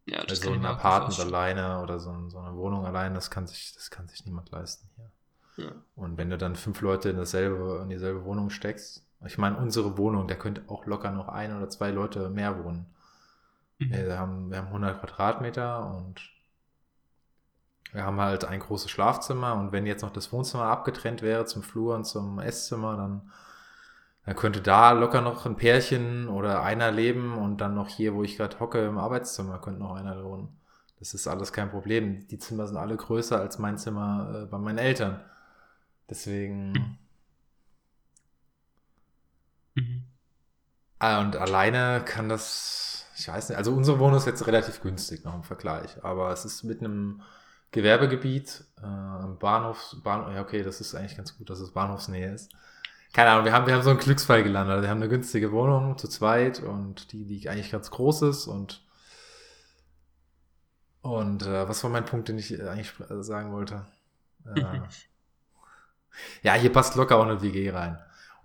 Ja, 0.05 0.23
das 0.25 0.39
Also 0.39 0.53
ein 0.53 0.65
Apartment 0.65 1.19
alleine 1.19 1.81
oder 1.81 1.99
so, 1.99 2.29
so 2.29 2.39
eine 2.39 2.55
Wohnung 2.55 2.85
alleine, 2.85 3.15
das 3.15 3.31
kann 3.31 3.47
sich, 3.47 3.73
das 3.73 3.89
kann 3.89 4.07
sich 4.07 4.25
niemand 4.25 4.51
leisten 4.51 4.89
hier. 4.95 5.11
Ja. 5.65 5.71
Und 5.95 6.17
wenn 6.17 6.29
du 6.29 6.37
dann 6.37 6.55
fünf 6.55 6.81
Leute 6.81 7.09
in 7.09 7.17
dasselbe, 7.17 7.79
in 7.83 7.89
dieselbe 7.89 8.23
Wohnung 8.25 8.49
steckst, 8.49 9.06
ich 9.25 9.37
meine, 9.37 9.57
unsere 9.57 9.97
Wohnung, 9.97 10.27
da 10.27 10.35
könnte 10.35 10.61
auch 10.67 10.85
locker 10.85 11.11
noch 11.11 11.27
ein 11.27 11.55
oder 11.55 11.69
zwei 11.69 11.91
Leute 11.91 12.29
mehr 12.29 12.63
wohnen. 12.63 12.85
Mhm. 13.79 13.91
Wir 13.91 14.19
haben, 14.19 14.51
wir 14.51 14.57
haben 14.57 14.67
100 14.67 14.99
Quadratmeter 14.99 15.95
und 15.95 16.21
wir 17.93 18.03
haben 18.03 18.19
halt 18.19 18.45
ein 18.45 18.59
großes 18.59 18.91
Schlafzimmer 18.91 19.55
und 19.55 19.71
wenn 19.71 19.85
jetzt 19.85 20.01
noch 20.01 20.11
das 20.11 20.31
Wohnzimmer 20.31 20.65
abgetrennt 20.65 21.21
wäre 21.21 21.45
zum 21.45 21.63
Flur 21.63 21.95
und 21.95 22.05
zum 22.05 22.39
Esszimmer, 22.39 22.97
dann, 22.97 23.31
dann 24.25 24.35
könnte 24.35 24.61
da 24.61 24.91
locker 24.91 25.21
noch 25.21 25.45
ein 25.45 25.55
Pärchen 25.55 26.27
oder 26.27 26.63
einer 26.63 26.91
leben 26.91 27.37
und 27.37 27.61
dann 27.61 27.75
noch 27.75 27.87
hier, 27.87 28.13
wo 28.13 28.23
ich 28.23 28.37
gerade 28.37 28.59
hocke, 28.59 28.85
im 28.85 28.97
Arbeitszimmer 28.97 29.59
könnte 29.59 29.79
noch 29.79 29.95
einer 29.95 30.23
wohnen. 30.23 30.49
Das 30.99 31.13
ist 31.13 31.27
alles 31.27 31.53
kein 31.53 31.69
Problem. 31.69 32.27
Die 32.27 32.39
Zimmer 32.39 32.67
sind 32.67 32.77
alle 32.77 32.97
größer 32.97 33.39
als 33.39 33.59
mein 33.59 33.77
Zimmer 33.77 34.43
äh, 34.43 34.45
bei 34.45 34.57
meinen 34.57 34.79
Eltern. 34.79 35.21
Deswegen. 36.09 36.97
Mhm. 39.77 40.03
Ah, 40.99 41.21
und 41.21 41.35
alleine 41.35 42.03
kann 42.03 42.27
das, 42.27 43.05
ich 43.17 43.27
weiß 43.27 43.49
nicht, 43.49 43.57
also 43.57 43.71
unsere 43.73 43.99
Wohnung 43.99 44.17
ist 44.17 44.25
jetzt 44.25 44.47
relativ 44.47 44.81
günstig 44.81 45.23
noch 45.23 45.35
im 45.35 45.43
Vergleich, 45.43 46.03
aber 46.03 46.31
es 46.31 46.43
ist 46.43 46.63
mit 46.63 46.79
einem 46.79 47.21
Gewerbegebiet, 47.71 48.63
äh, 48.77 49.27
Bahnhof, 49.39 49.95
Bahn, 50.03 50.33
ja 50.33 50.41
okay, 50.41 50.63
das 50.63 50.81
ist 50.81 50.95
eigentlich 50.95 51.17
ganz 51.17 51.37
gut, 51.37 51.49
dass 51.49 51.59
es 51.59 51.71
Bahnhofsnähe 51.71 52.33
ist. 52.33 52.51
Keine 53.13 53.29
Ahnung, 53.29 53.45
wir 53.45 53.53
haben, 53.53 53.67
wir 53.67 53.75
haben 53.75 53.83
so 53.83 53.89
einen 53.91 53.99
Glücksfall 53.99 54.43
gelandet. 54.43 54.81
Wir 54.81 54.89
haben 54.89 55.01
eine 55.01 55.09
günstige 55.09 55.51
Wohnung 55.51 55.97
zu 55.97 56.07
zweit 56.07 56.61
und 56.61 57.11
die, 57.11 57.25
die 57.25 57.49
eigentlich 57.49 57.71
ganz 57.71 57.89
groß 57.91 58.23
ist 58.23 58.47
und 58.47 58.83
und 61.01 61.43
äh, 61.43 61.69
was 61.69 61.83
war 61.83 61.89
mein 61.89 62.03
Punkt, 62.03 62.27
den 62.27 62.37
ich 62.37 62.61
eigentlich 62.61 62.91
äh, 63.09 63.23
sagen 63.23 63.53
wollte? 63.53 63.85
Äh, 64.45 64.81
ja, 66.41 66.53
hier 66.55 66.71
passt 66.71 66.95
locker 66.95 67.17
auch 67.17 67.23
eine 67.23 67.41
WG 67.41 67.69
rein. 67.69 67.97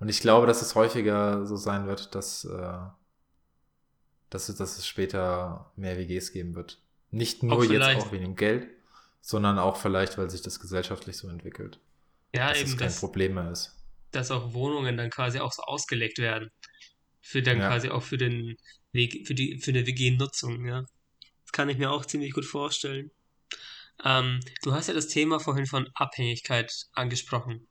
Und 0.02 0.08
ich 0.08 0.20
glaube, 0.20 0.48
dass 0.48 0.62
es 0.62 0.74
häufiger 0.74 1.46
so 1.46 1.54
sein 1.56 1.86
wird, 1.86 2.16
dass, 2.16 2.44
äh, 2.44 2.78
dass, 4.30 4.48
es, 4.48 4.56
dass 4.56 4.76
es 4.76 4.86
später 4.86 5.70
mehr 5.76 5.96
WGs 5.96 6.32
geben 6.32 6.56
wird. 6.56 6.82
Nicht 7.12 7.44
nur 7.44 7.58
Auch 7.58 7.64
jetzt 7.64 7.94
auch 7.94 8.10
wegen 8.10 8.24
dem 8.24 8.34
Geld, 8.36 8.66
sondern 9.20 9.60
auch 9.60 9.76
vielleicht, 9.76 10.18
weil 10.18 10.28
sich 10.28 10.42
das 10.42 10.58
gesellschaftlich 10.58 11.16
so 11.16 11.28
entwickelt. 11.28 11.78
Ja, 12.34 12.48
dass 12.48 12.58
eben, 12.58 12.70
es 12.72 12.76
kein 12.76 12.88
dass, 12.88 13.00
Problem 13.00 13.34
mehr 13.34 13.50
ist. 13.52 13.76
dass 14.10 14.32
auch 14.32 14.54
Wohnungen 14.54 14.96
dann 14.96 15.10
quasi 15.10 15.38
auch 15.38 15.52
so 15.52 15.62
ausgelegt 15.62 16.18
werden. 16.18 16.50
Für 17.20 17.42
dann 17.42 17.60
Ja. 17.60 17.68
quasi 17.68 17.88
auch 17.90 18.02
für 18.02 18.18
den 18.18 18.56
Weg, 18.92 19.26
für 19.26 19.34
die, 19.36 19.58
für 19.58 19.70
eine 19.70 19.86
WG-Nutzung, 19.86 20.66
ja. 20.66 20.84
Das 21.44 21.52
kann 21.52 21.68
ich 21.68 21.78
mir 21.78 21.92
auch 21.92 22.04
ziemlich 22.06 22.32
gut 22.32 22.44
vorstellen. 22.46 23.12
Ähm, 24.04 24.40
du 24.62 24.72
hast 24.72 24.88
ja 24.88 24.94
das 24.94 25.08
Thema 25.08 25.38
vorhin 25.40 25.66
von 25.66 25.88
Abhängigkeit 25.94 26.72
angesprochen, 26.92 27.68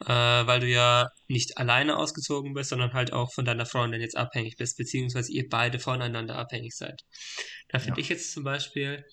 äh, 0.00 0.06
weil 0.08 0.60
du 0.60 0.66
ja 0.66 1.08
nicht 1.28 1.56
alleine 1.58 1.96
ausgezogen 1.96 2.52
bist, 2.54 2.70
sondern 2.70 2.92
halt 2.92 3.12
auch 3.12 3.32
von 3.32 3.44
deiner 3.44 3.66
Freundin 3.66 4.00
jetzt 4.00 4.16
abhängig 4.16 4.56
bist, 4.56 4.76
beziehungsweise 4.76 5.32
ihr 5.32 5.48
beide 5.48 5.78
voneinander 5.78 6.36
abhängig 6.36 6.76
seid. 6.76 7.00
Da 7.68 7.78
finde 7.78 8.00
Ja. 8.00 8.02
ich 8.02 8.08
jetzt 8.08 8.32
zum 8.32 8.44
Beispiel, 8.44 9.04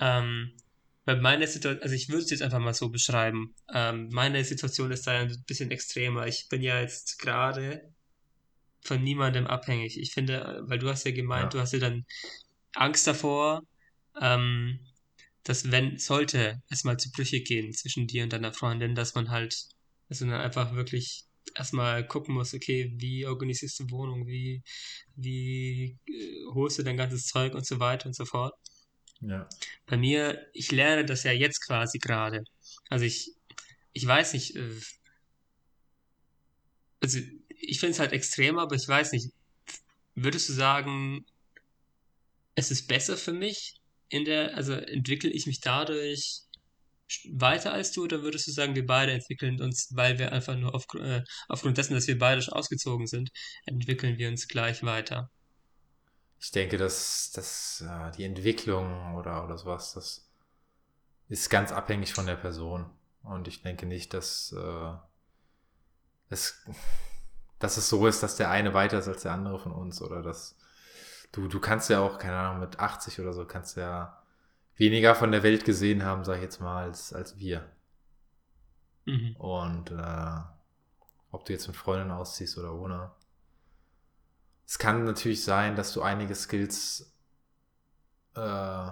ähm, 0.00 0.52
bei 1.04 1.16
meiner 1.16 1.46
Situation, 1.46 1.82
also 1.82 1.94
ich 1.94 2.08
würde 2.08 2.22
es 2.22 2.30
jetzt 2.30 2.42
einfach 2.42 2.60
mal 2.60 2.74
so 2.74 2.88
beschreiben. 2.90 3.54
Ähm, 3.74 4.08
meine 4.12 4.44
Situation 4.44 4.92
ist 4.92 5.06
da 5.06 5.20
ein 5.20 5.42
bisschen 5.46 5.70
extremer. 5.72 6.26
Ich 6.28 6.46
bin 6.48 6.62
ja 6.62 6.80
jetzt 6.80 7.18
gerade 7.18 7.92
von 8.84 9.02
niemandem 9.02 9.46
abhängig. 9.46 9.98
Ich 9.98 10.12
finde, 10.12 10.40
äh, 10.40 10.70
weil 10.70 10.78
du 10.78 10.88
hast 10.88 11.04
ja 11.04 11.12
gemeint, 11.12 11.44
Ja. 11.44 11.48
du 11.50 11.60
hast 11.60 11.72
ja 11.72 11.80
dann 11.80 12.04
Angst 12.74 13.06
davor, 13.06 13.62
ähm, 14.20 14.78
dass 15.44 15.70
wenn, 15.70 15.98
sollte 15.98 16.62
es 16.68 16.84
mal 16.84 16.98
zu 16.98 17.10
Brüche 17.10 17.40
gehen 17.40 17.72
zwischen 17.72 18.06
dir 18.06 18.24
und 18.24 18.32
deiner 18.32 18.52
Freundin, 18.52 18.94
dass 18.94 19.14
man 19.14 19.30
halt, 19.30 19.66
dass 20.08 20.20
man 20.20 20.30
dann 20.30 20.40
einfach 20.40 20.74
wirklich 20.74 21.24
erstmal 21.54 22.06
gucken 22.06 22.34
muss, 22.34 22.54
okay, 22.54 22.92
wie 22.96 23.26
organisierst 23.26 23.80
du 23.80 23.90
Wohnung, 23.90 24.26
wie, 24.26 24.62
wie 25.16 25.98
äh, 26.06 26.44
holst 26.54 26.78
du 26.78 26.82
dein 26.82 26.96
ganzes 26.96 27.26
Zeug 27.26 27.54
und 27.54 27.66
so 27.66 27.80
weiter 27.80 28.06
und 28.06 28.14
so 28.14 28.24
fort. 28.24 28.54
Ja. 29.20 29.48
Bei 29.86 29.96
mir, 29.96 30.46
ich 30.52 30.70
lerne 30.72 31.04
das 31.04 31.24
ja 31.24 31.32
jetzt 31.32 31.64
quasi 31.66 31.98
gerade. 31.98 32.44
Also 32.88 33.04
ich, 33.04 33.32
ich 33.92 34.06
weiß 34.06 34.32
nicht, 34.34 34.56
äh, 34.56 34.80
also 37.00 37.18
ich 37.48 37.80
finde 37.80 37.92
es 37.92 38.00
halt 38.00 38.12
extrem, 38.12 38.58
aber 38.58 38.76
ich 38.76 38.86
weiß 38.86 39.12
nicht, 39.12 39.32
würdest 40.14 40.48
du 40.48 40.52
sagen, 40.52 41.24
es 42.54 42.70
ist 42.70 42.86
besser 42.86 43.16
für 43.16 43.32
mich 43.32 43.81
in 44.12 44.26
der, 44.26 44.54
also 44.56 44.74
entwickle 44.74 45.30
ich 45.30 45.46
mich 45.46 45.60
dadurch 45.60 46.42
weiter 47.30 47.72
als 47.72 47.92
du 47.92 48.04
oder 48.04 48.22
würdest 48.22 48.46
du 48.46 48.52
sagen, 48.52 48.74
wir 48.74 48.86
beide 48.86 49.12
entwickeln 49.12 49.60
uns, 49.60 49.88
weil 49.94 50.18
wir 50.18 50.32
einfach 50.32 50.54
nur 50.54 50.74
auf, 50.74 50.86
äh, 50.94 51.22
aufgrund 51.48 51.78
dessen, 51.78 51.94
dass 51.94 52.06
wir 52.06 52.18
beide 52.18 52.42
schon 52.42 52.52
ausgezogen 52.52 53.06
sind, 53.06 53.30
entwickeln 53.64 54.18
wir 54.18 54.28
uns 54.28 54.48
gleich 54.48 54.82
weiter? 54.82 55.30
Ich 56.38 56.50
denke, 56.50 56.76
dass, 56.76 57.30
dass 57.30 57.82
äh, 57.88 58.10
die 58.12 58.24
Entwicklung 58.24 59.14
oder, 59.14 59.44
oder 59.44 59.56
sowas, 59.56 59.94
das 59.94 60.28
ist 61.28 61.48
ganz 61.48 61.72
abhängig 61.72 62.12
von 62.12 62.26
der 62.26 62.36
Person. 62.36 62.90
Und 63.22 63.48
ich 63.48 63.62
denke 63.62 63.86
nicht, 63.86 64.12
dass, 64.12 64.54
äh, 64.54 64.92
es, 66.28 66.66
dass 67.58 67.78
es 67.78 67.88
so 67.88 68.06
ist, 68.06 68.22
dass 68.22 68.36
der 68.36 68.50
eine 68.50 68.74
weiter 68.74 68.98
ist 68.98 69.08
als 69.08 69.22
der 69.22 69.32
andere 69.32 69.58
von 69.58 69.72
uns. 69.72 70.02
Oder 70.02 70.20
dass 70.20 70.56
du, 71.32 71.48
du 71.48 71.60
kannst 71.60 71.90
ja 71.90 72.00
auch, 72.00 72.18
keine 72.18 72.36
Ahnung, 72.36 72.60
mit 72.60 72.78
80 72.78 73.20
oder 73.20 73.32
so, 73.32 73.44
kannst 73.44 73.76
ja 73.76 74.22
weniger 74.76 75.14
von 75.14 75.32
der 75.32 75.42
Welt 75.42 75.64
gesehen 75.64 76.04
haben, 76.04 76.24
sag 76.24 76.36
ich 76.36 76.42
jetzt 76.42 76.60
mal, 76.60 76.84
als, 76.84 77.12
als 77.12 77.38
wir. 77.38 77.68
Mhm. 79.04 79.36
Und 79.36 79.90
äh, 79.90 80.36
ob 81.30 81.44
du 81.44 81.52
jetzt 81.52 81.66
mit 81.66 81.76
Freunden 81.76 82.10
ausziehst 82.10 82.58
oder 82.58 82.74
ohne. 82.74 83.10
Es 84.66 84.78
kann 84.78 85.04
natürlich 85.04 85.44
sein, 85.44 85.76
dass 85.76 85.92
du 85.92 86.02
einige 86.02 86.34
Skills, 86.34 87.14
äh, 88.34 88.90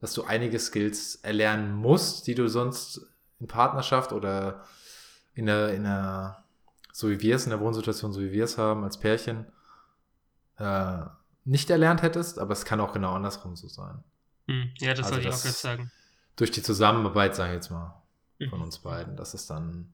dass 0.00 0.14
du 0.14 0.24
einige 0.24 0.58
Skills 0.58 1.16
erlernen 1.16 1.74
musst, 1.74 2.26
die 2.26 2.34
du 2.34 2.48
sonst 2.48 3.00
in 3.38 3.48
Partnerschaft 3.48 4.12
oder 4.12 4.64
in 5.34 5.46
der, 5.46 5.74
in 5.74 5.84
der, 5.84 6.44
so 6.92 7.08
wie 7.10 7.20
wir 7.20 7.36
es 7.36 7.44
in 7.44 7.50
der 7.50 7.60
Wohnsituation, 7.60 8.12
so 8.12 8.20
wie 8.20 8.32
wir 8.32 8.44
es 8.44 8.58
haben 8.58 8.84
als 8.84 8.98
Pärchen, 8.98 9.46
äh, 10.60 11.06
nicht 11.44 11.70
erlernt 11.70 12.02
hättest, 12.02 12.38
aber 12.38 12.52
es 12.52 12.64
kann 12.64 12.80
auch 12.80 12.92
genau 12.92 13.14
andersrum 13.14 13.56
so 13.56 13.68
sein. 13.68 14.04
Hm, 14.48 14.70
Ja, 14.78 14.94
das 14.94 15.06
Also 15.06 15.16
wollte 15.16 15.28
ich 15.28 15.34
auch 15.34 15.42
gerade 15.42 15.54
sagen. 15.54 15.90
Durch 16.36 16.50
die 16.50 16.62
Zusammenarbeit, 16.62 17.34
sage 17.36 17.50
ich 17.50 17.56
jetzt 17.56 17.70
mal, 17.70 18.02
von 18.38 18.60
Mhm. 18.60 18.64
uns 18.64 18.78
beiden, 18.78 19.16
dass 19.16 19.34
es 19.34 19.46
dann 19.46 19.92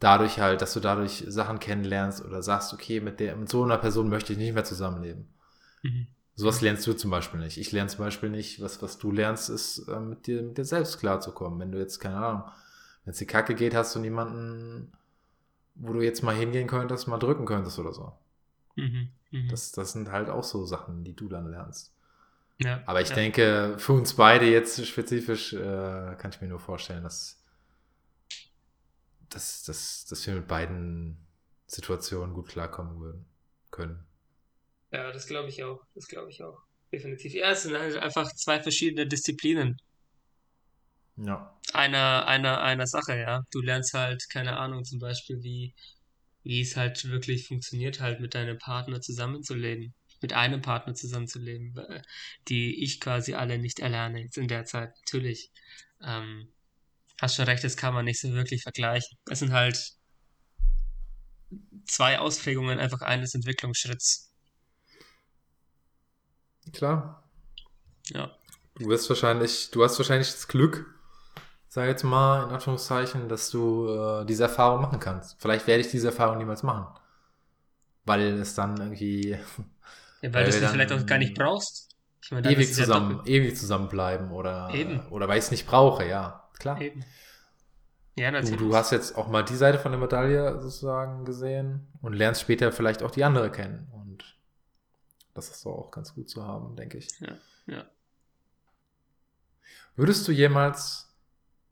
dadurch 0.00 0.40
halt, 0.40 0.62
dass 0.62 0.74
du 0.74 0.80
dadurch 0.80 1.24
Sachen 1.28 1.60
kennenlernst 1.60 2.24
oder 2.24 2.42
sagst, 2.42 2.72
okay, 2.74 3.00
mit 3.00 3.20
der, 3.20 3.36
mit 3.36 3.48
so 3.48 3.64
einer 3.64 3.78
Person 3.78 4.08
möchte 4.08 4.32
ich 4.32 4.38
nicht 4.38 4.54
mehr 4.54 4.64
zusammenleben. 4.64 5.28
Mhm. 5.82 6.06
Sowas 6.34 6.60
lernst 6.62 6.86
du 6.86 6.94
zum 6.94 7.10
Beispiel 7.10 7.40
nicht. 7.40 7.58
Ich 7.58 7.72
lerne 7.72 7.88
zum 7.90 8.04
Beispiel 8.04 8.30
nicht, 8.30 8.60
was, 8.62 8.80
was 8.82 8.98
du 8.98 9.10
lernst, 9.10 9.50
ist, 9.50 9.86
äh, 9.88 10.00
mit 10.00 10.26
dir, 10.26 10.42
mit 10.42 10.56
dir 10.58 10.64
selbst 10.64 10.98
klarzukommen. 10.98 11.58
Wenn 11.60 11.72
du 11.72 11.78
jetzt, 11.78 12.00
keine 12.00 12.16
Ahnung, 12.16 12.44
wenn 13.04 13.12
es 13.12 13.18
die 13.18 13.26
Kacke 13.26 13.54
geht, 13.54 13.74
hast 13.74 13.94
du 13.94 13.98
niemanden, 14.00 14.92
wo 15.76 15.92
du 15.92 16.02
jetzt 16.02 16.22
mal 16.22 16.34
hingehen 16.36 16.68
könntest, 16.68 17.08
mal 17.08 17.18
drücken 17.18 17.46
könntest 17.46 17.78
oder 17.78 17.92
so. 17.92 18.12
Mhm. 18.76 19.12
Mhm. 19.32 19.48
Das, 19.48 19.72
das 19.72 19.92
sind 19.92 20.10
halt 20.12 20.28
auch 20.30 20.44
so 20.44 20.64
Sachen, 20.66 21.04
die 21.04 21.14
du 21.16 21.28
dann 21.28 21.50
lernst. 21.50 21.92
ja, 22.58 22.82
Aber 22.86 23.00
ich 23.02 23.10
ja. 23.10 23.14
denke, 23.14 23.76
für 23.78 23.92
uns 23.94 24.14
beide 24.14 24.46
jetzt 24.50 24.86
spezifisch 24.86 25.52
äh, 25.54 25.58
kann 26.18 26.30
ich 26.32 26.40
mir 26.40 26.48
nur 26.48 26.60
vorstellen, 26.60 27.04
dass, 27.04 27.42
dass, 29.30 29.62
dass, 29.64 30.04
dass 30.06 30.26
wir 30.26 30.34
mit 30.34 30.46
beiden 30.48 31.16
Situationen 31.66 32.34
gut 32.34 32.48
klarkommen 32.48 33.00
würden, 33.00 33.24
können. 33.70 34.04
Ja, 34.92 35.10
das 35.12 35.26
glaube 35.26 35.48
ich 35.48 35.64
auch. 35.64 35.82
Das 35.94 36.06
glaube 36.06 36.30
ich 36.30 36.40
auch. 36.42 36.58
Definitiv. 36.92 37.32
Ja, 37.34 37.50
es 37.50 37.62
sind 37.64 37.76
halt 37.76 37.96
einfach 37.96 38.32
zwei 38.34 38.60
verschiedene 38.62 39.06
Disziplinen 39.08 39.76
Ja. 41.16 41.52
einer, 41.72 42.26
einer, 42.26 42.60
einer 42.62 42.86
Sache, 42.86 43.16
ja. 43.18 43.42
Du 43.50 43.60
lernst 43.60 43.94
halt, 43.94 44.22
keine 44.30 44.56
Ahnung, 44.58 44.84
zum 44.84 44.98
Beispiel, 44.98 45.42
wie, 45.42 45.74
wie 46.42 46.60
es 46.60 46.76
halt 46.76 47.08
wirklich 47.08 47.48
funktioniert, 47.48 48.00
halt 48.00 48.20
mit 48.20 48.34
deinem 48.34 48.58
Partner 48.58 49.00
zusammenzuleben. 49.00 49.94
Mit 50.20 50.32
einem 50.34 50.62
Partner 50.62 50.94
zusammenzuleben, 50.94 51.74
die 52.46 52.84
ich 52.84 53.00
quasi 53.00 53.34
alle 53.34 53.58
nicht 53.58 53.80
erlerne 53.80 54.22
jetzt 54.22 54.38
in 54.38 54.46
der 54.46 54.64
Zeit. 54.64 54.94
Natürlich. 54.98 55.50
Ähm, 56.00 56.48
hast 57.20 57.36
schon 57.36 57.46
recht, 57.46 57.64
das 57.64 57.76
kann 57.76 57.92
man 57.92 58.04
nicht 58.04 58.20
so 58.20 58.32
wirklich 58.32 58.62
vergleichen. 58.62 59.18
Es 59.28 59.40
sind 59.40 59.52
halt 59.52 59.94
zwei 61.86 62.18
Ausprägungen 62.18 62.78
einfach 62.78 63.02
eines 63.02 63.34
Entwicklungsschritts. 63.34 64.32
Klar. 66.72 67.28
Ja. 68.10 68.36
Du 68.74 68.88
wirst 68.88 69.08
wahrscheinlich, 69.08 69.70
du 69.70 69.84
hast 69.84 69.98
wahrscheinlich 69.98 70.30
das 70.30 70.48
Glück, 70.48 70.86
sag 71.72 71.86
jetzt 71.86 72.02
mal, 72.04 72.44
in 72.44 72.50
Anführungszeichen, 72.50 73.28
dass 73.28 73.50
du 73.50 73.88
äh, 73.88 74.24
diese 74.26 74.44
Erfahrung 74.44 74.82
machen 74.82 75.00
kannst. 75.00 75.40
Vielleicht 75.40 75.66
werde 75.66 75.80
ich 75.80 75.90
diese 75.90 76.08
Erfahrung 76.08 76.38
niemals 76.38 76.62
machen. 76.62 76.86
Weil 78.04 78.20
es 78.40 78.54
dann 78.54 78.76
irgendwie 78.76 79.30
Ja, 79.30 79.38
weil 80.22 80.32
Weil 80.34 80.44
du 80.44 80.50
es 80.50 80.70
vielleicht 80.70 80.92
auch 80.92 81.06
gar 81.06 81.18
nicht 81.18 81.34
brauchst. 81.34 81.88
Ich 82.22 82.30
meine, 82.30 82.50
ewig 82.50 82.68
ja 82.68 82.74
zusammen, 82.74 83.18
doppelt- 83.18 83.28
ewig 83.28 83.56
zusammenbleiben 83.56 84.30
oder, 84.30 84.70
Eben. 84.72 85.00
oder 85.10 85.28
weil 85.28 85.38
ich 85.38 85.44
es 85.44 85.50
nicht 85.50 85.66
brauche, 85.66 86.06
ja. 86.06 86.48
Klar. 86.58 86.80
Eben. 86.80 87.04
Ja, 88.14 88.30
Du, 88.30 88.36
natürlich. 88.36 88.58
du 88.58 88.76
hast 88.76 88.92
jetzt 88.92 89.16
auch 89.16 89.28
mal 89.28 89.42
die 89.42 89.56
Seite 89.56 89.78
von 89.78 89.90
der 89.90 90.00
Medaille 90.00 90.60
sozusagen 90.60 91.24
gesehen 91.24 91.88
und 92.02 92.12
lernst 92.12 92.42
später 92.42 92.70
vielleicht 92.70 93.02
auch 93.02 93.10
die 93.10 93.24
andere 93.24 93.50
kennen. 93.50 93.88
Und 93.92 94.36
das 95.34 95.48
ist 95.48 95.64
doch 95.64 95.72
auch 95.72 95.90
ganz 95.90 96.14
gut 96.14 96.28
zu 96.28 96.46
haben, 96.46 96.76
denke 96.76 96.98
ich. 96.98 97.08
Ja, 97.20 97.38
ja. 97.66 97.84
Würdest 99.96 100.26
du 100.28 100.32
jemals, 100.32 101.11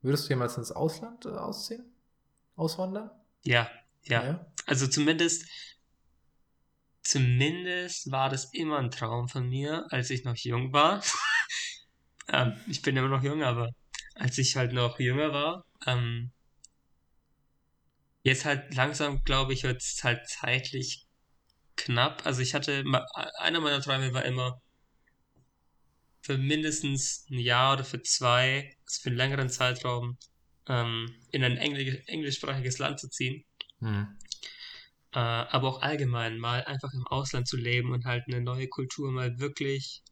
würdest 0.03 0.27
du 0.27 0.31
jemals 0.31 0.57
ins 0.57 0.73
Ausland 0.73 1.27
äh, 1.27 1.31
ausziehen? 1.31 1.85
Auswandern? 2.57 3.11
Ja, 3.43 3.71
ja. 4.03 4.47
Also 4.67 4.87
zumindest, 4.87 5.49
zumindest 7.03 8.11
war 8.11 8.29
das 8.29 8.53
immer 8.53 8.79
ein 8.79 8.91
Traum 8.91 9.29
von 9.29 9.49
mir, 9.49 9.87
als 9.91 10.11
ich 10.11 10.25
noch 10.25 10.37
jung 10.37 10.73
war. 10.73 11.03
ähm, 12.29 12.61
ich 12.69 12.83
bin 12.83 12.97
immer 12.97 13.09
noch 13.09 13.23
jung, 13.23 13.43
aber 13.43 13.71
als 14.15 14.39
ich 14.39 14.57
halt 14.57 14.73
noch 14.73 14.99
jünger 14.99 15.33
war, 15.33 15.65
ähm, 15.87 16.33
jetzt 18.23 18.45
halt 18.45 18.75
langsam, 18.75 19.23
glaube 19.25 19.53
ich, 19.53 19.63
wird 19.63 19.83
es 19.83 20.05
halt 20.05 20.29
zeitlich 20.29 21.07
knapp. 21.77 22.27
Also 22.27 22.43
ich 22.43 22.55
hatte, 22.55 22.85
einer 23.39 23.61
meiner 23.61 23.81
Träume 23.81 24.13
war 24.13 24.25
immer, 24.25 24.61
für 26.23 26.39
mindestens 26.39 27.27
ein 27.31 27.39
Jahr 27.39 27.75
oder 27.75 27.85
für 27.85 28.03
zwei, 28.03 28.77
also 28.87 29.03
für 29.03 29.09
einen 29.09 29.17
längeren 29.17 29.49
Zeitraum, 29.49 30.19
ähm, 30.69 31.15
in 31.33 31.45
ein 31.45 31.57
engl 31.57 32.03
englischsprachiges 32.07 32.79
Land 32.79 33.01
zu 33.01 33.09
ziehen. 33.09 33.45
Hm. 33.81 34.17
Äh, 35.13 35.19
aber 35.19 35.69
auch 35.69 35.83
allgemein 35.83 36.39
mal 36.39 36.65
einfach 36.65 36.93
im 36.93 37.07
Ausland 37.07 37.49
zu 37.49 37.57
leben 37.57 37.93
und 37.93 38.05
halt 38.05 38.25
eine 38.29 38.41
neue 38.41 38.69
Kultur 38.69 39.11
mal 39.11 39.39
wirklich 39.41 40.03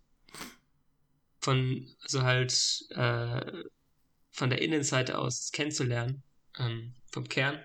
von, 1.40 1.86
also 2.02 2.22
halt 2.22 2.52
äh, 2.90 3.62
von 4.32 4.50
der 4.50 4.60
Innenseite 4.60 5.18
aus 5.18 5.50
kennenzulernen, 5.52 6.22
ähm, 6.58 6.94
vom 7.12 7.28
Kern 7.28 7.60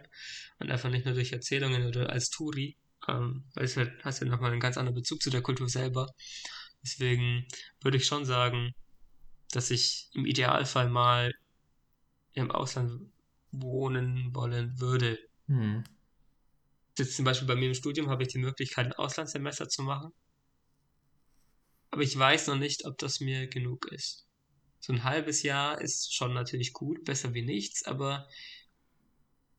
und 0.60 0.72
einfach 0.72 0.90
nicht 0.90 1.06
nur 1.06 1.16
durch 1.16 1.32
Erzählungen 1.32 1.88
oder 1.88 2.10
als 2.10 2.30
Touri, 2.30 2.78
ähm, 3.08 3.46
weil 3.56 3.66
es 3.66 3.78
halt, 3.78 3.92
hast 4.04 4.22
ja 4.22 4.28
nochmal 4.28 4.52
einen 4.52 4.60
ganz 4.60 4.78
anderen 4.78 4.96
Bezug 4.96 5.22
zu 5.22 5.30
der 5.30 5.42
Kultur 5.42 5.70
selber. 5.70 6.14
Deswegen 6.84 7.48
würde 7.82 7.98
ich 7.98 8.06
schon 8.06 8.26
sagen, 8.26 8.74
dass 9.52 9.72
ich 9.72 10.10
im 10.14 10.26
Idealfall 10.26 10.90
mal 10.90 11.34
im 12.34 12.52
Ausland 12.52 13.12
wohnen 13.52 14.34
wollen 14.36 14.80
würde. 14.80 15.20
Hm. 15.48 15.84
Jetzt 16.98 17.16
zum 17.16 17.26
Beispiel 17.26 17.48
bei 17.48 17.56
mir 17.56 17.68
im 17.68 17.74
Studium 17.74 18.10
habe 18.10 18.24
ich 18.24 18.30
die 18.30 18.40
Möglichkeit, 18.40 18.86
ein 18.86 18.94
Auslandssemester 18.94 19.70
zu 19.70 19.84
machen. 19.84 20.12
Aber 21.92 22.02
ich 22.02 22.18
weiß 22.18 22.48
noch 22.48 22.58
nicht, 22.58 22.86
ob 22.86 22.98
das 22.98 23.20
mir 23.20 23.48
genug 23.48 23.86
ist. 23.92 24.28
So 24.80 24.94
ein 24.94 25.04
halbes 25.04 25.44
Jahr 25.44 25.80
ist 25.80 26.14
schon 26.14 26.34
natürlich 26.34 26.74
gut, 26.74 27.06
besser 27.06 27.34
wie 27.34 27.44
nichts, 27.44 27.86
aber 27.86 28.28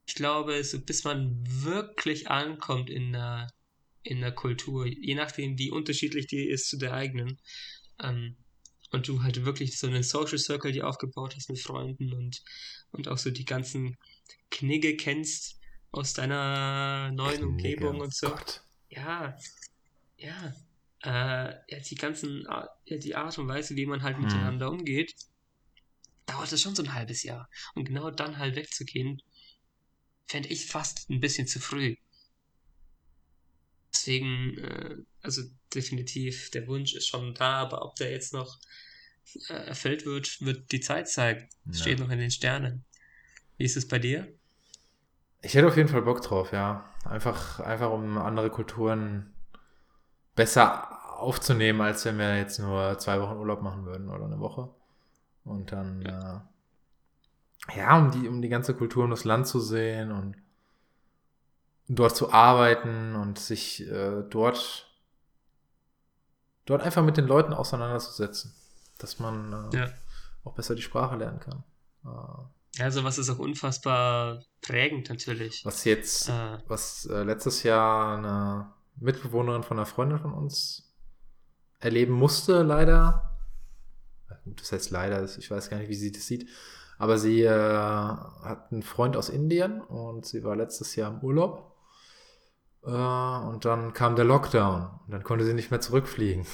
ich 0.06 0.14
glaube, 0.14 0.62
so 0.64 0.80
bis 0.80 1.04
man 1.04 1.42
wirklich 1.46 2.28
ankommt 2.28 2.90
in 2.90 3.12
der, 3.12 3.48
in 4.04 4.20
der 4.20 4.32
Kultur, 4.32 4.86
je 4.86 5.14
nachdem, 5.14 5.58
wie 5.58 5.70
unterschiedlich 5.70 6.26
die 6.26 6.48
ist 6.48 6.68
zu 6.68 6.76
der 6.76 6.92
eigenen, 6.92 7.40
ähm, 8.00 8.36
und 8.90 9.08
du 9.08 9.22
halt 9.22 9.44
wirklich 9.44 9.76
so 9.76 9.88
einen 9.88 10.04
Social 10.04 10.38
Circle 10.38 10.70
dir 10.70 10.86
aufgebaut 10.86 11.34
hast 11.36 11.50
mit 11.50 11.58
Freunden 11.58 12.12
und, 12.12 12.42
und 12.92 13.08
auch 13.08 13.18
so 13.18 13.30
die 13.30 13.44
ganzen 13.44 13.96
Knigge 14.50 14.96
kennst 14.96 15.58
aus 15.90 16.12
deiner 16.12 17.10
neuen 17.12 17.44
Umgebung 17.44 18.00
und 18.00 18.14
so. 18.14 18.28
Gott. 18.28 18.62
Ja, 18.88 19.36
ja. 20.16 20.54
Äh, 21.02 21.54
ja, 21.68 21.80
die 21.80 21.94
ganzen, 21.96 22.46
ja, 22.46 22.68
die 22.96 23.14
Art 23.14 23.36
und 23.38 23.48
Weise, 23.48 23.74
wie 23.74 23.86
man 23.86 24.02
halt 24.02 24.16
Mhm. 24.16 24.24
miteinander 24.24 24.70
umgeht, 24.70 25.12
dauert 26.26 26.52
es 26.52 26.62
schon 26.62 26.74
so 26.74 26.82
ein 26.82 26.94
halbes 26.94 27.22
Jahr. 27.24 27.48
Und 27.74 27.84
genau 27.84 28.10
dann 28.10 28.38
halt 28.38 28.56
wegzugehen, 28.56 29.20
fände 30.26 30.48
ich 30.48 30.66
fast 30.66 31.10
ein 31.10 31.20
bisschen 31.20 31.46
zu 31.46 31.60
früh. 31.60 31.96
Deswegen, 33.94 34.58
äh, 34.58 34.96
also 35.22 35.42
definitiv, 35.72 36.50
der 36.50 36.66
Wunsch 36.66 36.94
ist 36.94 37.06
schon 37.06 37.32
da, 37.34 37.58
aber 37.58 37.84
ob 37.84 37.94
der 37.96 38.10
jetzt 38.10 38.32
noch 38.32 38.58
äh, 39.48 39.52
erfüllt 39.52 40.04
wird, 40.04 40.40
wird 40.40 40.72
die 40.72 40.80
Zeit 40.80 41.08
zeigen. 41.08 41.48
Es 41.70 41.78
Ja. 41.78 41.82
steht 41.82 42.00
noch 42.00 42.10
in 42.10 42.18
den 42.18 42.30
Sternen. 42.32 42.84
Wie 43.56 43.64
ist 43.64 43.76
es 43.76 43.86
bei 43.86 43.98
dir? 43.98 44.26
Ich 45.42 45.54
hätte 45.54 45.68
auf 45.68 45.76
jeden 45.76 45.88
Fall 45.88 46.02
Bock 46.02 46.22
drauf, 46.22 46.52
ja. 46.52 46.84
Einfach, 47.04 47.60
einfach 47.60 47.90
um 47.92 48.18
andere 48.18 48.50
Kulturen 48.50 49.32
besser 50.34 51.20
aufzunehmen, 51.20 51.80
als 51.80 52.04
wenn 52.04 52.18
wir 52.18 52.36
jetzt 52.36 52.58
nur 52.58 52.98
zwei 52.98 53.20
Wochen 53.20 53.36
Urlaub 53.36 53.62
machen 53.62 53.84
würden 53.86 54.08
oder 54.08 54.24
eine 54.24 54.40
Woche. 54.40 54.70
Und 55.44 55.70
dann, 55.70 56.02
äh, 56.02 56.40
ja, 57.76 57.98
um 57.98 58.10
die, 58.10 58.26
um 58.26 58.42
die 58.42 58.48
ganze 58.48 58.74
Kultur, 58.74 59.04
um 59.04 59.10
das 59.10 59.24
Land 59.24 59.46
zu 59.46 59.60
sehen 59.60 60.10
und 60.10 60.36
dort 61.88 62.16
zu 62.16 62.32
arbeiten 62.32 63.14
und 63.14 63.38
sich 63.38 63.86
äh, 63.88 64.22
dort, 64.30 64.88
dort 66.66 66.82
einfach 66.82 67.02
mit 67.04 67.16
den 67.16 67.26
Leuten 67.26 67.52
auseinanderzusetzen. 67.52 68.54
Dass 68.98 69.18
man 69.18 69.70
äh, 69.72 69.76
Ja. 69.76 69.90
auch 70.44 70.54
besser 70.54 70.74
die 70.74 70.82
Sprache 70.82 71.16
lernen 71.16 71.40
kann. 71.40 71.64
Äh, 72.04 72.78
Ja, 72.80 72.90
sowas 72.90 73.18
ist 73.18 73.28
auch 73.30 73.38
unfassbar 73.38 74.42
prägend 74.62 75.08
natürlich. 75.08 75.64
was 75.64 75.84
jetzt 75.84 76.28
Äh, 76.28 76.58
was 76.66 77.06
äh, 77.06 77.22
letztes 77.22 77.62
Jahr 77.64 78.16
eine 78.18 78.72
Mitbewohnerin 78.96 79.62
von 79.62 79.78
einer 79.78 79.86
Freundin 79.86 80.18
von 80.18 80.32
uns 80.32 80.92
erleben 81.80 82.14
musste, 82.14 82.62
leider. 82.62 83.36
Ja, 84.30 84.36
Gut, 84.44 84.60
das 84.60 84.72
heißt 84.72 84.90
leider, 84.90 85.22
ich 85.24 85.50
weiß 85.50 85.68
gar 85.68 85.78
nicht, 85.78 85.88
wie 85.88 85.94
sie 85.94 86.12
das 86.12 86.26
sieht. 86.26 86.48
Aber 86.96 87.18
sie 87.18 87.42
äh, 87.42 87.50
hat 87.50 88.70
einen 88.72 88.82
Freund 88.84 89.16
aus 89.16 89.28
Indien 89.28 89.80
und 89.82 90.24
sie 90.26 90.44
war 90.44 90.54
letztes 90.56 90.94
Jahr 90.96 91.10
im 91.12 91.20
Urlaub. 91.20 91.73
Äh, 92.84 92.88
und 92.90 93.64
dann 93.64 93.92
kam 93.94 94.16
der 94.16 94.24
Lockdown 94.24 94.90
und 95.06 95.10
dann 95.12 95.22
konnte 95.24 95.44
sie 95.44 95.54
nicht 95.54 95.70
mehr 95.70 95.80
zurückfliegen. 95.80 96.46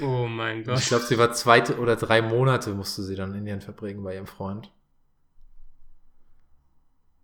oh 0.00 0.26
mein 0.26 0.64
Und 0.66 0.66
Gott. 0.66 0.78
ich 0.78 0.86
glaube, 0.88 1.04
sie 1.04 1.18
war 1.18 1.32
zwei 1.32 1.62
oder 1.78 1.96
drei 1.96 2.22
Monate 2.22 2.74
musste 2.74 3.02
sie 3.02 3.14
dann 3.16 3.30
in 3.32 3.38
Indien 3.38 3.60
verbringen 3.60 4.02
bei 4.02 4.14
ihrem 4.14 4.26
Freund. 4.26 4.72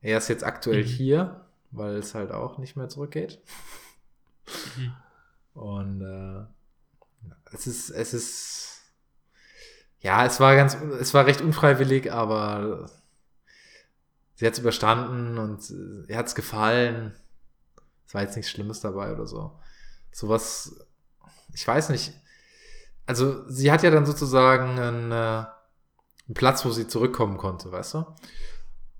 Er 0.00 0.18
ist 0.18 0.28
jetzt 0.28 0.44
aktuell 0.44 0.82
Mhm. 0.82 0.86
hier, 0.86 1.46
weil 1.70 1.96
es 1.96 2.14
halt 2.14 2.30
auch 2.32 2.58
nicht 2.58 2.76
mehr 2.76 2.88
zurückgeht. 2.88 3.40
Mhm. 4.76 4.92
Und 5.54 6.02
äh, 6.02 6.44
es 7.52 7.66
ist, 7.66 7.90
es 7.90 8.14
ist, 8.14 8.82
ja, 10.00 10.24
es 10.24 10.38
war 10.40 10.54
ganz, 10.54 10.74
es 10.74 11.14
war 11.14 11.26
recht 11.26 11.40
unfreiwillig, 11.40 12.12
aber 12.12 12.88
sie 14.36 14.46
hat 14.46 14.52
es 14.54 14.60
überstanden 14.60 15.38
und 15.38 15.68
äh, 15.70 16.12
ihr 16.12 16.16
hat 16.18 16.26
es 16.26 16.34
gefallen. 16.36 17.14
Es 18.08 18.14
war 18.14 18.22
jetzt 18.22 18.36
nichts 18.36 18.50
Schlimmes 18.50 18.80
dabei 18.80 19.12
oder 19.12 19.26
so. 19.28 19.60
Sowas, 20.12 20.88
ich 21.54 21.68
weiß 21.68 21.90
nicht. 21.90 22.14
Also 23.06 23.48
sie 23.48 23.70
hat 23.70 23.82
ja 23.82 23.90
dann 23.90 24.06
sozusagen 24.06 24.78
einen, 24.78 25.12
äh, 25.12 25.14
einen 25.14 26.34
Platz, 26.34 26.64
wo 26.64 26.70
sie 26.70 26.88
zurückkommen 26.88 27.36
konnte, 27.38 27.70
weißt 27.72 27.94
du? 27.94 28.06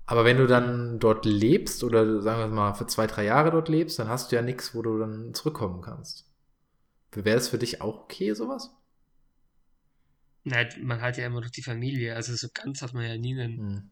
Aber 0.05 0.25
wenn 0.25 0.37
du 0.37 0.47
dann 0.47 0.99
dort 0.99 1.25
lebst 1.25 1.83
oder 1.83 2.21
sagen 2.21 2.39
wir 2.39 2.47
mal 2.47 2.73
für 2.75 2.87
zwei, 2.87 3.07
drei 3.07 3.25
Jahre 3.25 3.51
dort 3.51 3.69
lebst, 3.69 3.99
dann 3.99 4.09
hast 4.09 4.31
du 4.31 4.35
ja 4.37 4.43
nichts, 4.43 4.75
wo 4.75 4.81
du 4.83 4.99
dann 4.99 5.33
zurückkommen 5.33 5.81
kannst. 5.81 6.27
Wäre 7.11 7.37
das 7.37 7.49
für 7.49 7.57
dich 7.59 7.81
auch 7.81 8.03
okay, 8.03 8.33
sowas? 8.33 8.71
Na, 10.43 10.65
man 10.81 11.01
hat 11.01 11.17
ja 11.17 11.25
immer 11.25 11.41
noch 11.41 11.49
die 11.49 11.63
Familie, 11.63 12.15
also 12.15 12.35
so 12.35 12.47
ganz 12.53 12.81
hat 12.81 12.93
man 12.93 13.05
ja 13.05 13.17
nie 13.17 13.39
einen, 13.39 13.57
Hm. 13.57 13.89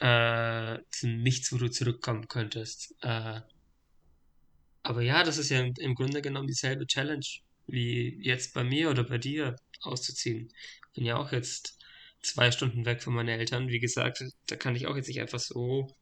äh, 0.00 0.78
nichts, 1.02 1.52
wo 1.52 1.58
du 1.58 1.70
zurückkommen 1.70 2.28
könntest. 2.28 2.94
Äh, 3.02 3.40
aber 4.82 5.02
ja, 5.02 5.24
das 5.24 5.38
ist 5.38 5.50
ja 5.50 5.60
im, 5.60 5.74
im 5.78 5.94
Grunde 5.94 6.22
genommen 6.22 6.46
dieselbe 6.46 6.86
Challenge, 6.86 7.26
wie 7.66 8.18
jetzt 8.22 8.54
bei 8.54 8.64
mir 8.64 8.90
oder 8.90 9.04
bei 9.04 9.18
dir 9.18 9.56
auszuziehen. 9.82 10.48
Ich 10.88 10.92
bin 10.94 11.04
ja 11.04 11.16
auch 11.16 11.32
jetzt 11.32 11.78
zwei 12.22 12.50
Stunden 12.50 12.84
weg 12.84 13.02
von 13.02 13.14
meinen 13.14 13.28
Eltern. 13.28 13.68
Wie 13.68 13.78
gesagt, 13.80 14.22
da 14.46 14.56
kann 14.56 14.76
ich 14.76 14.86
auch 14.86 14.96
jetzt 14.96 15.08
nicht 15.08 15.20
einfach 15.20 15.38
so 15.38 15.94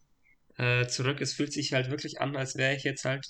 äh, 0.57 0.87
zurück. 0.87 1.20
Es 1.20 1.35
fühlt 1.35 1.53
sich 1.53 1.72
halt 1.72 1.91
wirklich 1.91 2.20
an, 2.20 2.37
als 2.37 2.57
wäre 2.57 2.74
ich 2.74 2.85
jetzt 2.85 3.05
halt 3.05 3.26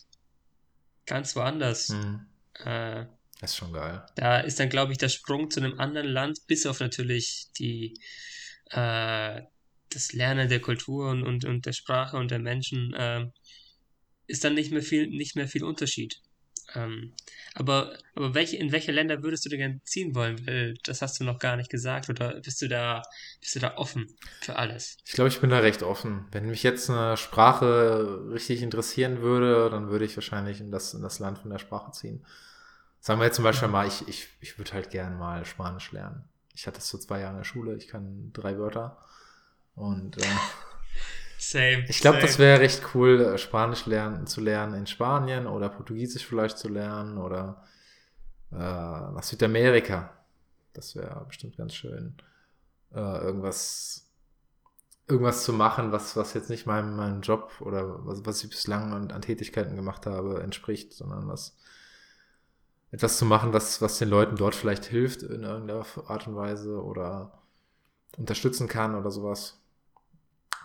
ganz 1.07 1.35
woanders. 1.37 1.89
Hm. 1.89 2.27
Äh, 2.65 3.07
Das 3.41 3.51
ist 3.53 3.57
schon 3.57 3.73
geil. 3.73 4.05
da 4.17 4.41
ist 4.41 4.59
dann, 4.61 4.69
glaube 4.69 4.93
ich, 4.93 4.99
der 4.99 5.09
Sprung 5.09 5.51
zu 5.51 5.61
einem 5.61 5.79
anderen 5.79 6.09
Land, 6.09 6.39
bis 6.47 6.67
auf 6.67 6.81
natürlich 6.81 7.49
die, 7.59 7.95
äh, 8.71 9.43
das 9.91 10.13
Lernen 10.13 10.49
der 10.49 10.61
Kultur 10.61 11.11
und, 11.11 11.23
und, 11.25 11.45
und 11.45 11.67
der 11.67 11.73
Sprache 11.73 12.17
und 12.17 12.31
der 12.31 12.39
Menschen, 12.39 12.95
ähm, 12.97 13.33
ist 14.29 14.45
dann 14.45 14.55
nicht 14.55 14.71
mehr 14.71 14.83
viel, 14.83 15.09
nicht 15.09 15.35
mehr 15.35 15.49
viel 15.49 15.65
Unterschied. 15.65 16.21
Ähm, 16.75 17.15
aber 17.55 17.97
aber 18.15 18.35
welche, 18.35 18.57
in 18.57 18.73
welche 18.73 18.93
Länder 18.93 19.23
würdest 19.23 19.45
du 19.45 19.49
denn 19.49 19.59
gerne 19.59 19.81
ziehen 19.85 20.15
wollen? 20.15 20.47
Weil 20.47 20.75
das 20.85 21.03
hast 21.03 21.19
du 21.19 21.25
noch 21.25 21.39
gar 21.39 21.57
nicht 21.57 21.71
gesagt. 21.71 22.09
Oder 22.11 22.41
bist 22.41 22.61
du 22.61 22.69
da, 22.69 23.03
bist 23.41 23.57
du 23.57 23.61
da 23.61 23.77
offen 23.77 24.07
für 24.43 24.57
alles? 24.57 24.99
Ich 25.05 25.13
glaube, 25.13 25.29
ich 25.29 25.41
bin 25.41 25.51
da 25.51 25.59
recht 25.59 25.83
offen. 25.83 26.27
Wenn 26.31 26.47
mich 26.47 26.63
jetzt 26.63 26.91
eine 26.91 27.17
Sprache 27.17 28.27
richtig 28.31 28.63
interessieren 28.63 29.23
würde, 29.23 29.71
dann 29.71 29.89
würde 29.89 30.05
ich 30.05 30.17
wahrscheinlich 30.17 30.61
in 30.61 30.71
das, 30.71 30.95
in 30.95 31.03
das 31.03 31.19
Land 31.19 31.39
von 31.39 31.51
der 31.51 31.59
Sprache 31.59 31.93
ziehen. 31.93 32.25
Sagen 33.01 33.21
wir 33.21 33.25
jetzt 33.25 33.37
zum 33.37 33.45
Beispiel 33.45 33.69
mal, 33.69 33.87
ich, 33.87 34.07
ich, 34.07 34.29
ich 34.41 34.59
würde 34.59 34.73
halt 34.73 34.91
gern 34.91 35.19
mal 35.19 35.45
Spanisch 35.45 35.93
lernen. 35.93 36.29
Ich 36.55 36.67
hatte 36.67 36.79
es 36.79 36.89
so 36.89 36.99
zwei 36.99 37.21
Jahre 37.21 37.33
in 37.33 37.39
der 37.39 37.45
Schule, 37.45 37.77
ich 37.77 37.89
kann 37.89 38.31
drei 38.33 38.59
Wörter. 38.59 38.99
Und 39.75 40.19
äh, 40.19 40.27
Same. 41.39 41.85
ich 41.89 42.01
glaube, 42.01 42.19
das 42.19 42.39
wäre 42.39 42.61
recht 42.61 42.83
cool, 42.95 43.21
äh, 43.21 43.39
Spanisch 43.39 43.87
lernen, 43.87 44.27
zu 44.27 44.41
lernen 44.41 44.75
in 44.75 44.87
Spanien 44.87 45.47
oder 45.47 45.69
Portugiesisch 45.69 46.27
vielleicht 46.27 46.59
zu 46.59 46.69
lernen 46.69 47.17
oder 47.17 47.65
äh, 48.53 48.57
nach 48.57 49.23
Südamerika. 49.23 50.13
Das 50.73 50.97
wäre 50.97 51.25
bestimmt 51.27 51.57
ganz 51.57 51.75
schön. 51.75 52.17
Äh, 52.93 52.99
irgendwas, 52.99 54.09
irgendwas 55.07 55.45
zu 55.45 55.53
machen, 55.53 55.93
was, 55.93 56.17
was 56.17 56.35
jetzt 56.35 56.51
nicht 56.51 56.67
meinem, 56.67 56.97
meinem 56.97 57.21
Job 57.21 57.53
oder 57.61 58.05
was, 58.05 58.27
was 58.27 58.43
ich 58.43 58.51
bislang 58.51 58.93
an, 58.93 59.11
an 59.11 59.23
Tätigkeiten 59.23 59.77
gemacht 59.77 60.07
habe, 60.07 60.43
entspricht, 60.43 60.93
sondern 60.93 61.29
was 61.29 61.57
etwas 62.91 63.19
zu 63.19 63.27
machen, 63.27 63.53
was, 63.53 63.83
was 63.83 63.99
den 63.99 64.09
Leuten 64.09 64.37
dort 64.37 64.55
vielleicht 64.55 64.87
hilft 64.87 65.23
in 65.23 65.45
irgendeiner 65.45 65.85
Art 66.07 66.27
und 66.27 66.37
Weise 66.37 66.83
oder 66.83 67.43
unterstützen 68.17 68.67
kann 68.67 68.95
oder 68.95 69.11
sowas. 69.11 69.58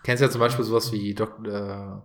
Kennst 0.04 0.22
ja 0.22 0.30
zum 0.30 0.39
Beispiel 0.39 0.66
sowas 0.66 0.91
wie 0.91 1.14
Doc, 1.14 1.45
äh, 1.47 1.97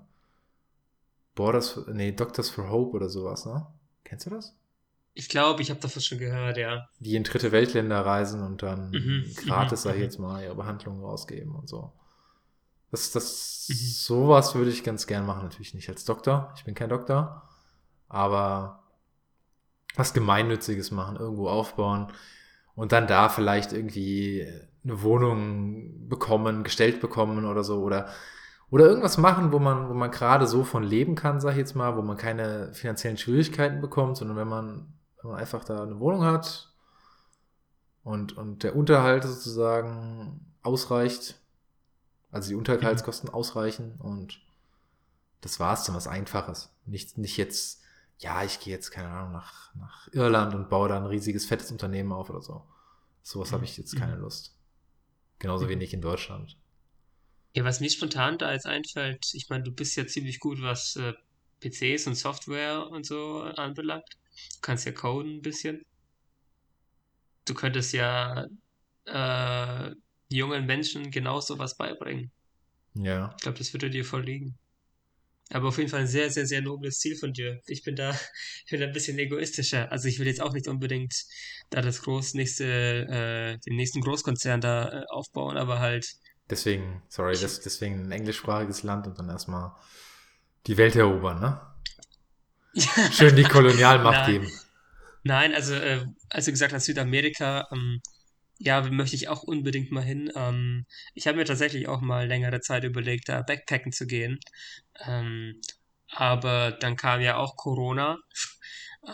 Borders, 1.34 1.80
nee, 1.86 2.12
Doctors 2.12 2.50
for 2.50 2.68
Hope 2.68 2.94
oder 2.96 3.08
sowas, 3.08 3.46
ne? 3.46 3.66
Kennst 4.04 4.26
du 4.26 4.30
das? 4.30 4.54
Ich 5.12 5.28
glaube, 5.28 5.60
ich 5.60 5.68
habe 5.70 5.80
davon 5.80 6.00
schon 6.00 6.16
gehört, 6.18 6.56
ja. 6.56 6.88
Die 7.00 7.14
in 7.16 7.24
dritte 7.24 7.52
Weltländer 7.52 8.04
reisen 8.04 8.42
und 8.42 8.62
dann 8.62 8.92
Mhm, 8.92 9.34
gratis, 9.36 9.80
mhm, 9.80 9.84
sag 9.84 9.92
ich 9.94 9.98
mhm. 9.98 10.02
jetzt 10.02 10.18
mal, 10.18 10.42
ihre 10.42 10.54
Behandlungen 10.54 11.02
rausgeben 11.04 11.54
und 11.54 11.68
so. 11.68 11.92
Das, 12.90 13.12
das, 13.12 13.66
Mhm. 13.68 13.74
sowas 13.76 14.54
würde 14.54 14.70
ich 14.70 14.84
ganz 14.84 15.06
gern 15.06 15.26
machen, 15.26 15.42
natürlich 15.44 15.74
nicht 15.74 15.88
als 15.90 16.04
Doktor. 16.04 16.52
Ich 16.56 16.64
bin 16.64 16.74
kein 16.74 16.88
Doktor, 16.90 17.48
aber 18.08 18.82
was 19.96 20.14
Gemeinnütziges 20.14 20.90
machen, 20.90 21.16
irgendwo 21.16 21.48
aufbauen 21.48 22.12
und 22.74 22.92
dann 22.92 23.06
da 23.06 23.28
vielleicht 23.28 23.72
irgendwie 23.72 24.46
eine 24.88 25.02
Wohnung 25.02 26.08
bekommen, 26.08 26.64
gestellt 26.64 27.00
bekommen 27.00 27.44
oder 27.44 27.62
so 27.64 27.82
oder 27.82 28.08
oder 28.70 28.86
irgendwas 28.86 29.16
machen, 29.18 29.52
wo 29.52 29.58
man 29.58 29.88
wo 29.88 29.94
man 29.94 30.10
gerade 30.10 30.46
so 30.46 30.64
von 30.64 30.82
leben 30.82 31.14
kann, 31.14 31.40
sag 31.40 31.52
ich 31.52 31.58
jetzt 31.58 31.74
mal, 31.74 31.96
wo 31.96 32.02
man 32.02 32.16
keine 32.16 32.72
finanziellen 32.74 33.16
Schwierigkeiten 33.18 33.80
bekommt, 33.80 34.16
sondern 34.16 34.36
wenn 34.36 34.48
man, 34.48 34.92
wenn 35.22 35.30
man 35.32 35.40
einfach 35.40 35.64
da 35.64 35.82
eine 35.82 36.00
Wohnung 36.00 36.24
hat 36.24 36.72
und 38.02 38.36
und 38.36 38.62
der 38.62 38.76
Unterhalt 38.76 39.24
sozusagen 39.24 40.54
ausreicht, 40.62 41.40
also 42.30 42.50
die 42.50 42.56
Unterhaltskosten 42.56 43.30
ausreichen 43.30 43.94
und 44.00 44.40
das 45.40 45.60
war's 45.60 45.84
dann 45.84 45.96
was 45.96 46.06
Einfaches, 46.08 46.70
nicht 46.86 47.16
nicht 47.18 47.36
jetzt 47.36 47.82
ja, 48.20 48.42
ich 48.42 48.58
gehe 48.60 48.74
jetzt, 48.74 48.90
keine 48.90 49.10
Ahnung, 49.10 49.32
nach, 49.32 49.72
nach 49.76 50.08
Irland 50.12 50.52
und 50.54 50.68
baue 50.68 50.88
da 50.88 50.96
ein 50.96 51.06
riesiges, 51.06 51.46
fettes 51.46 51.70
Unternehmen 51.70 52.12
auf 52.12 52.28
oder 52.30 52.42
so. 52.42 52.64
Sowas 53.22 53.52
habe 53.52 53.64
ich 53.64 53.76
jetzt 53.76 53.96
keine 53.96 54.16
Mhm. 54.16 54.22
Lust. 54.22 54.57
Genauso 55.40 55.66
Mhm. 55.66 55.68
wenig 55.68 55.92
in 55.94 56.00
Deutschland. 56.00 56.56
Ja, 57.54 57.64
was 57.64 57.80
mir 57.80 57.90
spontan 57.90 58.38
da 58.38 58.52
jetzt 58.52 58.66
einfällt, 58.66 59.34
ich 59.34 59.48
meine, 59.50 59.64
du 59.64 59.72
bist 59.72 59.96
ja 59.96 60.06
ziemlich 60.06 60.38
gut, 60.38 60.62
was 60.62 60.96
äh, 60.96 61.12
PCs 61.60 62.06
und 62.06 62.14
Software 62.14 62.86
und 62.90 63.04
so 63.06 63.40
anbelangt. 63.42 64.08
Du 64.54 64.60
kannst 64.62 64.86
ja 64.86 64.92
coden 64.92 65.36
ein 65.38 65.42
bisschen. 65.42 65.82
Du 67.46 67.54
könntest 67.54 67.92
ja 67.94 68.46
äh, 69.06 69.94
jungen 70.30 70.66
Menschen 70.66 71.10
genau 71.10 71.40
sowas 71.40 71.76
beibringen. 71.76 72.32
Ja. 72.94 73.34
Ich 73.36 73.42
glaube, 73.42 73.58
das 73.58 73.72
würde 73.72 73.90
dir 73.90 74.04
voll 74.04 74.24
liegen. 74.24 74.58
Aber 75.50 75.68
auf 75.68 75.78
jeden 75.78 75.88
Fall 75.88 76.00
ein 76.00 76.06
sehr, 76.06 76.30
sehr, 76.30 76.46
sehr 76.46 76.60
nobles 76.60 76.98
Ziel 76.98 77.16
von 77.16 77.32
dir. 77.32 77.60
Ich 77.66 77.82
bin 77.82 77.96
da, 77.96 78.10
ich 78.64 78.70
bin 78.70 78.80
da 78.80 78.86
ein 78.86 78.92
bisschen 78.92 79.18
egoistischer. 79.18 79.90
Also 79.90 80.08
ich 80.08 80.18
will 80.18 80.26
jetzt 80.26 80.42
auch 80.42 80.52
nicht 80.52 80.68
unbedingt 80.68 81.14
da 81.70 81.80
das 81.80 82.02
groß 82.02 82.34
nächste, 82.34 82.64
äh, 82.64 83.58
den 83.58 83.76
nächsten 83.76 84.00
Großkonzern 84.00 84.60
da 84.60 84.88
äh, 84.88 85.04
aufbauen, 85.08 85.56
aber 85.56 85.80
halt. 85.80 86.06
Deswegen, 86.50 87.02
sorry, 87.08 87.36
das, 87.38 87.60
deswegen 87.60 88.06
ein 88.06 88.12
englischsprachiges 88.12 88.82
Land 88.82 89.06
und 89.06 89.18
dann 89.18 89.28
erstmal 89.28 89.72
die 90.66 90.76
Welt 90.76 90.96
erobern, 90.96 91.40
ne? 91.40 91.60
Schön 93.12 93.34
die 93.36 93.44
Kolonialmacht 93.44 94.26
geben. 94.26 94.50
Nein, 95.24 95.54
also, 95.54 95.74
äh, 95.74 96.04
als 96.30 96.44
du 96.44 96.52
gesagt 96.52 96.72
hast, 96.72 96.84
Südamerika, 96.84 97.66
ähm, 97.72 98.00
ja, 98.58 98.80
möchte 98.82 99.16
ich 99.16 99.28
auch 99.28 99.42
unbedingt 99.42 99.90
mal 99.92 100.02
hin. 100.02 100.30
Ähm, 100.34 100.86
ich 101.14 101.26
habe 101.26 101.38
mir 101.38 101.44
tatsächlich 101.44 101.88
auch 101.88 102.00
mal 102.00 102.26
längere 102.26 102.60
Zeit 102.60 102.84
überlegt, 102.84 103.28
da 103.28 103.42
Backpacken 103.42 103.92
zu 103.92 104.06
gehen. 104.06 104.40
Ähm, 105.06 105.60
aber 106.10 106.72
dann 106.72 106.96
kam 106.96 107.20
ja 107.20 107.36
auch 107.36 107.56
Corona. 107.56 108.18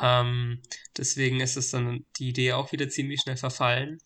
Ähm, 0.00 0.62
deswegen 0.96 1.40
ist 1.40 1.56
es 1.56 1.70
dann 1.70 2.06
die 2.18 2.30
Idee 2.30 2.52
auch 2.54 2.72
wieder 2.72 2.88
ziemlich 2.88 3.20
schnell 3.20 3.36
verfallen. 3.36 3.98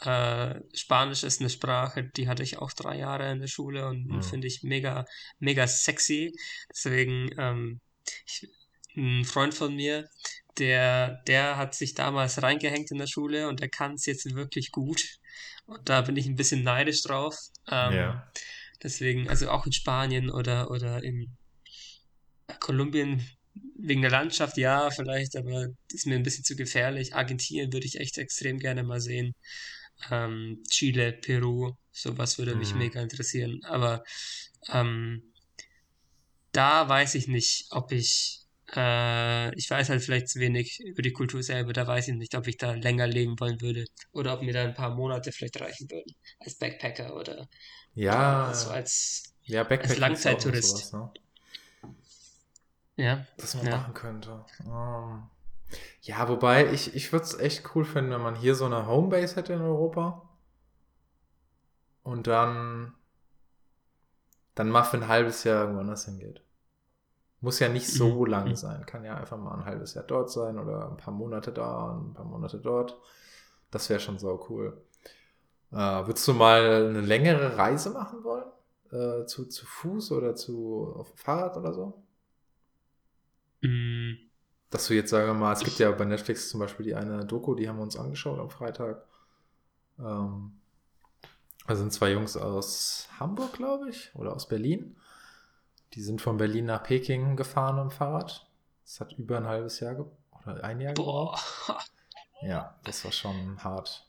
Äh, 0.00 0.60
Spanisch 0.74 1.22
ist 1.22 1.40
eine 1.40 1.50
Sprache, 1.50 2.04
die 2.04 2.28
hatte 2.28 2.42
ich 2.42 2.58
auch 2.58 2.72
drei 2.72 2.98
Jahre 2.98 3.30
in 3.30 3.40
der 3.40 3.48
Schule 3.48 3.88
und 3.88 4.06
mhm. 4.06 4.22
finde 4.22 4.46
ich 4.46 4.62
mega, 4.62 5.06
mega 5.38 5.66
sexy. 5.66 6.34
Deswegen, 6.70 7.30
ähm, 7.38 7.80
ich, 8.26 8.48
ein 8.96 9.24
Freund 9.24 9.54
von 9.54 9.74
mir, 9.74 10.08
der, 10.58 11.22
der 11.26 11.56
hat 11.56 11.74
sich 11.74 11.94
damals 11.94 12.42
reingehängt 12.42 12.90
in 12.90 12.98
der 12.98 13.06
Schule 13.06 13.48
und 13.48 13.60
der 13.60 13.68
kann 13.68 13.94
es 13.94 14.06
jetzt 14.06 14.34
wirklich 14.34 14.70
gut. 14.70 15.18
Und 15.66 15.88
da 15.88 16.02
bin 16.02 16.16
ich 16.16 16.26
ein 16.26 16.36
bisschen 16.36 16.62
neidisch 16.62 17.02
drauf. 17.02 17.36
Ähm, 17.70 17.92
ja. 17.94 18.32
Deswegen, 18.82 19.28
also 19.28 19.50
auch 19.50 19.66
in 19.66 19.72
Spanien 19.72 20.30
oder, 20.30 20.70
oder 20.70 21.02
in 21.02 21.36
Kolumbien 22.60 23.26
wegen 23.76 24.02
der 24.02 24.10
Landschaft, 24.10 24.56
ja, 24.56 24.90
vielleicht, 24.90 25.36
aber 25.36 25.68
ist 25.92 26.06
mir 26.06 26.16
ein 26.16 26.22
bisschen 26.22 26.44
zu 26.44 26.56
gefährlich. 26.56 27.14
Argentinien 27.14 27.72
würde 27.72 27.86
ich 27.86 27.98
echt 27.98 28.18
extrem 28.18 28.58
gerne 28.58 28.82
mal 28.82 29.00
sehen. 29.00 29.34
Ähm, 30.10 30.62
Chile, 30.68 31.12
Peru, 31.12 31.72
sowas 31.92 32.38
würde 32.38 32.52
mhm. 32.54 32.60
mich 32.60 32.74
mega 32.74 33.00
interessieren. 33.00 33.60
Aber 33.64 34.04
ähm, 34.68 35.22
da 36.52 36.88
weiß 36.88 37.14
ich 37.14 37.26
nicht, 37.26 37.66
ob 37.70 37.90
ich 37.92 38.43
äh, 38.74 39.54
ich 39.56 39.70
weiß 39.70 39.90
halt 39.90 40.02
vielleicht 40.02 40.28
zu 40.28 40.40
wenig 40.40 40.80
über 40.80 41.02
die 41.02 41.12
Kultur 41.12 41.42
selber, 41.42 41.72
da 41.72 41.86
weiß 41.86 42.08
ich 42.08 42.14
nicht, 42.14 42.34
ob 42.34 42.46
ich 42.46 42.56
da 42.56 42.72
länger 42.72 43.06
leben 43.06 43.38
wollen 43.38 43.60
würde 43.60 43.84
oder 44.12 44.34
ob 44.34 44.42
mir 44.42 44.52
da 44.52 44.62
ein 44.62 44.74
paar 44.74 44.94
Monate 44.94 45.32
vielleicht 45.32 45.60
reichen 45.60 45.90
würden 45.90 46.14
als 46.40 46.54
Backpacker 46.56 47.14
oder 47.14 47.48
ja, 47.94 48.52
so 48.54 48.70
als, 48.70 49.34
ja, 49.42 49.66
als 49.66 49.98
Langzeittourist. 49.98 50.92
ne? 50.94 51.10
Ja. 52.96 53.26
Das 53.36 53.54
man 53.54 53.66
ja. 53.66 53.76
machen 53.76 53.94
könnte. 53.94 54.44
Oh. 54.66 55.18
Ja, 56.02 56.28
wobei 56.28 56.72
ich, 56.72 56.94
ich 56.94 57.12
würde 57.12 57.24
es 57.24 57.38
echt 57.38 57.74
cool 57.74 57.84
finden, 57.84 58.12
wenn 58.12 58.22
man 58.22 58.36
hier 58.36 58.54
so 58.54 58.66
eine 58.66 58.86
Homebase 58.86 59.36
hätte 59.36 59.54
in 59.54 59.62
Europa 59.62 60.28
und 62.02 62.26
dann, 62.26 62.94
dann 64.54 64.70
mal 64.70 64.84
für 64.84 64.98
ein 64.98 65.08
halbes 65.08 65.44
Jahr 65.44 65.62
irgendwo 65.62 65.80
anders 65.80 66.04
hingeht. 66.04 66.42
Muss 67.44 67.58
ja 67.58 67.68
nicht 67.68 67.86
so 67.86 68.24
mhm. 68.24 68.30
lang 68.30 68.56
sein. 68.56 68.86
Kann 68.86 69.04
ja 69.04 69.16
einfach 69.16 69.36
mal 69.36 69.52
ein 69.54 69.66
halbes 69.66 69.92
Jahr 69.92 70.04
dort 70.04 70.30
sein 70.30 70.58
oder 70.58 70.90
ein 70.90 70.96
paar 70.96 71.12
Monate 71.12 71.52
da 71.52 71.90
und 71.90 72.10
ein 72.10 72.14
paar 72.14 72.24
Monate 72.24 72.58
dort. 72.58 72.98
Das 73.70 73.90
wäre 73.90 74.00
schon 74.00 74.18
so 74.18 74.46
cool. 74.48 74.82
Äh, 75.70 75.76
würdest 75.76 76.26
du 76.26 76.32
mal 76.32 76.86
eine 76.88 77.02
längere 77.02 77.58
Reise 77.58 77.90
machen 77.90 78.24
wollen? 78.24 78.46
Äh, 78.90 79.26
zu, 79.26 79.44
zu 79.44 79.66
Fuß 79.66 80.12
oder 80.12 80.34
zu 80.34 80.90
auf 80.96 81.10
dem 81.10 81.18
Fahrrad 81.18 81.58
oder 81.58 81.74
so? 81.74 82.02
Mhm. 83.60 84.16
Dass 84.70 84.86
du 84.86 84.94
jetzt, 84.94 85.10
sagen 85.10 85.26
wir 85.26 85.34
mal, 85.34 85.52
es 85.52 85.60
gibt 85.60 85.78
ja 85.78 85.90
bei 85.90 86.06
Netflix 86.06 86.48
zum 86.48 86.60
Beispiel 86.60 86.86
die 86.86 86.94
eine 86.94 87.26
Doku, 87.26 87.54
die 87.54 87.68
haben 87.68 87.76
wir 87.76 87.82
uns 87.82 87.98
angeschaut 87.98 88.38
am 88.38 88.48
Freitag. 88.48 89.04
Ähm, 89.98 90.52
da 91.66 91.76
sind 91.76 91.92
zwei 91.92 92.12
Jungs 92.12 92.38
aus 92.38 93.06
Hamburg, 93.20 93.52
glaube 93.52 93.90
ich, 93.90 94.10
oder 94.14 94.34
aus 94.34 94.48
Berlin. 94.48 94.96
Die 95.94 96.02
sind 96.02 96.20
von 96.20 96.36
Berlin 96.36 96.66
nach 96.66 96.82
Peking 96.82 97.36
gefahren 97.36 97.78
am 97.78 97.90
Fahrrad. 97.90 98.46
Das 98.84 99.00
hat 99.00 99.12
über 99.12 99.36
ein 99.36 99.46
halbes 99.46 99.80
Jahr 99.80 100.06
oder 100.42 100.64
ein 100.64 100.80
Jahr 100.80 100.94
gebraucht. 100.94 101.42
Ja, 102.42 102.78
das 102.84 103.04
war 103.04 103.12
schon 103.12 103.62
hart. 103.62 104.06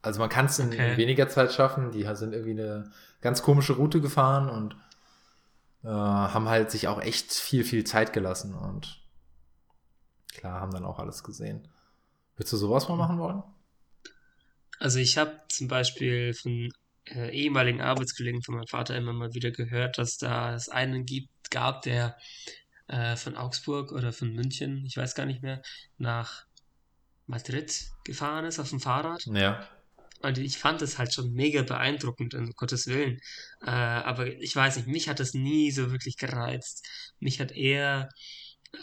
Also 0.00 0.20
man 0.20 0.28
kann 0.28 0.46
es 0.46 0.58
in 0.58 0.68
okay. 0.68 0.96
weniger 0.96 1.28
Zeit 1.28 1.52
schaffen. 1.52 1.90
Die 1.90 2.04
sind 2.14 2.32
irgendwie 2.32 2.60
eine 2.60 2.90
ganz 3.20 3.42
komische 3.42 3.74
Route 3.74 4.00
gefahren 4.00 4.48
und 4.48 4.76
äh, 5.84 5.88
haben 5.88 6.48
halt 6.48 6.70
sich 6.70 6.88
auch 6.88 7.00
echt 7.00 7.32
viel, 7.32 7.64
viel 7.64 7.84
Zeit 7.84 8.12
gelassen 8.12 8.54
und 8.54 9.02
klar, 10.28 10.60
haben 10.60 10.72
dann 10.72 10.84
auch 10.84 10.98
alles 10.98 11.22
gesehen. 11.22 11.68
Würdest 12.36 12.52
du 12.52 12.56
sowas 12.56 12.88
mal 12.88 12.96
machen 12.96 13.18
wollen? 13.18 13.42
Also 14.78 14.98
ich 14.98 15.18
habe 15.18 15.42
zum 15.48 15.68
Beispiel 15.68 16.34
von 16.34 16.72
äh, 17.08 17.30
ehemaligen 17.30 17.80
Arbeitskollegen 17.80 18.42
von 18.42 18.56
meinem 18.56 18.66
Vater 18.66 18.96
immer 18.96 19.12
mal 19.12 19.34
wieder 19.34 19.50
gehört, 19.50 19.98
dass 19.98 20.18
da 20.18 20.54
es 20.54 20.68
einen 20.68 21.04
gibt, 21.04 21.50
gab, 21.50 21.82
der 21.82 22.16
äh, 22.88 23.16
von 23.16 23.36
Augsburg 23.36 23.92
oder 23.92 24.12
von 24.12 24.32
München, 24.32 24.84
ich 24.86 24.96
weiß 24.96 25.14
gar 25.14 25.26
nicht 25.26 25.42
mehr, 25.42 25.62
nach 25.98 26.46
Madrid 27.26 27.90
gefahren 28.04 28.44
ist 28.44 28.58
auf 28.58 28.70
dem 28.70 28.80
Fahrrad. 28.80 29.24
Ja. 29.26 29.68
Und 30.20 30.38
ich 30.38 30.58
fand 30.58 30.80
das 30.82 30.98
halt 30.98 31.12
schon 31.12 31.32
mega 31.32 31.62
beeindruckend, 31.62 32.34
um 32.34 32.50
Gottes 32.52 32.86
Willen. 32.86 33.18
Äh, 33.62 33.70
aber 33.70 34.26
ich 34.26 34.54
weiß 34.54 34.76
nicht, 34.76 34.88
mich 34.88 35.08
hat 35.08 35.18
das 35.18 35.34
nie 35.34 35.72
so 35.72 35.90
wirklich 35.90 36.16
gereizt. 36.16 36.86
Mich 37.18 37.40
hat 37.40 37.50
eher, 37.50 38.08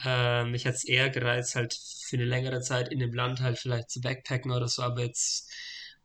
äh, 0.03 0.43
mich 0.45 0.65
hat 0.65 0.76
es 0.76 0.84
eher 0.84 1.09
gereizt, 1.09 1.55
halt 1.55 1.74
für 2.07 2.17
eine 2.17 2.26
längere 2.26 2.59
Zeit 2.61 2.91
in 2.91 2.99
dem 2.99 3.13
Land 3.13 3.39
halt 3.39 3.57
vielleicht 3.57 3.89
zu 3.89 4.01
backpacken 4.01 4.51
oder 4.51 4.67
so, 4.67 4.82
aber 4.82 5.01
jetzt, 5.03 5.49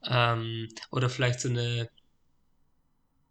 ähm, 0.08 0.68
oder 0.90 1.10
vielleicht 1.10 1.40
so 1.40 1.48
eine 1.48 1.88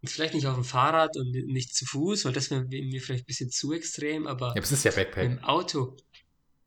vielleicht 0.06 0.34
nicht 0.34 0.48
auf 0.48 0.56
dem 0.56 0.64
Fahrrad 0.64 1.18
und 1.18 1.32
nicht 1.32 1.76
zu 1.76 1.86
Fuß, 1.86 2.26
weil 2.26 2.34
das 2.34 2.52
wäre 2.52 2.64
mir 2.64 3.02
vielleicht 3.02 3.24
ein 3.24 3.28
bisschen 3.28 3.50
zu 3.50 3.74
extrem, 3.74 4.28
aber, 4.28 4.48
ja, 4.48 4.52
aber 4.52 4.64
es 4.64 4.72
ist 4.72 4.86
ja 4.86 4.92
Backpack. 4.92 5.30
mit 5.30 5.40
dem 5.40 5.44
Auto 5.44 5.98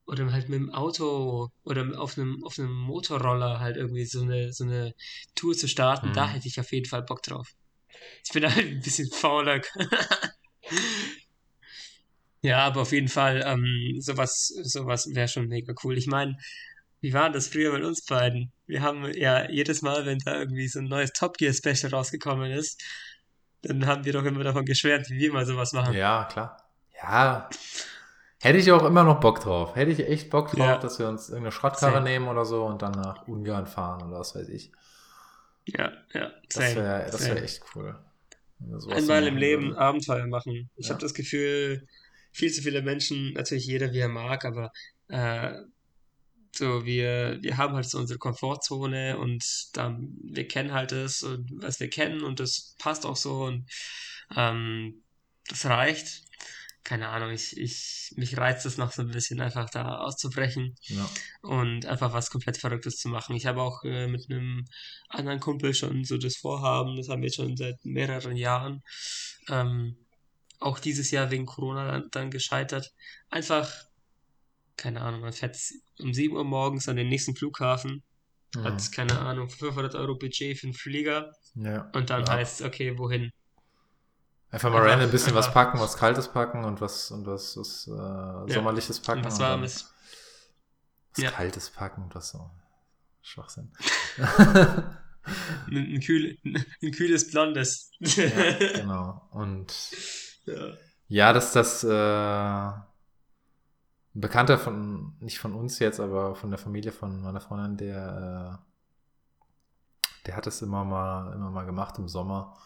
oder 0.07 0.32
halt 0.32 0.49
mit 0.49 0.61
dem 0.61 0.70
Auto 0.70 1.51
oder 1.64 2.01
auf 2.01 2.16
einem, 2.16 2.45
auf 2.45 2.59
einem 2.59 2.72
Motorroller 2.72 3.61
halt 3.61 3.76
irgendwie 3.76 4.05
so 4.05 4.22
eine, 4.22 4.53
so 4.53 4.64
eine 4.64 4.95
Tour 5.34 5.55
zu 5.55 5.68
starten, 5.68 6.11
mhm. 6.11 6.14
da 6.14 6.28
hätte 6.28 6.49
ich 6.49 6.61
auf 6.61 6.72
jeden 6.72 6.87
Fall 6.87 7.03
Bock 7.03 7.22
drauf. 7.22 7.53
Ich 8.24 8.32
bin 8.32 8.45
halt 8.55 8.66
ein 8.66 8.80
bisschen 8.80 9.11
fauler. 9.11 9.61
ja, 12.43 12.61
aber 12.61 12.82
auf 12.82 12.93
jeden 12.93 13.09
Fall, 13.09 13.43
ähm, 13.45 14.01
sowas, 14.01 14.47
sowas 14.62 15.09
wäre 15.12 15.28
schon 15.28 15.49
mega 15.49 15.74
cool. 15.82 15.99
Ich 15.99 16.07
meine, 16.07 16.39
wie 17.01 17.12
war 17.12 17.30
das 17.30 17.49
früher 17.49 17.72
mit 17.72 17.84
uns 17.84 18.05
beiden? 18.05 18.53
Wir 18.66 18.82
haben 18.82 19.12
ja 19.12 19.51
jedes 19.51 19.82
Mal, 19.82 20.07
wenn 20.07 20.18
da 20.20 20.39
irgendwie 20.39 20.68
so 20.68 20.78
ein 20.78 20.87
neues 20.87 21.12
Top 21.12 21.37
Gear 21.37 21.53
Special 21.53 21.93
rausgekommen 21.93 22.53
ist, 22.53 22.82
dann 23.66 23.86
haben 23.86 24.04
wir 24.04 24.12
doch 24.12 24.24
immer 24.24 24.44
davon 24.44 24.64
geschwärmt, 24.64 25.10
wie 25.10 25.18
wir 25.18 25.32
mal 25.32 25.46
sowas 25.46 25.72
machen. 25.72 25.94
Ja, 25.94 26.24
klar. 26.30 26.56
Ja. 27.02 27.48
Hätte 28.40 28.58
ich 28.58 28.70
auch 28.70 28.84
immer 28.84 29.02
noch 29.02 29.20
Bock 29.20 29.40
drauf. 29.40 29.74
Hätte 29.76 29.90
ich 29.90 30.00
echt 30.00 30.30
Bock 30.30 30.50
drauf, 30.50 30.58
ja. 30.58 30.78
dass 30.78 30.98
wir 30.98 31.08
uns 31.08 31.28
irgendeine 31.28 31.52
Schrottkarre 31.52 31.94
same. 31.94 32.04
nehmen 32.04 32.28
oder 32.28 32.44
so 32.44 32.64
und 32.64 32.82
dann 32.82 32.92
nach 32.92 33.26
Ungarn 33.26 33.66
fahren 33.66 34.02
oder 34.06 34.20
was 34.20 34.34
weiß 34.34 34.48
ich. 34.48 34.72
Ja, 35.64 35.92
ja. 36.12 36.30
Same. 36.48 36.66
Das 36.66 36.76
wäre 36.76 37.06
das 37.10 37.26
wär 37.26 37.42
echt 37.42 37.62
cool. 37.74 37.98
Einmal 38.90 39.26
im 39.26 39.36
Leben 39.36 39.68
würde. 39.68 39.78
Abenteuer 39.78 40.26
machen. 40.26 40.70
Ich 40.76 40.86
ja. 40.86 40.94
habe 40.94 41.02
das 41.02 41.14
Gefühl, 41.14 41.86
viel 42.32 42.52
zu 42.52 42.62
viele 42.62 42.82
Menschen, 42.82 43.32
natürlich 43.32 43.66
jeder 43.66 43.92
wie 43.92 43.98
er 43.98 44.08
mag, 44.08 44.44
aber 44.44 44.70
äh, 45.08 45.52
so, 46.57 46.84
wir, 46.84 47.38
wir 47.42 47.57
haben 47.57 47.74
halt 47.74 47.88
so 47.88 47.98
unsere 47.98 48.18
Komfortzone 48.18 49.18
und 49.18 49.44
dann, 49.74 50.16
wir 50.22 50.46
kennen 50.48 50.72
halt 50.72 50.92
das, 50.92 51.22
und 51.22 51.50
was 51.57 51.80
wir 51.80 51.88
kennen 51.88 52.22
und 52.22 52.40
das 52.40 52.74
passt 52.78 53.07
auch 53.07 53.16
so 53.16 53.44
und 53.44 53.68
ähm, 54.34 55.02
das 55.48 55.66
reicht. 55.66 56.22
Keine 56.84 57.09
Ahnung, 57.09 57.32
ich, 57.32 57.57
ich, 57.57 58.12
mich 58.16 58.36
reizt 58.36 58.64
es 58.64 58.78
noch 58.78 58.92
so 58.92 59.02
ein 59.02 59.09
bisschen, 59.09 59.40
einfach 59.40 59.68
da 59.70 59.98
auszubrechen 59.98 60.76
ja. 60.82 61.11
und 61.42 61.84
einfach 61.84 62.12
was 62.12 62.30
komplett 62.30 62.59
Verrücktes 62.59 62.98
zu 62.98 63.09
machen. 63.09 63.34
Ich 63.34 63.46
habe 63.46 63.61
auch 63.61 63.82
äh, 63.82 64.07
mit 64.07 64.30
einem 64.30 64.64
anderen 65.09 65.40
Kumpel 65.40 65.74
schon 65.74 66.04
so 66.04 66.16
das 66.16 66.36
Vorhaben, 66.36 66.96
das 66.96 67.09
haben 67.09 67.22
wir 67.22 67.32
schon 67.32 67.57
seit 67.57 67.84
mehreren 67.84 68.36
Jahren, 68.36 68.82
ähm, 69.48 69.96
auch 70.61 70.78
dieses 70.78 71.11
Jahr 71.11 71.30
wegen 71.32 71.44
Corona 71.44 71.90
dann, 71.90 72.09
dann 72.12 72.30
gescheitert, 72.30 72.92
einfach 73.30 73.86
keine 74.76 75.00
Ahnung, 75.00 75.20
man 75.20 75.32
fährt 75.32 75.56
um 76.00 76.12
7 76.12 76.34
Uhr 76.34 76.44
morgens 76.44 76.88
an 76.88 76.96
den 76.96 77.08
nächsten 77.08 77.34
Flughafen, 77.34 78.02
ja. 78.54 78.64
hat, 78.64 78.92
keine 78.92 79.18
Ahnung, 79.18 79.48
500 79.48 79.94
Euro 79.94 80.16
Budget 80.16 80.58
für 80.58 80.66
einen 80.66 80.74
Flieger 80.74 81.32
ja. 81.54 81.90
und 81.94 82.10
dann 82.10 82.24
ja. 82.24 82.32
heißt 82.32 82.60
es, 82.60 82.66
okay, 82.66 82.98
wohin? 82.98 83.32
Einfach 84.50 84.70
mal 84.70 84.80
random 84.80 85.08
ein 85.08 85.10
bisschen 85.10 85.34
was 85.34 85.52
packen, 85.52 85.80
was 85.80 85.96
Kaltes 85.96 86.28
packen 86.28 86.64
und 86.64 86.80
was, 86.80 87.10
und 87.10 87.26
was, 87.26 87.56
was 87.56 87.88
äh, 87.88 88.52
Sommerliches 88.52 89.00
packen. 89.00 89.20
Und 89.20 89.26
was 89.26 89.40
Warmes. 89.40 89.92
Was. 91.16 91.32
Kaltes 91.32 91.70
packen 91.70 92.04
und 92.04 92.14
was 92.14 92.30
so. 92.30 92.50
Schwachsinn. 93.22 93.72
ein, 94.16 95.94
ein, 95.94 96.00
kühl, 96.00 96.38
ein 96.44 96.92
kühles 96.92 97.30
Blondes. 97.30 97.90
ja, 97.98 98.52
genau. 98.74 99.28
Und 99.32 99.74
ja. 100.44 100.74
Ja, 101.08 101.32
dass 101.32 101.52
das 101.52 101.84
äh, 101.84 102.70
ein 104.16 104.20
Bekannter 104.20 104.58
von, 104.58 105.14
nicht 105.20 105.38
von 105.38 105.54
uns 105.54 105.78
jetzt, 105.78 106.00
aber 106.00 106.34
von 106.34 106.50
der 106.50 106.58
Familie 106.58 106.90
von 106.92 107.20
meiner 107.20 107.40
Freundin, 107.40 107.76
der, 107.76 108.58
äh, 108.60 110.26
der 110.26 110.36
hat 110.36 110.46
es 110.46 110.62
immer 110.62 110.84
mal, 110.84 111.32
immer 111.34 111.50
mal 111.50 111.64
gemacht 111.66 111.98
im 111.98 112.08
Sommer. 112.08 112.56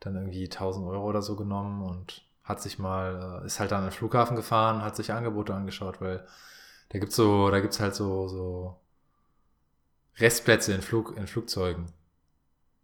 Dann 0.00 0.16
irgendwie 0.16 0.48
1000 0.48 0.86
Euro 0.86 1.04
oder 1.04 1.22
so 1.22 1.36
genommen 1.36 1.82
und 1.82 2.22
hat 2.42 2.60
sich 2.62 2.78
mal, 2.78 3.40
äh, 3.42 3.46
ist 3.46 3.60
halt 3.60 3.72
dann 3.72 3.80
an 3.82 3.86
den 3.88 3.92
Flughafen 3.92 4.36
gefahren, 4.36 4.82
hat 4.82 4.96
sich 4.96 5.12
Angebote 5.12 5.54
angeschaut, 5.54 6.00
weil 6.00 6.26
da 6.90 6.98
gibt's 6.98 7.16
so, 7.16 7.50
da 7.50 7.60
gibt's 7.60 7.80
halt 7.80 7.94
so, 7.94 8.28
so 8.28 8.80
Restplätze 10.18 10.72
in, 10.72 10.82
Flug, 10.82 11.16
in 11.16 11.26
Flugzeugen. 11.26 11.86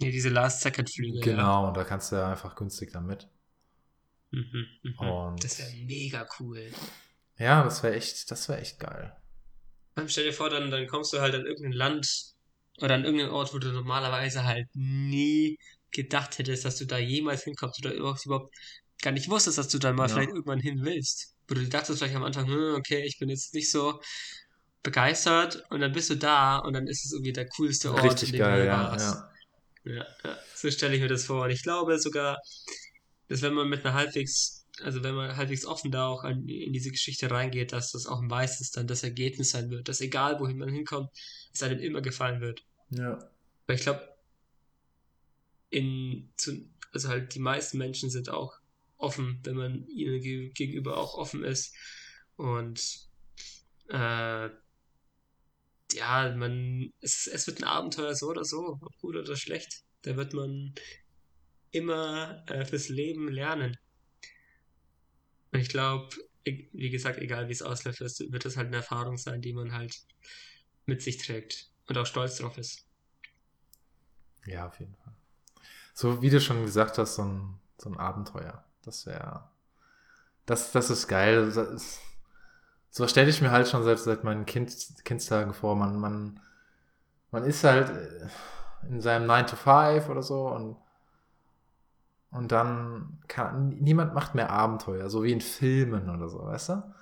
Ja, 0.00 0.10
diese 0.10 0.28
Last-Second-Flüge. 0.30 1.20
Genau, 1.20 1.68
und 1.68 1.76
da 1.76 1.84
kannst 1.84 2.12
du 2.12 2.16
ja 2.16 2.28
einfach 2.28 2.56
günstig 2.56 2.92
damit. 2.92 3.28
Mhm, 4.32 4.66
mhm. 4.82 4.98
Und- 4.98 5.44
Das 5.44 5.58
wäre 5.58 5.70
mega 5.86 6.26
cool. 6.40 6.70
Ja, 7.36 7.62
das 7.64 7.82
wäre 7.82 7.94
echt, 7.94 8.30
das 8.30 8.48
wäre 8.48 8.60
echt 8.62 8.80
geil. 8.80 9.14
Dann 9.94 10.08
Stell 10.08 10.24
dir 10.24 10.32
vor, 10.32 10.50
dann, 10.50 10.70
dann 10.70 10.86
kommst 10.86 11.12
du 11.12 11.20
halt 11.20 11.34
an 11.34 11.46
irgendein 11.46 11.72
Land 11.72 12.08
oder 12.78 12.94
an 12.94 13.04
irgendeinen 13.04 13.32
Ort, 13.32 13.52
wo 13.54 13.58
du 13.58 13.72
normalerweise 13.72 14.44
halt 14.44 14.66
nie 14.74 15.58
gedacht 15.90 16.38
hättest, 16.38 16.64
dass 16.64 16.78
du 16.78 16.86
da 16.86 16.98
jemals 16.98 17.44
hinkommst 17.44 17.84
oder 17.84 17.94
überhaupt, 17.94 18.50
gar 19.02 19.10
nicht 19.12 19.28
wusstest, 19.28 19.58
dass 19.58 19.68
du 19.68 19.78
dann 19.78 19.96
mal 19.96 20.08
Ja. 20.08 20.08
vielleicht 20.08 20.30
irgendwann 20.30 20.60
hin 20.60 20.84
willst. 20.84 21.34
Wo 21.48 21.54
du 21.54 21.68
dachtest 21.68 21.98
vielleicht 21.98 22.16
am 22.16 22.24
Anfang, 22.24 22.46
hm, 22.46 22.74
okay, 22.76 23.02
ich 23.04 23.18
bin 23.18 23.28
jetzt 23.28 23.52
nicht 23.54 23.70
so 23.70 24.00
begeistert 24.82 25.64
und 25.70 25.80
dann 25.80 25.92
bist 25.92 26.10
du 26.10 26.16
da 26.16 26.58
und 26.58 26.74
dann 26.74 26.86
ist 26.88 27.04
es 27.06 27.12
irgendwie 27.12 27.32
der 27.32 27.48
coolste 27.48 27.94
Ort, 27.94 28.22
Richtig 28.22 28.24
in 28.24 28.32
dem 28.32 28.50
geil, 28.50 28.52
du 28.52 28.68
ja, 28.68 28.70
warst. 28.70 29.26
ja. 29.26 29.32
Ja, 29.84 30.06
ja, 30.24 30.38
so 30.56 30.70
stelle 30.70 30.94
ich 30.96 31.02
mir 31.02 31.08
das 31.08 31.24
vor. 31.26 31.44
Und 31.44 31.50
ich 31.50 31.62
glaube 31.62 31.98
sogar, 31.98 32.38
dass 33.28 33.42
wenn 33.42 33.54
man 33.54 33.68
mit 33.68 33.84
einer 33.84 33.94
halbwegs, 33.94 34.61
also 34.80 35.02
wenn 35.02 35.14
man 35.14 35.36
halbwegs 35.36 35.66
offen 35.66 35.90
da 35.90 36.06
auch 36.06 36.24
an, 36.24 36.48
in 36.48 36.72
diese 36.72 36.90
Geschichte 36.90 37.30
reingeht, 37.30 37.72
dass 37.72 37.92
das 37.92 38.06
auch 38.06 38.20
meistens 38.20 38.70
dann 38.70 38.86
das 38.86 39.02
Ergebnis 39.02 39.50
sein 39.50 39.70
wird, 39.70 39.88
dass 39.88 40.00
egal 40.00 40.40
wohin 40.40 40.58
man 40.58 40.70
hinkommt, 40.70 41.10
es 41.52 41.62
einem 41.62 41.78
immer 41.78 42.00
gefallen 42.00 42.40
wird. 42.40 42.64
Ja. 42.90 43.18
Weil 43.66 43.76
ich 43.76 43.82
glaube, 43.82 44.08
in, 45.70 46.32
zu, 46.36 46.68
also 46.92 47.08
halt 47.08 47.34
die 47.34 47.40
meisten 47.40 47.78
Menschen 47.78 48.10
sind 48.10 48.30
auch 48.30 48.54
offen, 48.96 49.40
wenn 49.42 49.56
man 49.56 49.86
ihnen 49.88 50.20
ge 50.20 50.50
gegenüber 50.50 50.96
auch 50.96 51.14
offen 51.14 51.44
ist. 51.44 51.74
Und 52.36 53.08
äh, 53.88 54.48
ja, 55.92 56.34
man, 56.36 56.92
es, 57.00 57.26
es 57.26 57.46
wird 57.46 57.60
ein 57.60 57.68
Abenteuer 57.68 58.14
so 58.14 58.28
oder 58.28 58.44
so, 58.44 58.78
ob 58.80 58.98
gut 58.98 59.16
oder 59.16 59.36
schlecht. 59.36 59.82
Da 60.02 60.16
wird 60.16 60.32
man 60.32 60.74
immer 61.70 62.44
äh, 62.48 62.64
fürs 62.64 62.88
Leben 62.88 63.28
lernen. 63.28 63.76
Und 65.52 65.60
ich 65.60 65.68
glaube, 65.68 66.08
wie 66.44 66.90
gesagt, 66.90 67.18
egal 67.18 67.48
wie 67.48 67.52
es 67.52 67.62
ausläuft, 67.62 68.00
wird 68.00 68.46
es 68.46 68.56
halt 68.56 68.68
eine 68.68 68.76
Erfahrung 68.76 69.16
sein, 69.16 69.42
die 69.42 69.52
man 69.52 69.72
halt 69.72 70.02
mit 70.86 71.02
sich 71.02 71.18
trägt 71.18 71.68
und 71.88 71.96
auch 71.98 72.06
stolz 72.06 72.38
drauf 72.38 72.58
ist. 72.58 72.86
Ja, 74.46 74.66
auf 74.66 74.80
jeden 74.80 74.94
Fall. 74.96 75.12
So 75.94 76.22
wie 76.22 76.30
du 76.30 76.40
schon 76.40 76.64
gesagt 76.64 76.98
hast, 76.98 77.16
so 77.16 77.22
ein, 77.22 77.58
so 77.78 77.90
ein 77.90 77.98
Abenteuer. 77.98 78.64
Das 78.82 79.06
wäre. 79.06 79.48
Das, 80.46 80.72
das 80.72 80.90
ist 80.90 81.06
geil. 81.06 81.52
Das 81.52 81.56
ist, 81.56 82.00
so 82.90 83.06
stelle 83.06 83.30
ich 83.30 83.40
mir 83.40 83.50
halt 83.50 83.68
schon 83.68 83.84
seit, 83.84 83.98
seit 84.00 84.24
meinen 84.24 84.46
kind, 84.46 84.74
Kindstagen 85.04 85.54
vor. 85.54 85.76
Man, 85.76 86.00
man, 86.00 86.40
man 87.30 87.44
ist 87.44 87.62
halt 87.62 87.90
äh, 87.90 88.28
in 88.88 89.00
seinem 89.00 89.26
9 89.26 89.46
to 89.46 89.56
5 89.56 90.08
oder 90.08 90.22
so 90.22 90.48
und, 90.48 90.76
und 92.32 92.52
dann 92.52 93.20
kann 93.28 93.70
niemand 93.80 94.14
macht 94.14 94.34
mehr 94.34 94.50
Abenteuer, 94.50 95.10
so 95.10 95.22
wie 95.24 95.32
in 95.32 95.40
Filmen 95.40 96.10
oder 96.10 96.28
so, 96.28 96.44
weißt 96.44 96.70
du? 96.70 96.94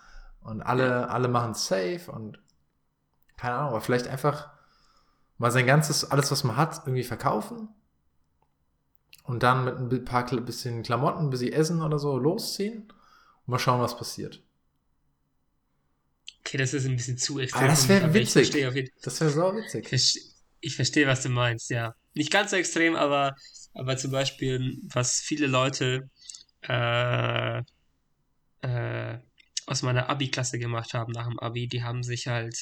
Und 0.42 0.62
alle, 0.62 1.10
alle 1.10 1.28
machen 1.28 1.54
safe 1.54 2.10
und 2.12 2.40
keine 3.36 3.54
Ahnung, 3.56 3.70
aber 3.70 3.80
vielleicht 3.80 4.08
einfach 4.08 4.50
mal 5.38 5.50
sein 5.50 5.66
ganzes, 5.66 6.10
alles, 6.10 6.30
was 6.30 6.44
man 6.44 6.56
hat, 6.56 6.82
irgendwie 6.86 7.04
verkaufen 7.04 7.68
und 9.24 9.42
dann 9.42 9.64
mit 9.88 10.02
ein 10.02 10.04
paar 10.04 10.26
bisschen 10.42 10.82
Klamotten, 10.82 11.24
ein 11.26 11.30
bisschen 11.30 11.52
Essen 11.54 11.80
oder 11.82 11.98
so 11.98 12.18
losziehen 12.18 12.82
und 12.82 13.48
mal 13.48 13.58
schauen, 13.58 13.80
was 13.80 13.96
passiert. 13.96 14.42
Okay, 16.40 16.56
das 16.58 16.74
ist 16.74 16.86
ein 16.86 16.96
bisschen 16.96 17.18
zu 17.18 17.38
extrem. 17.38 17.60
Aber 17.60 17.68
das 17.68 17.84
für 17.84 17.88
wär 17.88 18.00
mich, 18.00 18.04
aber 18.04 18.14
Ich 18.16 18.34
witzig. 18.34 18.50
verstehe, 18.50 18.66
Das 19.02 19.20
wäre 19.20 19.30
so 19.30 19.54
witzig. 19.56 19.86
ich 20.60 20.76
verstehe, 20.76 21.06
was 21.06 21.22
du 21.22 21.28
meinst, 21.28 21.70
ja. 21.70 21.94
Nicht 22.20 22.30
ganz 22.30 22.50
so 22.50 22.56
extrem, 22.58 22.96
aber, 22.96 23.34
aber 23.72 23.96
zum 23.96 24.10
Beispiel, 24.10 24.76
was 24.92 25.20
viele 25.24 25.46
Leute 25.46 26.10
äh, 26.68 27.62
äh, 28.60 29.18
aus 29.64 29.80
meiner 29.80 30.10
Abi-Klasse 30.10 30.58
gemacht 30.58 30.92
haben 30.92 31.12
nach 31.12 31.26
dem 31.26 31.38
Abi, 31.38 31.66
die 31.66 31.82
haben 31.82 32.02
sich 32.02 32.26
halt 32.26 32.54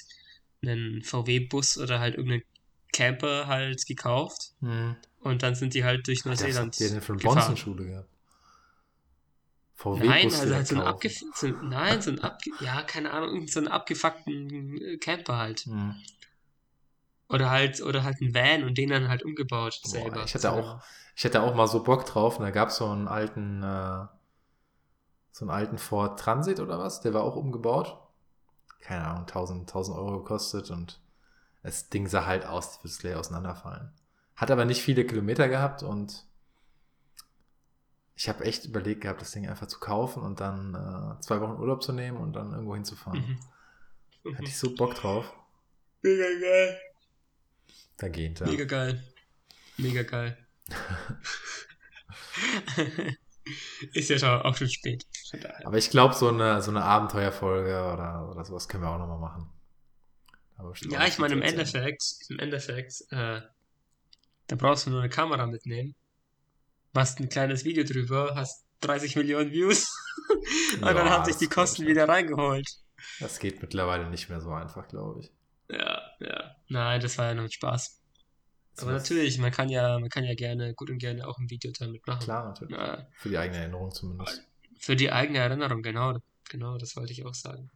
einen 0.63 1.03
VW-Bus 1.03 1.77
oder 1.79 1.99
halt 1.99 2.15
irgendeinen 2.15 2.45
Camper 2.93 3.49
halt 3.49 3.85
gekauft 3.85 4.53
Hm. 4.61 4.95
und 5.23 5.43
dann 5.43 5.57
sind 5.57 5.75
die 5.75 5.83
halt 5.83 6.07
durch 6.07 6.25
Was 6.25 6.41
Neuseeland 6.41 6.75
habt 6.75 6.81
ihr 6.81 6.91
denn 6.91 7.03
für 7.03 7.13
eine. 7.15 7.23
Bonzenschule 7.23 7.85
gehabt? 7.85 8.09
VW 9.75 10.07
Nein, 10.07 10.27
also 10.27 10.55
halt 10.55 10.69
so 10.69 10.77
ein 10.77 10.83
abgef 10.83 11.19
so, 11.35 11.47
ein- 11.49 11.59
nein, 11.63 12.01
so 12.01 12.11
ein 12.13 12.21
abge 12.21 12.53
ja, 12.61 12.83
keine 12.83 13.11
Ahnung, 13.11 13.49
so 13.49 13.59
einen 13.59 13.67
abgefuckten 13.69 15.01
Camper 15.01 15.37
halt. 15.37 15.63
Hm. 15.63 15.97
Oder 17.29 17.51
halt, 17.51 17.83
oder 17.83 18.05
halt 18.05 18.21
ein 18.21 18.35
Van 18.35 18.65
und 18.65 18.79
den 18.79 18.91
dann 18.91 19.09
halt 19.09 19.23
umgebaut 19.23 19.81
Boah, 19.83 19.91
selber. 19.91 20.25
ich 20.25 20.35
hätte 20.35 20.53
auch, 20.53 20.83
ich 21.15 21.25
hätte 21.25 21.43
auch 21.43 21.55
mal 21.55 21.67
so 21.67 21.83
Bock 21.83 22.07
drauf. 22.07 22.39
Und 22.39 22.45
da 22.45 22.51
gab 22.51 22.69
es 22.69 22.77
so 22.77 22.87
einen 22.87 23.09
alten, 23.09 23.63
äh, 23.63 24.07
so 25.33 25.45
einen 25.45 25.51
alten 25.51 25.79
Ford 25.79 26.19
Transit 26.19 26.61
oder 26.61 26.79
was. 26.79 27.01
Der 27.01 27.13
war 27.15 27.23
auch 27.23 27.37
umgebaut. 27.37 27.99
Keine 28.81 29.07
Ahnung, 29.07 29.27
1000, 29.27 29.69
1000 29.69 29.99
Euro 29.99 30.19
gekostet 30.19 30.71
und 30.71 31.01
das 31.63 31.91
Ding 31.91 32.07
sah 32.07 32.25
halt 32.25 32.47
aus, 32.47 32.69
als 32.69 32.79
würde 32.79 32.89
es 32.89 32.99
gleich 32.99 33.17
auseinanderfallen. 33.17 33.93
Hat 34.37 34.51
aber 34.51 34.65
nicht 34.65 34.83
viele 34.83 35.05
Kilometer 35.05 35.49
gehabt 35.49 35.83
und 35.83 36.25
ich 38.15 38.29
habe 38.29 38.45
echt 38.45 38.65
überlegt 38.65 39.03
gehabt, 39.03 39.21
das 39.21 39.33
Ding 39.33 39.49
einfach 39.49 39.67
zu 39.67 39.79
kaufen 39.79 40.23
und 40.23 40.41
dann 40.41 40.75
äh, 40.75 41.21
zwei 41.21 41.41
Wochen 41.41 41.61
Urlaub 41.61 41.83
zu 41.83 41.93
nehmen 41.93 42.19
und 42.19 42.33
dann 42.35 42.53
irgendwo 42.53 42.75
hinzufahren. 42.75 43.39
Mhm. 44.25 44.35
Hatte 44.35 44.45
ich 44.45 44.59
so 44.59 44.75
Bock 44.75 44.95
drauf. 44.95 45.33
Mega 46.03 46.25
geil. 46.25 46.81
Da 47.97 48.09
geht 48.09 48.41
ja. 48.41 48.47
Mega 48.47 48.65
geil. 48.65 49.03
Mega 49.77 50.03
geil. 50.03 50.37
Ist 53.93 54.11
ja 54.11 54.19
schon 54.19 54.29
auch 54.29 54.57
schon 54.57 54.69
spät. 54.69 55.05
Aber 55.65 55.79
ich 55.79 55.91
glaube, 55.91 56.15
so 56.15 56.29
eine, 56.29 56.63
so 56.63 56.71
eine 56.71 56.83
Abenteuerfolge 56.83 57.93
oder, 57.93 58.29
oder 58.31 58.45
sowas 58.45 58.69
können 58.69 58.83
wir 58.83 58.91
auch 58.91 58.99
nochmal 58.99 59.19
machen. 59.19 59.51
Ja, 60.91 61.07
ich 61.07 61.19
meine, 61.19 61.35
im. 61.35 61.43
Endeffekt, 61.43 62.03
im 62.29 62.39
Endeffekt, 62.41 63.01
äh, 63.11 63.41
da 64.49 64.57
brauchst 64.57 64.87
du 64.87 64.91
nur 64.91 65.01
eine 65.01 65.09
Kamera 65.09 65.47
mitnehmen, 65.47 65.95
machst 66.93 67.21
ein 67.21 67.29
kleines 67.29 67.65
Video 67.65 67.85
drüber, 67.85 68.33
hast 68.35 68.67
30 68.81 69.15
Millionen 69.17 69.53
Views 69.53 69.89
und 70.75 70.83
dann 70.83 70.97
Ja, 70.97 71.11
haben 71.11 71.25
sich 71.25 71.37
die 71.37 71.47
Kosten 71.47 71.87
wieder 71.87 72.09
reingeholt. 72.09 72.69
Das 73.21 73.39
geht 73.39 73.63
mittlerweile 73.63 74.11
nicht 74.11 74.29
mehr 74.29 74.41
so 74.41 74.51
einfach, 74.51 74.89
glaube 74.89 75.21
ich. 75.21 75.33
Ja, 75.69 76.01
ja. 76.21 76.57
Nein, 76.69 77.01
das 77.01 77.19
war 77.19 77.27
ja 77.27 77.35
nur 77.35 77.45
ein 77.45 77.51
Spaß. 77.51 78.01
Aber 78.81 78.93
natürlich, 78.93 79.39
man 79.39 79.51
kann 79.51 79.69
ja, 79.69 79.99
man 79.99 80.09
kann 80.09 80.25
ja 80.25 80.35
gerne, 80.35 80.73
gut 80.75 80.89
und 80.91 80.99
gerne 80.99 81.27
auch 81.27 81.39
ein 81.39 81.51
Video 81.51 81.73
damit 81.79 82.07
machen. 82.07 82.21
Klar, 82.21 82.45
natürlich. 82.47 82.77
Ja, 82.77 83.07
Für 83.17 83.29
die 83.29 83.39
eigene 83.39 83.59
Erinnerung 83.59 83.91
zumindest. 83.93 84.43
für 84.79 84.95
die 84.97 85.11
eigene 85.11 85.39
Erinnerung, 85.39 85.83
genau. 85.83 86.17
Genau, 86.49 86.79
das 86.79 86.97
wollte 86.97 87.13
ich 87.13 87.27
auch 87.27 87.35
sagen. 87.35 87.71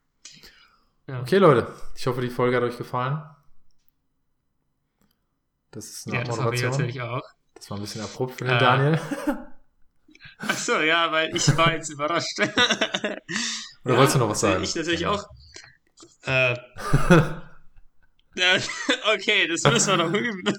Ja. 1.09 1.21
Okay, 1.21 1.39
Leute. 1.39 1.67
Ich 1.97 2.07
hoffe, 2.07 2.21
die 2.21 2.31
Folge 2.31 2.57
hat 2.57 2.63
euch 2.63 2.79
gefallen. 2.79 3.21
Das 5.73 5.87
ist 5.87 6.07
eine 6.07 6.19
Ja, 6.19 6.25
das 6.25 6.39
habe 6.41 6.55
ich 6.55 6.63
natürlich 6.63 7.01
auch. 7.01 7.23
Das 7.55 7.71
war 7.71 7.79
ein 7.79 7.81
bisschen 7.81 8.03
abrupt 8.03 8.39
für 8.39 8.45
den 8.45 8.55
Äh, 8.57 8.59
Daniel. 8.59 9.01
Ach 10.39 10.57
so, 10.57 10.81
ja, 10.81 11.11
weil 11.13 11.35
ich 11.35 11.57
war 11.57 11.73
jetzt 11.73 11.89
überrascht. 11.91 12.39
Oder 13.85 13.97
wolltest 13.97 14.15
du 14.15 14.19
noch 14.21 14.29
was 14.29 14.43
also 14.45 14.55
sagen? 14.55 14.65
Ich 14.65 14.75
natürlich 14.75 15.01
Genau. 15.01 15.15
auch. 15.15 15.25
Äh, 16.25 16.55
ja, 16.55 17.49
okay, 19.15 19.47
das 19.47 19.63
müssen 19.65 19.99
wir 19.99 20.05
noch 20.05 20.13
üben. 20.13 20.43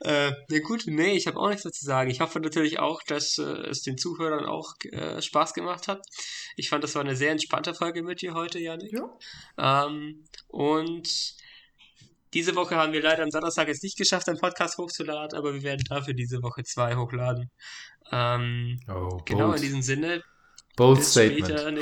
äh, 0.00 0.32
ja 0.48 0.58
gut, 0.60 0.82
nee, 0.86 1.12
ich 1.12 1.26
habe 1.26 1.38
auch 1.38 1.48
nichts 1.48 1.62
dazu 1.62 1.80
zu 1.80 1.86
sagen. 1.86 2.10
Ich 2.10 2.20
hoffe 2.20 2.40
natürlich 2.40 2.78
auch, 2.78 3.02
dass 3.04 3.38
äh, 3.38 3.42
es 3.68 3.82
den 3.82 3.98
Zuhörern 3.98 4.46
auch 4.46 4.74
äh, 4.90 5.22
Spaß 5.22 5.54
gemacht 5.54 5.86
hat. 5.88 6.04
Ich 6.56 6.68
fand, 6.68 6.82
das 6.82 6.94
war 6.94 7.02
eine 7.02 7.16
sehr 7.16 7.30
entspannte 7.30 7.74
Folge 7.74 8.02
mit 8.02 8.20
dir 8.22 8.34
heute, 8.34 8.58
Janik. 8.58 8.92
ja. 8.92 9.86
Ähm, 9.86 10.24
und 10.48 11.34
diese 12.34 12.54
Woche 12.56 12.76
haben 12.76 12.92
wir 12.92 13.02
leider 13.02 13.22
am 13.22 13.30
Donnerstag 13.30 13.68
jetzt 13.68 13.82
nicht 13.82 13.96
geschafft, 13.98 14.28
einen 14.28 14.38
Podcast 14.38 14.78
hochzuladen, 14.78 15.38
aber 15.38 15.54
wir 15.54 15.62
werden 15.62 15.84
dafür 15.88 16.14
diese 16.14 16.42
Woche 16.42 16.62
zwei 16.64 16.96
hochladen. 16.96 17.50
Ähm, 18.12 18.80
Oh, 18.88 19.18
genau 19.24 19.46
bold. 19.48 19.56
in 19.58 19.62
diesem 19.62 19.82
Sinne, 19.82 20.22
bold 20.76 20.98
bis 20.98 21.10
Statement. 21.10 21.46
später. 21.46 21.72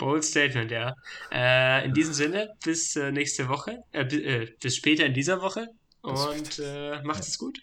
Bold 0.00 0.24
Statement, 0.24 0.70
ja. 0.70 0.96
Äh, 1.30 1.84
in 1.84 1.94
diesem 1.94 2.14
Sinne, 2.14 2.56
bis 2.64 2.96
äh, 2.96 3.12
nächste 3.12 3.48
Woche, 3.48 3.84
äh, 3.92 4.02
äh, 4.02 4.48
bis 4.60 4.76
später 4.76 5.04
in 5.04 5.14
dieser 5.14 5.40
Woche 5.42 5.68
und 6.00 6.58
äh, 6.58 7.00
macht 7.02 7.20
es 7.22 7.38
gut. 7.38 7.60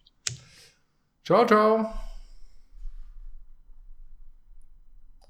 Ciao, 1.26 1.46
ciao. 1.46 2.07